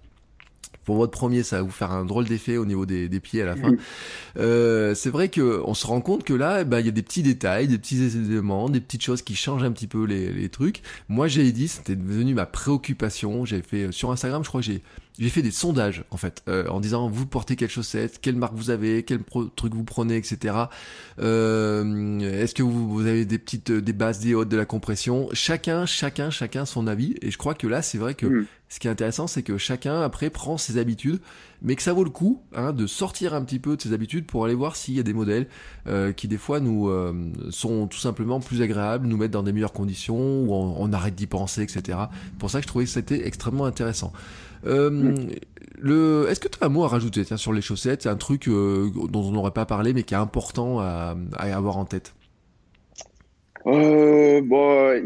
pour 0.84 0.96
votre 0.96 1.12
premier, 1.12 1.42
ça 1.42 1.56
va 1.56 1.62
vous 1.62 1.70
faire 1.70 1.92
un 1.92 2.04
drôle 2.04 2.24
d'effet 2.24 2.56
au 2.56 2.64
niveau 2.64 2.86
des, 2.86 3.08
des 3.08 3.20
pieds 3.20 3.42
à 3.42 3.46
la 3.46 3.56
fin. 3.56 3.70
Euh, 4.38 4.94
c'est 4.94 5.10
vrai 5.10 5.28
que 5.28 5.62
on 5.64 5.74
se 5.74 5.86
rend 5.86 6.00
compte 6.00 6.24
que 6.24 6.34
là, 6.34 6.64
bah, 6.64 6.80
il 6.80 6.86
y 6.86 6.88
a 6.88 6.92
des 6.92 7.02
petits 7.02 7.22
détails, 7.22 7.68
des 7.68 7.78
petits 7.78 8.02
éléments, 8.02 8.68
des 8.68 8.80
petites 8.80 9.02
choses 9.02 9.22
qui 9.22 9.34
changent 9.36 9.64
un 9.64 9.72
petit 9.72 9.86
peu 9.86 10.04
les, 10.04 10.32
les 10.32 10.48
trucs. 10.48 10.82
Moi, 11.08 11.28
j'ai 11.28 11.50
dit, 11.52 11.68
c'était 11.68 11.96
devenu 11.96 12.34
ma 12.34 12.46
préoccupation. 12.46 13.44
J'ai 13.44 13.62
fait 13.62 13.92
sur 13.92 14.10
Instagram, 14.10 14.42
je 14.42 14.48
crois 14.48 14.60
que 14.60 14.66
j'ai 14.66 14.82
j'ai 15.18 15.28
fait 15.28 15.42
des 15.42 15.50
sondages 15.50 16.04
en 16.10 16.16
fait 16.16 16.42
euh, 16.48 16.66
en 16.68 16.80
disant 16.80 17.08
vous 17.08 17.26
portez 17.26 17.56
quelle 17.56 17.68
chaussette, 17.68 18.18
quelle 18.20 18.36
marque 18.36 18.54
vous 18.54 18.70
avez, 18.70 19.02
quel 19.02 19.20
truc 19.56 19.74
vous 19.74 19.84
prenez, 19.84 20.16
etc. 20.16 20.54
Euh, 21.18 22.42
Est-ce 22.42 22.54
que 22.54 22.62
vous, 22.62 22.88
vous, 22.88 23.06
avez 23.06 23.24
des 23.24 23.38
petites 23.38 23.70
des 23.70 23.92
bases, 23.92 24.20
des 24.20 24.34
hautes, 24.34 24.48
de 24.48 24.56
la 24.56 24.64
compression? 24.64 25.28
Chacun, 25.32 25.86
chacun, 25.86 26.30
chacun 26.30 26.64
son 26.64 26.86
avis. 26.86 27.14
Et 27.20 27.30
je 27.30 27.38
crois 27.38 27.54
que 27.54 27.66
là 27.66 27.82
c'est 27.82 27.98
vrai 27.98 28.14
que 28.14 28.26
mm. 28.26 28.46
ce 28.70 28.80
qui 28.80 28.88
est 28.88 28.90
intéressant 28.90 29.26
c'est 29.26 29.42
que 29.42 29.58
chacun 29.58 30.00
après 30.00 30.30
prend 30.30 30.56
ses 30.56 30.78
habitudes, 30.78 31.20
mais 31.60 31.76
que 31.76 31.82
ça 31.82 31.92
vaut 31.92 32.04
le 32.04 32.10
coup 32.10 32.40
hein, 32.54 32.72
de 32.72 32.86
sortir 32.86 33.34
un 33.34 33.44
petit 33.44 33.58
peu 33.58 33.76
de 33.76 33.82
ses 33.82 33.92
habitudes 33.92 34.26
pour 34.26 34.46
aller 34.46 34.54
voir 34.54 34.76
s'il 34.76 34.94
y 34.94 35.00
a 35.00 35.02
des 35.04 35.12
modèles 35.12 35.46
euh, 35.86 36.12
qui 36.12 36.26
des 36.26 36.38
fois 36.38 36.58
nous 36.58 36.88
euh, 36.88 37.12
sont 37.50 37.86
tout 37.86 37.98
simplement 37.98 38.40
plus 38.40 38.62
agréables, 38.62 39.06
nous 39.06 39.18
mettent 39.18 39.30
dans 39.30 39.42
des 39.42 39.52
meilleures 39.52 39.74
conditions, 39.74 40.42
ou 40.42 40.54
on, 40.54 40.74
on 40.78 40.92
arrête 40.94 41.14
d'y 41.14 41.26
penser, 41.26 41.62
etc. 41.62 41.98
Pour 42.38 42.50
ça 42.50 42.58
que 42.58 42.62
je 42.62 42.68
trouvais 42.68 42.86
que 42.86 42.90
c'était 42.90 43.26
extrêmement 43.26 43.66
intéressant. 43.66 44.12
Euh, 44.66 45.14
le, 45.78 46.26
est-ce 46.28 46.40
que 46.40 46.48
tu 46.48 46.58
as 46.60 46.66
un 46.66 46.68
mot 46.68 46.84
à 46.84 46.88
rajouter 46.88 47.24
tiens, 47.24 47.36
sur 47.36 47.52
les 47.52 47.60
chaussettes? 47.60 48.02
C'est 48.02 48.08
un 48.08 48.16
truc 48.16 48.48
euh, 48.48 48.88
dont 49.08 49.22
on 49.22 49.32
n'aurait 49.32 49.50
pas 49.50 49.66
parlé, 49.66 49.92
mais 49.92 50.02
qui 50.04 50.14
est 50.14 50.18
important 50.18 50.80
à, 50.80 51.16
avoir 51.36 51.76
en 51.76 51.84
tête. 51.84 52.14
Euh, 53.66 54.40
bon, 54.42 55.00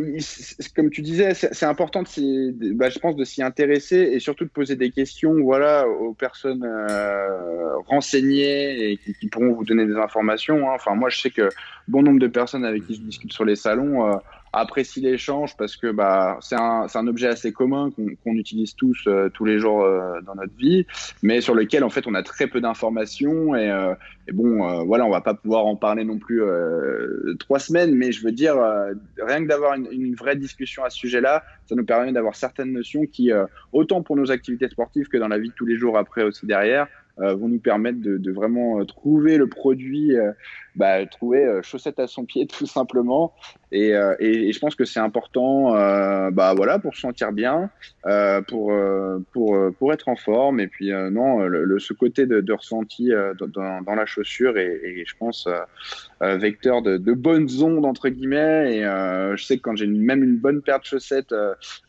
comme 0.75 0.89
tu 0.89 1.03
disais, 1.03 1.35
c'est 1.35 1.67
important, 1.67 2.03
de, 2.03 2.73
bah, 2.73 2.89
je 2.89 2.99
pense, 2.99 3.15
de 3.15 3.25
s'y 3.25 3.43
intéresser 3.43 3.97
et 3.97 4.19
surtout 4.19 4.45
de 4.45 4.51
poser 4.51 4.77
des 4.77 4.91
questions, 4.91 5.35
voilà, 5.43 5.87
aux 5.87 6.15
personnes 6.15 6.65
euh, 6.65 7.77
renseignées 7.87 8.93
et 8.93 8.97
qui, 8.97 9.29
pourront 9.29 9.53
vous 9.53 9.65
donner 9.65 9.85
des 9.85 9.97
informations. 9.97 10.71
Hein. 10.71 10.75
Enfin, 10.75 10.95
moi, 10.95 11.11
je 11.11 11.21
sais 11.21 11.31
que 11.31 11.51
bon 11.87 12.03
nombre 12.03 12.19
de 12.19 12.29
personnes 12.29 12.65
avec 12.65 12.87
qui 12.87 12.95
je 12.95 13.01
discute 13.01 13.33
sur 13.33 13.45
les 13.45 13.57
salons 13.57 14.19
apprécie 14.57 15.03
l'échange 15.03 15.55
parce 15.57 15.77
que 15.77 15.91
bah, 15.91 16.39
c'est 16.41 16.57
un, 16.57 16.87
un, 16.93 17.07
objet 17.07 17.29
assez 17.29 17.53
commun 17.53 17.91
qu'on 18.25 18.33
utilise 18.33 18.75
tous 18.75 18.97
euh, 19.07 19.29
tous 19.29 19.45
les 19.45 19.59
jours 19.59 19.83
euh, 19.83 20.21
dans 20.23 20.35
notre 20.35 20.57
vie, 20.57 20.87
mais 21.23 21.43
sur 21.43 21.55
lequel 21.55 21.85
en 21.85 21.91
fait 21.91 22.07
on 22.07 22.15
a 22.15 22.23
très 22.23 22.47
peu 22.47 22.61
d'informations 22.63 23.55
et, 23.55 23.71
euh, 23.71 23.95
et, 24.27 24.33
bon 24.33 24.85
voilà 24.87 25.05
on 25.05 25.11
va 25.11 25.21
pas 25.21 25.35
pouvoir 25.35 25.67
en 25.67 25.77
parler 25.77 26.05
non 26.05 26.19
plus 26.19 26.43
trois 27.39 27.59
semaines, 27.59 27.95
mais 27.95 28.13
je 28.13 28.25
veux 28.25 28.33
dire 28.33 28.57
rien 29.19 29.43
que 29.43 29.49
d'avoir 29.49 29.75
une, 29.75 29.89
une, 29.93 30.15
vraie 30.15 30.37
discussion 30.37 30.85
à 30.85 30.91
ce 30.91 30.99
sujet-là, 30.99 31.45
ça 31.67 31.75
nous 31.75 31.85
permet 31.85 32.13
d'avoir 32.13 32.35
certaines 32.35 32.73
notions 32.73 33.05
qui 33.07 33.31
autant 33.73 34.03
pour 34.03 34.17
nos 34.17 34.31
activités 34.31 34.69
sportives 34.69 35.09
que 35.09 35.19
dans 35.19 35.29
la 35.29 35.39
vie 35.39 35.51
de 35.51 35.55
tous 35.55 35.67
les 35.67 35.77
jours 35.77 35.99
après 35.99 36.23
aussi 36.23 36.47
derrière 36.47 36.89
vont 37.19 37.49
nous 37.49 37.61
permettre 37.61 38.01
de, 38.01 38.17
de 38.19 38.33
vraiment 38.33 38.85
trouver 38.85 39.37
le 39.37 39.49
produit 39.49 40.13
bah, 40.77 41.05
trouver 41.07 41.45
euh, 41.45 41.63
chaussette 41.63 41.99
à 41.99 42.07
son 42.07 42.25
pied 42.25 42.47
tout 42.59 42.67
simplement. 42.67 43.33
Et, 43.73 43.95
euh, 43.95 44.15
et, 44.21 44.49
et 44.49 44.53
je 44.53 44.61
pense 44.61 44.75
que 44.75 44.85
c'est 44.85 45.01
important, 45.01 45.75
euh, 45.75 46.31
bah 46.31 46.55
voilà, 46.55 46.79
pour 46.79 46.95
se 46.95 47.01
sentir 47.01 47.33
bien, 47.33 47.71
pour 48.47 48.73
pour 49.33 49.59
pour 49.79 49.93
être 49.93 50.09
en 50.09 50.17
forme. 50.17 50.61
Et 50.61 50.69
puis 50.69 50.91
non, 50.91 51.41
le, 51.41 51.79
ce 51.81 51.93
côté 51.93 52.27
de, 52.27 52.53
ressenti 52.53 53.11
dans, 53.41 53.95
la 53.95 54.07
chaussure 54.07 54.57
et, 54.57 54.81
et 54.85 55.05
je 55.05 55.15
pense 55.19 55.49
vecteur 56.21 56.81
de, 56.83 56.97
de, 56.97 57.13
bonnes 57.13 57.49
ondes 57.61 57.85
entre 57.85 58.09
guillemets. 58.09 58.77
Et 58.77 58.83
je 58.83 59.45
sais 59.45 59.57
que 59.57 59.63
quand 59.63 59.75
j'ai 59.75 59.89
même 59.89 60.23
une 60.23 60.37
bonne 60.37 60.63
paire 60.63 60.79
de 60.79 60.85
chaussettes 60.85 61.35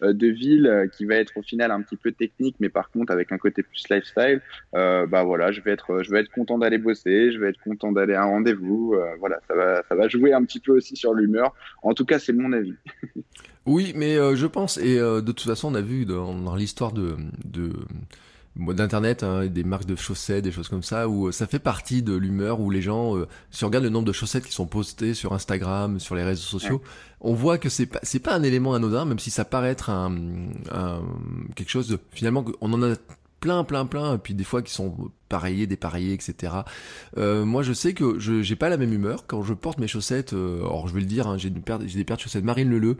de 0.01 0.27
ville 0.27 0.89
qui 0.97 1.05
va 1.05 1.15
être 1.15 1.38
au 1.38 1.43
final 1.43 1.69
un 1.69 1.81
petit 1.81 1.97
peu 1.97 2.11
technique, 2.11 2.55
mais 2.59 2.69
par 2.69 2.89
contre 2.89 3.13
avec 3.13 3.31
un 3.31 3.38
côté 3.38 3.61
plus 3.61 3.83
lifestyle, 3.89 4.41
bah 4.73 5.23
voilà, 5.23 5.51
je 5.51 5.61
vais 5.61 5.71
être 5.71 6.01
je 6.01 6.09
vais 6.09 6.21
être 6.21 6.31
content 6.31 6.57
d'aller 6.57 6.79
bosser, 6.79 7.31
je 7.31 7.39
vais 7.39 7.49
être 7.49 7.61
content 7.61 7.91
d'aller 7.91 8.15
à 8.15 8.23
un 8.23 8.25
rendez-vous 8.25 8.76
euh, 8.93 9.15
voilà, 9.19 9.39
ça 9.47 9.55
va, 9.55 9.84
ça 9.88 9.95
va 9.95 10.07
jouer 10.07 10.34
un 10.34 10.43
petit 10.43 10.59
peu 10.59 10.78
aussi 10.78 10.95
sur 10.95 11.13
l'humeur. 11.13 11.53
En 11.84 11.93
tout 11.93 12.05
cas, 12.05 12.19
c'est 12.19 12.34
mon 12.34 12.53
avis. 12.53 12.73
oui, 13.65 13.93
mais 13.95 14.17
euh, 14.17 14.36
je 14.36 14.47
pense, 14.47 14.78
et 14.78 14.97
euh, 14.97 15.21
de 15.21 15.32
toute 15.32 15.47
façon, 15.47 15.71
on 15.71 15.75
a 15.75 15.82
vu 15.82 16.05
dans, 16.05 16.55
l'histoire 16.55 16.91
de, 16.91 17.15
de 17.45 17.71
d'internet, 18.55 19.21
hein, 19.21 19.45
des 19.45 19.63
marques 19.63 19.86
de 19.86 19.95
chaussettes, 19.95 20.43
des 20.43 20.51
choses 20.51 20.67
comme 20.67 20.82
ça, 20.82 21.07
où 21.07 21.32
ça 21.32 21.45
fait 21.45 21.59
partie 21.59 22.01
de 22.01 22.15
l'humeur, 22.15 22.59
où 22.59 22.71
les 22.71 22.82
gens, 22.82 23.13
si 23.51 23.63
on 23.63 23.67
regarde 23.67 23.84
le 23.84 23.91
nombre 23.91 24.07
de 24.07 24.13
chaussettes 24.13 24.45
qui 24.45 24.51
sont 24.51 24.65
postées 24.65 25.13
sur 25.13 25.34
Instagram, 25.34 25.99
sur 25.99 26.15
les 26.15 26.23
réseaux 26.23 26.41
sociaux, 26.41 26.82
on 27.21 27.36
voit 27.36 27.59
que 27.59 27.69
c'est 27.69 27.86
pas 27.86 27.99
c'est 28.01 28.17
pas 28.17 28.34
un 28.34 28.41
élément 28.41 28.73
anodin, 28.73 29.05
même 29.05 29.19
si 29.19 29.30
ça 29.30 29.45
paraît 29.45 29.69
être 29.69 29.91
un, 29.91 30.15
quelque 31.55 31.69
chose 31.69 31.88
de 31.88 31.99
finalement 32.11 32.45
on 32.59 32.73
en 32.73 32.82
a 32.82 32.95
plein, 33.39 33.63
plein, 33.63 33.86
plein, 33.86 34.15
et 34.15 34.17
puis 34.17 34.34
des 34.34 34.43
fois 34.43 34.61
qui 34.61 34.73
sont 34.73 35.11
pareillés, 35.28 35.67
dépareillés, 35.67 36.13
etc. 36.13 36.53
Euh, 37.17 37.45
moi, 37.45 37.63
je 37.63 37.73
sais 37.73 37.93
que 37.93 38.19
je 38.19 38.41
j'ai 38.41 38.55
pas 38.55 38.69
la 38.69 38.78
même 38.78 38.93
humeur 38.93 39.25
quand 39.28 39.43
je 39.43 39.53
porte 39.53 39.80
mes 39.80 39.88
chaussettes. 39.88 40.34
Euh, 40.34 40.59
alors, 40.59 40.88
je 40.88 40.93
vais 40.93 41.01
le 41.01 41.05
dire, 41.05 41.28
hein, 41.28 41.38
j'ai 41.38 41.49
une 41.49 41.61
paire, 41.61 41.80
j'ai 41.86 41.97
des 41.97 42.03
paires 42.03 42.17
de 42.17 42.21
chaussettes 42.21 42.43
Marine 42.43 42.69
Leleu 42.69 42.97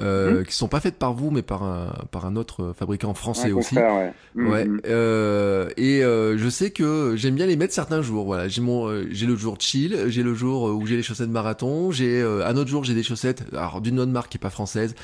euh, 0.00 0.40
mmh. 0.40 0.44
qui 0.46 0.54
sont 0.54 0.68
pas 0.68 0.80
faites 0.80 0.96
par 0.96 1.12
vous, 1.14 1.30
mais 1.30 1.42
par 1.42 1.62
un 1.62 1.92
par 2.10 2.26
un 2.26 2.36
autre 2.36 2.74
fabricant 2.76 3.14
français 3.14 3.52
aussi. 3.52 3.76
ouais. 3.76 4.12
ouais 4.34 4.64
mmh, 4.64 4.76
mmh. 4.76 4.80
Euh, 4.86 5.70
et 5.76 6.02
euh, 6.02 6.36
je 6.36 6.48
sais 6.48 6.70
que 6.70 7.14
j'aime 7.16 7.34
bien 7.34 7.46
les 7.46 7.56
mettre 7.56 7.72
certains 7.72 8.02
jours. 8.02 8.24
Voilà, 8.24 8.48
j'ai 8.48 8.60
mon 8.60 8.88
euh, 8.88 9.06
j'ai 9.10 9.26
le 9.26 9.36
jour 9.36 9.56
chill, 9.60 10.06
j'ai 10.08 10.22
le 10.22 10.34
jour 10.34 10.64
où 10.64 10.86
j'ai 10.86 10.96
les 10.96 11.02
chaussettes 11.02 11.30
marathon, 11.30 11.90
j'ai 11.90 12.22
un 12.22 12.56
autre 12.56 12.70
jour 12.70 12.84
j'ai 12.84 12.94
des 12.94 13.02
chaussettes 13.02 13.44
alors 13.52 13.80
d'une 13.80 14.00
autre 14.00 14.10
marque 14.10 14.30
qui 14.30 14.38
est 14.38 14.40
pas 14.40 14.50
française 14.50 14.94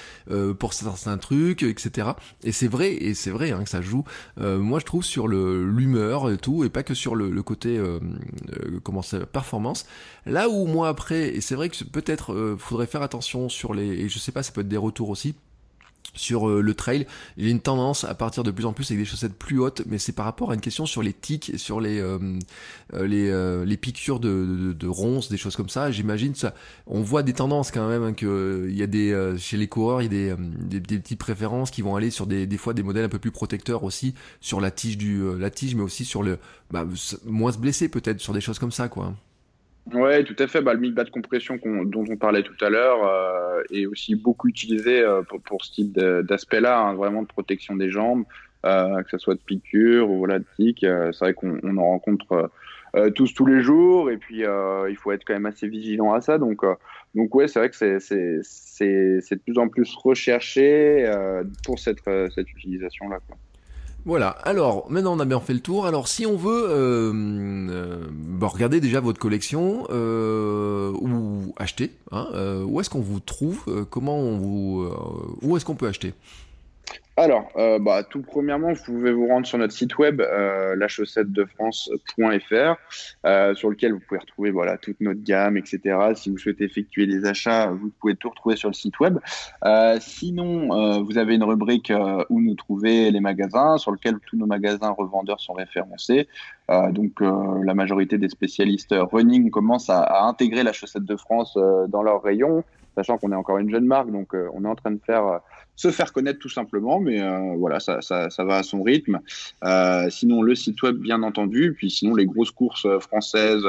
pour 0.58 0.72
certains 0.72 1.18
trucs, 1.18 1.62
etc. 1.62 2.08
Et 2.44 2.52
c'est 2.52 2.68
vrai 2.68 2.92
et 2.92 3.14
c'est 3.14 3.30
vrai 3.30 3.52
hein, 3.52 3.62
que 3.62 3.70
ça 3.70 3.82
joue. 3.82 4.04
moi, 4.38 4.80
je 4.80 4.84
trouve 4.84 5.04
sur 5.04 5.28
le 5.28 5.64
l'humeur 5.64 6.36
et 6.64 6.70
pas 6.70 6.82
que 6.82 6.94
sur 6.94 7.14
le, 7.14 7.42
côté 7.42 7.78
euh, 7.78 7.98
euh, 8.52 8.80
comment 8.82 9.02
performance. 9.32 9.86
Là 10.26 10.48
où 10.48 10.66
moi 10.66 10.88
après, 10.88 11.28
et 11.28 11.40
c'est 11.40 11.54
vrai 11.54 11.68
que 11.68 11.84
peut-être 11.84 12.32
euh, 12.32 12.56
faudrait 12.58 12.86
faire 12.86 13.02
attention 13.02 13.48
sur 13.48 13.74
les, 13.74 13.86
et 13.86 14.08
je 14.08 14.18
sais 14.18 14.32
pas, 14.32 14.42
ça 14.42 14.52
peut 14.52 14.60
être 14.60 14.68
des 14.68 14.76
retours 14.76 15.08
aussi 15.08 15.34
sur 16.14 16.48
euh, 16.48 16.60
le 16.60 16.74
trail, 16.74 17.06
il 17.36 17.44
y 17.44 17.48
a 17.48 17.50
une 17.50 17.60
tendance 17.60 18.04
à 18.04 18.14
partir 18.14 18.42
de 18.42 18.50
plus 18.50 18.66
en 18.66 18.72
plus 18.72 18.90
avec 18.90 18.98
des 18.98 19.04
chaussettes 19.04 19.34
plus 19.34 19.58
hautes, 19.58 19.82
mais 19.86 19.98
c'est 19.98 20.12
par 20.12 20.24
rapport 20.24 20.50
à 20.50 20.54
une 20.54 20.60
question 20.60 20.86
sur 20.86 21.02
les 21.02 21.12
tics, 21.12 21.52
sur 21.56 21.80
les 21.80 22.00
euh, 22.00 22.18
euh, 22.94 23.06
les, 23.06 23.66
les, 23.66 23.76
piqûres 23.76 24.20
de, 24.20 24.74
de, 24.78 24.86
ronces, 24.86 25.28
des 25.28 25.36
choses 25.36 25.56
comme 25.56 25.68
ça. 25.68 25.90
J'imagine 25.90 26.34
ça. 26.34 26.54
On 26.86 27.00
voit 27.00 27.22
des 27.22 27.32
tendances 27.32 27.70
quand 27.70 27.88
même 27.88 28.02
hein, 28.02 28.12
que 28.12 28.66
il 28.68 28.76
y 28.76 28.82
a 28.82 28.86
des 28.86 29.34
chez 29.38 29.56
les 29.56 29.68
coureurs, 29.68 30.02
il 30.02 30.12
y 30.12 30.30
a 30.30 30.36
des, 30.36 30.80
des, 30.80 30.98
petites 30.98 31.18
préférences 31.18 31.70
qui 31.70 31.82
vont 31.82 31.96
aller 31.96 32.10
sur 32.10 32.26
des, 32.26 32.46
des 32.46 32.58
fois 32.58 32.74
des 32.74 32.82
modèles 32.82 33.04
un 33.04 33.08
peu 33.08 33.18
plus 33.18 33.30
protecteurs 33.30 33.84
aussi 33.84 34.14
sur 34.40 34.60
la 34.60 34.70
tige 34.70 34.98
du 34.98 35.38
la 35.38 35.50
tige, 35.50 35.74
mais 35.74 35.82
aussi 35.82 36.04
sur 36.04 36.22
le 36.22 36.38
bah, 36.70 36.86
moins 37.24 37.52
se 37.52 37.58
blesser 37.58 37.88
peut-être 37.88 38.20
sur 38.20 38.32
des 38.32 38.40
choses 38.40 38.58
comme 38.58 38.72
ça 38.72 38.88
quoi. 38.88 39.14
Ouais, 39.92 40.22
tout 40.24 40.36
à 40.38 40.46
fait. 40.46 40.60
Bah, 40.60 40.74
le 40.74 40.80
mid-bas 40.80 41.04
de 41.04 41.10
compression 41.10 41.58
dont 41.64 42.04
on 42.08 42.16
parlait 42.16 42.42
tout 42.42 42.64
à 42.64 42.70
l'heure 42.70 43.04
euh, 43.04 43.62
est 43.72 43.86
aussi 43.86 44.14
beaucoup 44.14 44.48
utilisé 44.48 45.00
euh, 45.00 45.22
pour, 45.22 45.40
pour, 45.40 45.64
ce 45.64 45.72
type 45.72 45.92
d'aspect-là, 45.92 46.78
hein, 46.78 46.94
vraiment 46.94 47.22
de 47.22 47.26
protection 47.26 47.74
des 47.74 47.90
jambes, 47.90 48.24
euh, 48.66 49.02
que 49.02 49.10
ce 49.10 49.18
soit 49.18 49.34
de 49.34 49.40
piqûres 49.40 50.08
ou 50.08 50.18
voilà, 50.18 50.38
de 50.38 50.44
tiques. 50.56 50.84
Euh, 50.84 51.10
c'est 51.12 51.24
vrai 51.24 51.34
qu'on 51.34 51.58
on 51.62 51.76
en 51.78 51.84
rencontre 51.84 52.50
euh, 52.96 53.10
tous 53.10 53.32
tous 53.34 53.46
les 53.46 53.62
jours 53.62 54.10
et 54.10 54.16
puis 54.16 54.42
il 54.42 54.96
faut 54.96 55.12
être 55.12 55.24
quand 55.24 55.34
même 55.34 55.46
assez 55.46 55.66
vigilant 55.66 56.12
à 56.12 56.20
ça. 56.20 56.38
Donc, 56.38 56.62
donc 57.14 57.34
ouais, 57.34 57.48
c'est 57.48 57.58
vrai 57.58 57.70
que 57.70 57.76
c'est 57.76 59.34
de 59.34 59.42
plus 59.42 59.58
en 59.58 59.68
plus 59.68 59.94
recherché 59.96 61.10
pour 61.64 61.78
cette, 61.78 61.98
cette 62.04 62.50
utilisation-là. 62.50 63.18
Voilà, 64.06 64.30
alors 64.30 64.90
maintenant 64.90 65.14
on 65.14 65.20
a 65.20 65.24
bien 65.24 65.40
fait 65.40 65.52
le 65.52 65.60
tour. 65.60 65.86
Alors 65.86 66.08
si 66.08 66.26
on 66.26 66.36
veut 66.36 66.66
euh, 66.68 67.12
euh 67.70 68.06
bah, 68.10 68.46
regarder 68.48 68.80
déjà 68.80 69.00
votre 69.00 69.18
collection 69.18 69.86
euh, 69.90 70.90
ou 70.92 71.52
acheter, 71.56 71.92
hein, 72.10 72.26
où 72.66 72.80
est-ce 72.80 72.88
qu'on 72.88 73.00
vous 73.00 73.20
trouve 73.20 73.86
Comment 73.90 74.18
on 74.18 74.38
vous, 74.38 74.88
où 75.42 75.56
est-ce 75.56 75.64
qu'on 75.64 75.74
peut 75.74 75.88
acheter? 75.88 76.14
Alors, 77.20 77.50
euh, 77.56 77.78
bah, 77.78 78.02
tout 78.02 78.22
premièrement, 78.22 78.72
vous 78.72 78.82
pouvez 78.82 79.12
vous 79.12 79.26
rendre 79.26 79.46
sur 79.46 79.58
notre 79.58 79.74
site 79.74 79.98
web, 79.98 80.22
euh, 80.22 80.74
lachaussette-de-france.fr, 80.74 82.76
euh, 83.26 83.54
sur 83.54 83.68
lequel 83.68 83.92
vous 83.92 84.00
pouvez 84.00 84.20
retrouver 84.20 84.50
voilà 84.50 84.78
toute 84.78 84.98
notre 85.02 85.22
gamme, 85.22 85.58
etc. 85.58 85.98
Si 86.14 86.30
vous 86.30 86.38
souhaitez 86.38 86.64
effectuer 86.64 87.06
des 87.06 87.26
achats, 87.26 87.72
vous 87.72 87.90
pouvez 88.00 88.16
tout 88.16 88.30
retrouver 88.30 88.56
sur 88.56 88.70
le 88.70 88.74
site 88.74 88.98
web. 89.00 89.18
Euh, 89.66 89.98
sinon, 90.00 91.02
vous 91.02 91.18
avez 91.18 91.34
une 91.34 91.44
rubrique 91.44 91.92
où 92.30 92.40
nous 92.40 92.54
trouver 92.54 93.10
les 93.10 93.20
magasins, 93.20 93.76
sur 93.76 93.92
lequel 93.92 94.18
tous 94.26 94.38
nos 94.38 94.46
magasins 94.46 94.90
revendeurs 94.90 95.40
sont 95.40 95.52
référencés. 95.52 96.26
donc, 96.90 97.20
la 97.20 97.74
majorité 97.74 98.16
des 98.16 98.30
spécialistes 98.30 98.94
running 98.96 99.50
commencent 99.50 99.90
à, 99.90 100.00
à 100.00 100.24
intégrer 100.24 100.62
la 100.62 100.72
chaussette 100.72 101.04
de 101.04 101.16
France 101.16 101.58
dans 101.88 102.02
leur 102.02 102.22
rayon, 102.22 102.64
sachant 103.02 103.18
qu'on 103.18 103.32
est 103.32 103.36
encore 103.36 103.58
une 103.58 103.70
jeune 103.70 103.86
marque, 103.86 104.10
donc 104.10 104.34
on 104.34 104.64
est 104.64 104.68
en 104.68 104.74
train 104.74 104.90
de 104.90 105.00
faire 105.04 105.40
se 105.80 105.90
faire 105.90 106.12
connaître 106.12 106.38
tout 106.38 106.50
simplement, 106.50 107.00
mais 107.00 107.22
euh, 107.22 107.54
voilà, 107.56 107.80
ça, 107.80 108.02
ça, 108.02 108.44
va 108.44 108.56
à 108.56 108.62
son 108.62 108.82
rythme. 108.82 109.20
Euh, 109.64 110.10
sinon, 110.10 110.42
le 110.42 110.54
site 110.54 110.82
web, 110.82 110.96
bien 110.96 111.22
entendu, 111.22 111.72
puis 111.74 111.90
sinon, 111.90 112.14
les 112.14 112.26
grosses 112.26 112.50
courses 112.50 112.84
euh, 112.84 113.00
françaises 113.00 113.66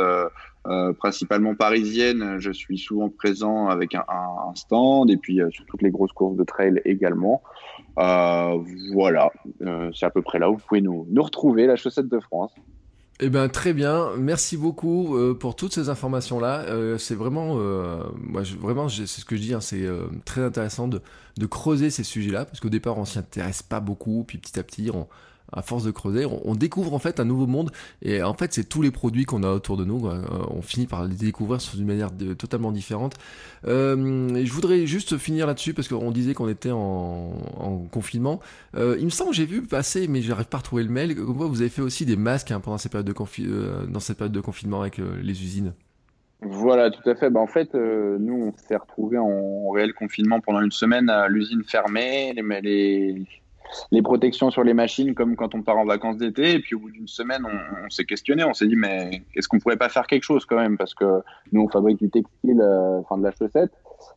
principalement 1.00 1.56
parisienne, 1.56 2.36
je 2.38 2.52
suis 2.52 2.78
souvent 2.78 3.10
présent 3.10 3.68
avec 3.70 3.96
un, 3.96 4.04
un 4.08 4.54
stand 4.54 5.10
et 5.10 5.18
puis 5.18 5.40
sur 5.50 5.66
toutes 5.66 5.82
les 5.82 5.90
grosses 5.90 6.12
courses 6.12 6.38
de 6.38 6.44
trail 6.44 6.80
également. 6.86 7.42
voilà, 7.96 9.32
c'est 9.96 10.06
à 10.06 10.12
peu 10.12 10.22
près 10.22 10.38
là 10.38 10.52
où 10.52 10.58
vous 10.58 10.64
pouvez 10.68 10.82
nous, 10.82 11.08
nous 11.10 11.24
retrouver, 11.24 11.66
la 11.66 11.78
chaussette 11.78 12.10
de 12.10 12.20
France. 12.20 12.54
Eh 13.24 13.30
bien, 13.30 13.50
très 13.50 13.74
bien. 13.74 14.16
Merci 14.18 14.58
beaucoup 14.58 15.16
euh, 15.16 15.36
pour 15.36 15.56
toutes 15.56 15.74
ces 15.76 15.90
informations-là. 15.90 16.62
Euh, 16.62 16.98
c'est 16.98 17.14
vraiment, 17.14 17.58
euh, 17.60 18.04
moi, 18.18 18.42
vraiment, 18.60 18.90
c'est 18.90 19.06
ce 19.06 19.26
que 19.26 19.36
je 19.36 19.42
dis, 19.42 19.54
hein, 19.54 19.62
c'est 19.62 19.88
très 20.26 20.42
intéressant 20.42 20.88
de, 20.88 21.02
de 21.38 21.46
creuser 21.46 21.92
ces 21.92 22.04
sujets-là, 22.04 22.46
parce 22.46 22.60
qu'au 22.60 22.70
départ, 22.70 22.98
on 22.98 23.06
s'y 23.06 23.20
intéresse 23.20 23.62
pas 23.62 23.80
beaucoup, 23.80 24.24
puis 24.28 24.40
petit 24.40 24.60
à 24.60 24.64
petit, 24.64 24.90
on, 24.92 25.08
à 25.54 25.62
force 25.62 25.84
de 25.84 25.92
creuser, 25.92 26.26
on, 26.26 26.56
découvre 26.56 26.94
en 26.94 27.00
fait 27.00 27.20
un 27.20 27.26
nouveau 27.26 27.48
monde. 27.48 27.72
Et 28.02 28.22
en 28.24 28.34
fait, 28.34 28.54
c'est 28.54 28.64
tous 28.64 28.82
les 28.82 28.92
produits 28.92 29.26
qu'on 29.26 29.44
a 29.44 29.52
autour 29.52 29.78
de 29.78 29.86
nous. 29.86 30.08
Euh, 30.08 30.22
on 30.50 30.62
finit 30.62 30.88
par 30.88 31.06
les 31.06 31.16
découvrir 31.16 31.60
d'une 31.74 31.86
manière 31.86 32.10
totalement 32.38 32.72
différente. 32.72 33.16
Euh, 33.68 34.44
je 34.44 34.52
voudrais 34.52 34.86
juste 34.86 35.18
finir 35.18 35.48
là-dessus 35.48 35.74
parce 35.74 35.88
qu'on 35.88 36.12
disait 36.12 36.34
qu'on 36.34 36.50
était 36.50 36.72
en, 36.72 37.32
confinement. 37.92 38.40
Euh, 38.76 38.96
il 39.00 39.06
me 39.06 39.10
semble 39.10 39.32
que 39.32 39.36
j'ai 39.36 39.46
vu 39.46 39.62
passer, 39.64 40.08
mais 40.08 40.22
j'arrive 40.22 40.48
pas 40.48 40.58
à 40.58 40.60
retrouver 40.60 40.84
le 40.84 40.90
mail. 40.90 41.18
Vous 41.20 41.62
avez 41.62 41.70
fait 41.70 41.82
aussi 41.82 42.06
des 42.06 42.16
masques 42.16 42.52
hein, 42.52 42.60
pendant 42.60 42.78
cette 42.78 42.92
période 42.92 43.08
de 43.08 43.88
dans 43.88 44.00
cette 44.00 44.18
période 44.18 44.34
de 44.34 44.42
confinement 44.42 44.82
avec 44.82 44.98
les 44.98 45.44
usines. 45.44 45.74
Voilà, 46.42 46.90
tout 46.90 47.08
à 47.08 47.16
fait. 47.16 47.30
Bah, 47.30 47.40
en 47.40 47.48
fait, 47.48 47.74
nous, 47.74 48.34
on 48.34 48.54
s'est 48.58 48.76
retrouvés 48.76 49.18
en 49.18 49.70
réel 49.70 49.94
confinement 49.94 50.40
pendant 50.40 50.62
une 50.62 50.72
semaine 50.72 51.10
à 51.10 51.28
l'usine 51.28 51.64
fermée. 51.64 52.34
Les, 52.36 52.62
les, 52.62 53.26
les 53.92 54.02
protections 54.02 54.52
sur 54.52 54.64
les 54.64 54.74
machines 54.74 55.14
comme 55.14 55.36
quand 55.36 55.56
on 55.56 55.62
part 55.62 55.78
en 55.78 55.86
vacances 55.86 56.18
d'été. 56.18 56.54
Et 56.54 56.60
puis 56.60 56.76
au 56.76 56.80
bout 56.80 56.92
d'une 56.92 57.08
semaine, 57.08 57.46
on, 57.46 57.90
s'est 57.90 58.06
questionné, 58.06 58.44
on 58.44 58.54
s'est 58.54 58.68
dit 58.68 58.76
mais 58.76 59.24
est-ce 59.36 59.48
qu'on 59.48 59.60
pourrait 59.60 59.78
pas 59.78 59.90
faire 59.90 60.08
quelque 60.08 60.24
chose 60.24 60.46
quand 60.46 60.58
même? 60.58 60.78
Parce 60.78 60.94
que 60.94 61.22
nous 61.52 61.62
on 61.62 61.68
fabrique 61.68 62.00
du 62.00 62.10
textile, 62.10 62.62
euh, 62.62 63.00
enfin 63.00 63.18
de 63.18 63.24
la 63.24 63.32
chaussette. 63.32 63.72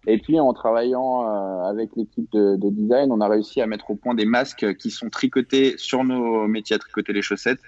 Et 0.07 0.19
puis 0.19 0.41
en 0.41 0.53
travaillant 0.53 1.23
euh, 1.23 1.65
avec 1.65 1.91
l'équipe 1.97 2.31
de, 2.33 2.57
design, 2.71 3.13
on 3.13 3.21
a 3.21 3.29
réussi 3.29 3.61
à 3.61 3.67
mettre 3.67 3.91
au 3.91 3.97
point 3.97 4.15
des 4.15 4.25
masques 4.25 4.77
qui 4.77 4.91
sont 4.91 5.11
tricotés 5.11 5.75
sur 5.77 6.05
nos 6.05 6.47
métiers 6.47 6.77
à 6.77 6.79
tricoter 6.79 7.13
les 7.13 7.23
chaussettes. 7.23 7.61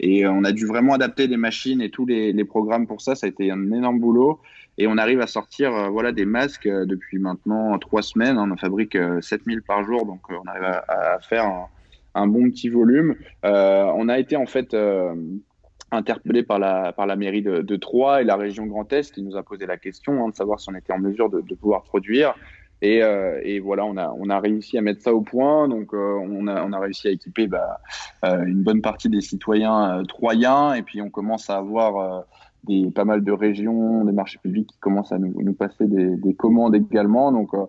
Et 0.00 0.26
on 0.26 0.44
a 0.44 0.52
dû 0.52 0.66
vraiment 0.66 0.94
adapter 0.94 1.26
les 1.26 1.36
machines 1.36 1.80
et 1.80 1.90
tous 1.90 2.06
les, 2.06 2.32
les 2.32 2.44
programmes 2.44 2.86
pour 2.86 3.00
ça. 3.00 3.14
Ça 3.14 3.26
a 3.26 3.28
été 3.28 3.50
un 3.50 3.72
énorme 3.72 4.00
boulot. 4.00 4.40
Et 4.80 4.86
on 4.86 4.96
arrive 4.96 5.20
à 5.20 5.26
sortir 5.26 5.74
euh, 5.74 5.88
voilà, 5.90 6.10
des 6.10 6.24
masques 6.24 6.64
euh, 6.64 6.86
depuis 6.86 7.18
maintenant 7.18 7.78
trois 7.78 8.00
semaines. 8.00 8.38
On 8.38 8.50
en 8.50 8.56
fabrique 8.56 8.96
7000 9.20 9.58
euh, 9.58 9.60
par 9.60 9.84
jour, 9.84 10.06
donc 10.06 10.20
on 10.30 10.48
arrive 10.48 10.64
à, 10.64 11.18
faire 11.20 11.44
un, 12.14 12.26
bon 12.26 12.50
petit 12.50 12.70
volume. 12.70 13.14
on 13.44 14.08
a 14.08 14.18
été 14.18 14.36
en 14.36 14.46
fait 14.46 14.74
interpellé 15.92 16.42
par 16.42 16.58
la, 16.58 16.94
par 16.94 17.06
la 17.06 17.14
mairie 17.16 17.42
de, 17.42 17.76
Troyes 17.76 18.22
et 18.22 18.24
la 18.24 18.36
région 18.36 18.64
Grand 18.64 18.90
Est 18.90 19.12
qui 19.12 19.22
nous 19.22 19.36
a 19.36 19.42
posé 19.42 19.66
la 19.66 19.76
question 19.76 20.24
hein, 20.24 20.30
de 20.30 20.34
savoir 20.34 20.60
si 20.60 20.70
on 20.70 20.74
était 20.74 20.94
en 20.94 20.98
mesure 20.98 21.28
de, 21.28 21.54
pouvoir 21.54 21.82
produire. 21.82 22.34
Et, 22.80 23.02
et, 23.42 23.60
voilà, 23.60 23.84
on 23.84 23.98
a, 23.98 24.10
on 24.18 24.30
a 24.30 24.40
réussi 24.40 24.78
à 24.78 24.80
mettre 24.80 25.02
ça 25.02 25.12
au 25.12 25.20
point. 25.20 25.68
Donc, 25.68 25.92
on, 25.92 26.46
a, 26.46 26.64
on 26.64 26.72
a 26.72 26.78
réussi 26.78 27.08
à 27.08 27.10
équiper 27.10 27.46
bah, 27.46 27.80
une 28.22 28.62
bonne 28.62 28.80
partie 28.80 29.10
des 29.10 29.20
citoyens 29.20 30.02
troyens. 30.08 30.72
Et 30.72 30.82
puis, 30.82 31.02
on 31.02 31.10
commence 31.10 31.50
à 31.50 31.58
avoir 31.58 32.24
des, 32.64 32.90
pas 32.90 33.04
mal 33.04 33.24
de 33.24 33.32
régions, 33.32 34.04
des 34.04 34.12
marchés 34.12 34.38
publics 34.38 34.68
qui 34.68 34.78
commencent 34.78 35.12
à 35.12 35.18
nous, 35.18 35.34
nous 35.42 35.54
passer 35.54 35.86
des, 35.86 36.16
des, 36.16 36.34
commandes 36.34 36.74
également. 36.74 37.32
Donc, 37.32 37.54
euh, 37.54 37.64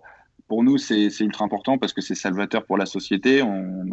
pour 0.48 0.62
nous, 0.62 0.78
c'est 0.78 1.08
ultra 1.20 1.44
important 1.44 1.78
parce 1.78 1.92
que 1.92 2.00
c'est 2.00 2.14
salvateur 2.14 2.64
pour 2.64 2.76
la 2.76 2.86
société. 2.86 3.42
On, 3.42 3.84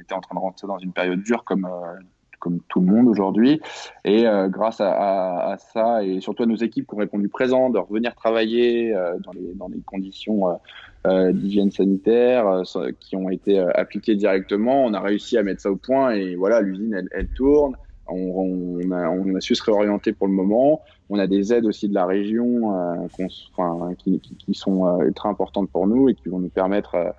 était 0.00 0.14
en 0.14 0.20
train 0.20 0.34
de 0.34 0.40
rentrer 0.40 0.66
dans 0.66 0.78
une 0.78 0.92
période 0.92 1.22
dure 1.22 1.44
comme, 1.44 1.66
euh, 1.66 2.00
comme 2.38 2.60
tout 2.68 2.80
le 2.80 2.86
monde 2.86 3.06
aujourd'hui. 3.06 3.60
Et 4.04 4.26
euh, 4.26 4.48
grâce 4.48 4.80
à, 4.80 5.56
ça, 5.72 6.02
et 6.02 6.20
surtout 6.20 6.44
à 6.44 6.46
nos 6.46 6.56
équipes 6.56 6.86
qui 6.88 6.94
ont 6.94 6.98
répondu 6.98 7.28
présent, 7.28 7.68
de 7.68 7.78
revenir 7.78 8.14
travailler 8.14 8.94
dans, 9.22 9.32
les, 9.32 9.52
dans 9.54 9.68
les 9.68 9.80
conditions 9.80 10.58
d'hygiène 11.06 11.70
sanitaire 11.70 12.62
qui 12.98 13.14
ont 13.16 13.28
été 13.28 13.58
appliquées 13.58 14.16
directement, 14.16 14.84
on 14.84 14.94
a 14.94 15.00
réussi 15.00 15.36
à 15.36 15.42
mettre 15.42 15.60
ça 15.60 15.70
au 15.70 15.76
point. 15.76 16.12
Et 16.12 16.34
voilà, 16.34 16.62
l'usine, 16.62 17.08
elle 17.12 17.28
tourne 17.28 17.76
on, 18.12 19.34
a, 19.34 19.40
su 19.40 19.54
se 19.54 19.62
réorienter 19.62 20.12
pour 20.12 20.26
le 20.26 20.32
moment. 20.32 20.82
On 21.08 21.18
a 21.18 21.26
des 21.26 21.52
aides 21.52 21.66
aussi 21.66 21.88
de 21.88 21.94
la 21.94 22.06
région 22.06 22.74
euh, 22.74 23.94
qui, 23.98 24.54
sont 24.54 24.86
euh, 24.86 25.10
très 25.12 25.28
importantes 25.28 25.70
pour 25.70 25.86
nous 25.86 26.08
et 26.08 26.14
qui 26.14 26.28
vont 26.28 26.38
nous 26.38 26.48
permettre, 26.48 27.14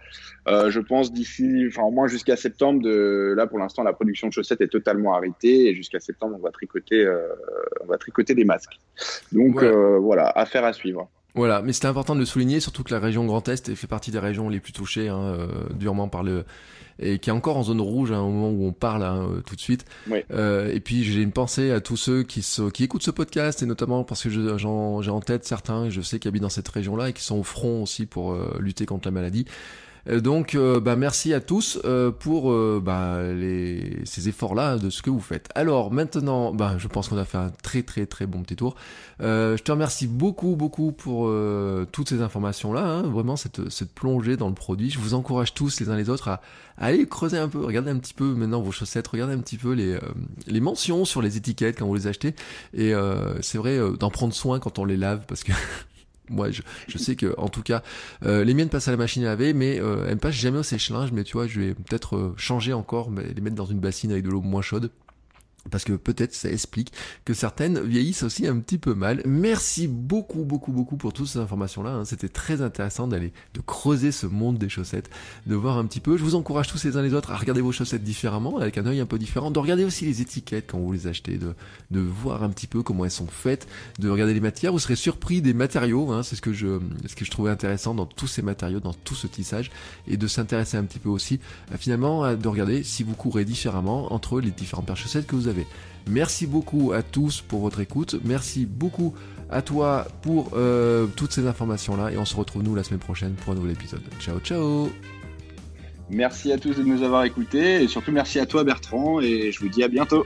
euh, 0.48 0.70
je 0.70 0.80
pense, 0.80 1.12
d'ici, 1.12 1.66
enfin 1.68 1.84
au 1.84 1.92
moins 1.92 2.08
jusqu'à 2.08 2.36
septembre, 2.36 2.82
de 2.82 3.34
là 3.36 3.48
pour 3.48 3.60
l'instant 3.60 3.84
la 3.84 3.94
production 3.94 4.28
de 4.28 4.34
chaussettes 4.34 4.62
est 4.62 4.70
totalement 4.70 5.14
arrêtée 5.14 5.68
et 5.68 5.76
jusqu'à 5.76 6.00
septembre 6.00 6.36
on 6.40 6.42
va 6.42 6.52
tricoter, 6.52 7.06
on 7.84 7.88
va 7.88 7.98
tricoter 7.98 8.34
des 8.34 8.46
masques. 8.46 8.80
Donc 9.32 9.64
voilà, 9.64 10.28
affaire 10.30 10.64
à 10.64 10.74
suivre. 10.74 11.10
Voilà, 11.34 11.62
mais 11.62 11.74
c'était 11.74 11.88
important 11.88 12.14
de 12.14 12.20
le 12.20 12.26
souligner, 12.26 12.60
surtout 12.60 12.84
que 12.84 12.94
la 12.94 13.00
région 13.00 13.26
Grand 13.26 13.48
Est 13.48 13.74
fait 13.76 13.88
partie 13.88 14.12
des 14.12 14.20
régions 14.20 14.50
les 14.50 14.60
plus 14.60 14.74
touchées 14.74 15.08
hein, 15.08 15.48
durement 15.74 16.08
par 16.08 16.24
le 16.24 16.44
et 17.02 17.20
qui 17.20 17.30
est 17.30 17.34
encore 17.34 17.58
en 17.58 17.64
zone 17.64 17.82
rouge 17.82 18.12
hein, 18.12 18.20
au 18.20 18.30
moment 18.30 18.50
où 18.50 18.66
on 18.66 18.72
parle 18.72 19.04
hein, 19.04 19.28
euh, 19.30 19.42
tout 19.42 19.56
de 19.56 19.62
suite. 19.62 19.86
Euh, 20.32 20.72
et 20.72 20.80
puis 20.80 21.04
j'ai 21.04 21.22
une 21.22 21.32
pensée 21.32 21.72
à 21.72 21.82
tous 21.82 21.98
ceux 21.98 22.24
qui, 22.24 22.46
qui 22.74 22.84
écoutent 22.84 23.04
ce 23.04 23.12
podcast 23.12 23.64
et 23.64 23.66
notamment 23.66 24.04
parce 24.04 24.24
que 24.24 24.30
j'ai 24.30 24.68
en 24.70 25.22
tête 25.22 25.46
certains, 25.46 25.90
je 25.90 26.02
sais, 26.02 26.20
qui 26.20 26.28
habitent 26.28 26.44
dans 26.44 26.50
cette 26.50 26.68
région-là 26.68 27.10
et 27.10 27.14
qui 27.14 27.24
sont 27.24 27.38
au 27.38 27.44
front 27.44 27.82
aussi 27.82 28.06
pour 28.06 28.34
euh, 28.34 28.58
lutter 28.60 28.86
contre 28.86 29.08
la 29.08 29.12
maladie. 29.12 29.46
Euh, 30.08 30.20
donc, 30.20 30.56
euh, 30.56 30.80
bah, 30.80 30.96
merci 30.96 31.34
à 31.34 31.40
tous 31.40 31.80
euh, 31.86 32.12
pour 32.12 32.54
bah, 32.82 33.22
les, 33.34 34.02
ces 34.06 34.30
efforts-là 34.30 34.78
de 34.78 34.90
ce 34.90 35.02
que 35.02 35.10
vous 35.10 35.20
faites. 35.20 35.50
Alors 35.56 35.92
maintenant, 35.92 36.54
bah, 36.54 36.76
je 36.78 36.88
pense 36.88 37.10
qu'on 37.10 37.18
a 37.18 37.26
fait 37.26 37.38
un 37.38 37.52
très 37.64 37.84
très 37.84 38.06
très 38.06 38.26
bon 38.26 38.42
petit 38.42 38.56
tour. 38.56 38.76
je 39.20 39.62
te 39.62 39.72
remercie 39.72 40.08
beaucoup 40.08 40.56
beaucoup 40.56 40.92
pour 40.92 41.32
toutes 41.92 42.10
ces 42.10 42.22
informations-là, 42.22 42.84
hein, 42.84 43.02
vraiment 43.04 43.36
cette, 43.36 43.70
cette 43.70 43.94
plongée 43.94 44.38
dans 44.38 44.50
le 44.50 44.56
produit. 44.56 44.90
Je 44.90 45.00
vous 45.00 45.14
encourage 45.14 45.54
tous 45.54 45.80
les 45.80 45.90
uns 45.90 45.96
les 45.96 46.10
autres 46.10 46.30
à, 46.30 46.42
aller 46.78 47.06
creuser 47.08 47.38
un 47.38 47.48
peu, 47.48 47.64
regardez 47.64 47.92
un 47.92 47.98
petit 47.98 48.14
peu 48.14 48.34
maintenant 48.34 48.62
vos 48.62 48.72
chaussettes, 48.72 49.08
regardez 49.08 49.34
un 49.34 49.40
petit 49.40 49.58
peu 49.58 49.74
les, 49.74 49.98
les 50.48 50.60
mentions 50.60 51.06
sur 51.06 51.22
les 51.22 51.38
étiquettes 51.38 51.78
quand 51.78 51.86
vous 51.86 51.96
les 51.96 52.08
achetez. 52.08 52.36
Et 52.74 52.94
c'est 53.42 53.58
vrai 53.58 53.80
d'en 54.00 54.10
prendre 54.10 54.34
soin 54.34 54.60
quand 54.60 54.80
on 54.80 54.86
les 54.86 54.98
lave 54.98 55.26
parce 55.28 55.44
que 55.44 55.52
moi 56.32 56.50
je, 56.52 56.98
sais 56.98 57.16
que 57.16 57.36
en 57.38 57.50
tout 57.50 57.62
cas 57.62 57.84
euh, 58.26 58.44
les 58.44 58.54
miennes 58.54 58.70
passent 58.70 58.88
à 58.88 58.92
la 58.92 58.98
machine 58.98 59.24
à 59.24 59.28
laver 59.28 59.54
mais 59.54 59.80
euh, 59.80 60.08
elles 60.10 60.18
passent 60.18 60.36
jamais 60.36 60.60
au 60.60 60.64
sèche-linge 60.64 61.12
mais 61.12 61.24
tu 61.24 61.34
vois 61.34 61.48
je 61.48 61.60
vais 61.60 61.74
peut-être 61.74 62.16
euh, 62.16 62.34
changer 62.38 62.74
encore 62.74 63.12
mais 63.12 63.24
les 63.36 63.42
mettre 63.42 63.56
dans 63.56 63.66
une 63.66 63.80
bassine 63.80 64.12
avec 64.12 64.24
de 64.24 64.30
l'eau 64.30 64.42
moins 64.42 64.62
chaude 64.62 64.92
parce 65.70 65.84
que 65.84 65.94
peut-être 65.94 66.34
ça 66.34 66.50
explique 66.50 66.92
que 67.24 67.34
certaines 67.34 67.82
vieillissent 67.82 68.24
aussi 68.24 68.48
un 68.48 68.58
petit 68.60 68.78
peu 68.78 68.96
mal. 68.96 69.22
Merci 69.26 69.88
beaucoup, 69.88 70.44
beaucoup, 70.44 70.72
beaucoup 70.72 70.98
pour 70.98 71.14
toutes 71.14 71.28
ces 71.28 71.40
informations-là. 71.40 71.92
Hein. 71.92 72.06
C'était 72.06 72.30
très 72.30 72.62
intéressant 72.62 73.08
d'aller, 73.08 73.32
de 73.54 73.62
creuser 73.62 74.12
ce 74.12 74.26
monde 74.26 74.58
des 74.58 74.70
chaussettes, 74.70 75.10
de 75.46 75.56
voir 75.56 75.78
un 75.78 75.86
petit 75.86 76.00
peu. 76.00 76.18
Je 76.18 76.24
vous 76.24 76.36
encourage 76.36 76.68
tous 76.68 76.84
les 76.84 76.98
uns 76.98 77.02
les 77.04 77.14
autres 77.14 77.32
à 77.32 77.38
regarder 77.38 77.62
vos 77.62 77.72
chaussettes 77.72 78.04
différemment, 78.04 78.58
avec 78.58 78.78
un 78.78 78.86
œil 78.88 79.00
un 79.02 79.06
peu 79.06 79.20
différent, 79.20 79.52
de 79.52 79.60
regarder 79.60 79.86
aussi 79.86 80.06
les 80.06 80.22
étiquettes 80.22 80.66
quand 80.72 80.80
vous 80.80 80.92
les 80.92 81.06
achetez, 81.06 81.38
de, 81.38 81.54
de 81.92 82.00
voir 82.00 82.44
un 82.44 82.50
petit 82.50 82.68
peu 82.68 82.82
comment 82.82 83.06
elles 83.06 83.12
sont 83.12 83.28
faites, 83.28 83.68
de 84.00 84.10
regarder 84.10 84.34
les 84.34 84.40
matières. 84.40 84.72
Vous 84.72 84.80
serez 84.80 84.96
surpris 84.96 85.42
des 85.42 85.54
matériaux. 85.54 86.12
Hein. 86.12 86.24
C'est 86.24 86.36
ce 86.36 86.42
que 86.42 86.54
je, 86.54 86.80
ce 87.06 87.16
que 87.16 87.24
je 87.24 87.32
trouvais 87.32 87.52
intéressant 87.52 87.94
dans 87.94 88.08
tous 88.08 88.28
ces 88.28 88.42
matériaux, 88.42 88.80
dans 88.80 88.94
tout 88.94 89.16
ce 89.16 89.28
tissage, 89.28 89.70
et 90.08 90.18
de 90.18 90.28
s'intéresser 90.28 90.78
un 90.78 90.84
petit 90.86 91.00
peu 91.00 91.10
aussi, 91.10 91.40
finalement, 91.78 92.36
de 92.36 92.48
regarder 92.48 92.84
si 92.84 93.04
vous 93.04 93.14
courez 93.14 93.46
différemment 93.46 94.12
entre 94.12 94.40
les 94.42 94.52
différentes 94.52 94.88
paires 94.88 94.96
de 94.96 95.00
chaussettes 95.00 95.28
que 95.28 95.36
vous 95.36 95.48
avez 95.48 95.51
Merci 96.08 96.48
beaucoup 96.48 96.94
à 96.94 97.04
tous 97.04 97.42
pour 97.42 97.62
votre 97.62 97.80
écoute. 97.80 98.16
Merci 98.24 98.66
beaucoup 98.66 99.14
à 99.50 99.62
toi 99.62 100.08
pour 100.22 100.52
euh, 100.56 101.08
toutes 101.16 101.32
ces 101.32 101.46
informations-là. 101.46 102.12
Et 102.12 102.18
on 102.18 102.26
se 102.26 102.36
retrouve 102.36 102.64
nous 102.64 102.76
la 102.76 102.84
semaine 102.84 103.00
prochaine 103.00 103.34
pour 103.34 103.54
un 103.54 103.56
nouvel 103.56 103.72
épisode. 103.72 104.02
Ciao, 104.20 104.40
ciao 104.40 104.90
Merci 106.10 106.52
à 106.52 106.58
tous 106.58 106.76
de 106.76 106.84
nous 106.84 107.04
avoir 107.04 107.24
écoutés. 107.24 107.84
Et 107.84 107.88
surtout 107.88 108.12
merci 108.12 108.40
à 108.40 108.46
toi 108.46 108.64
Bertrand. 108.64 109.20
Et 109.22 109.52
je 109.52 109.60
vous 109.60 109.70
dis 109.70 109.84
à 109.84 109.88
bientôt. 109.88 110.26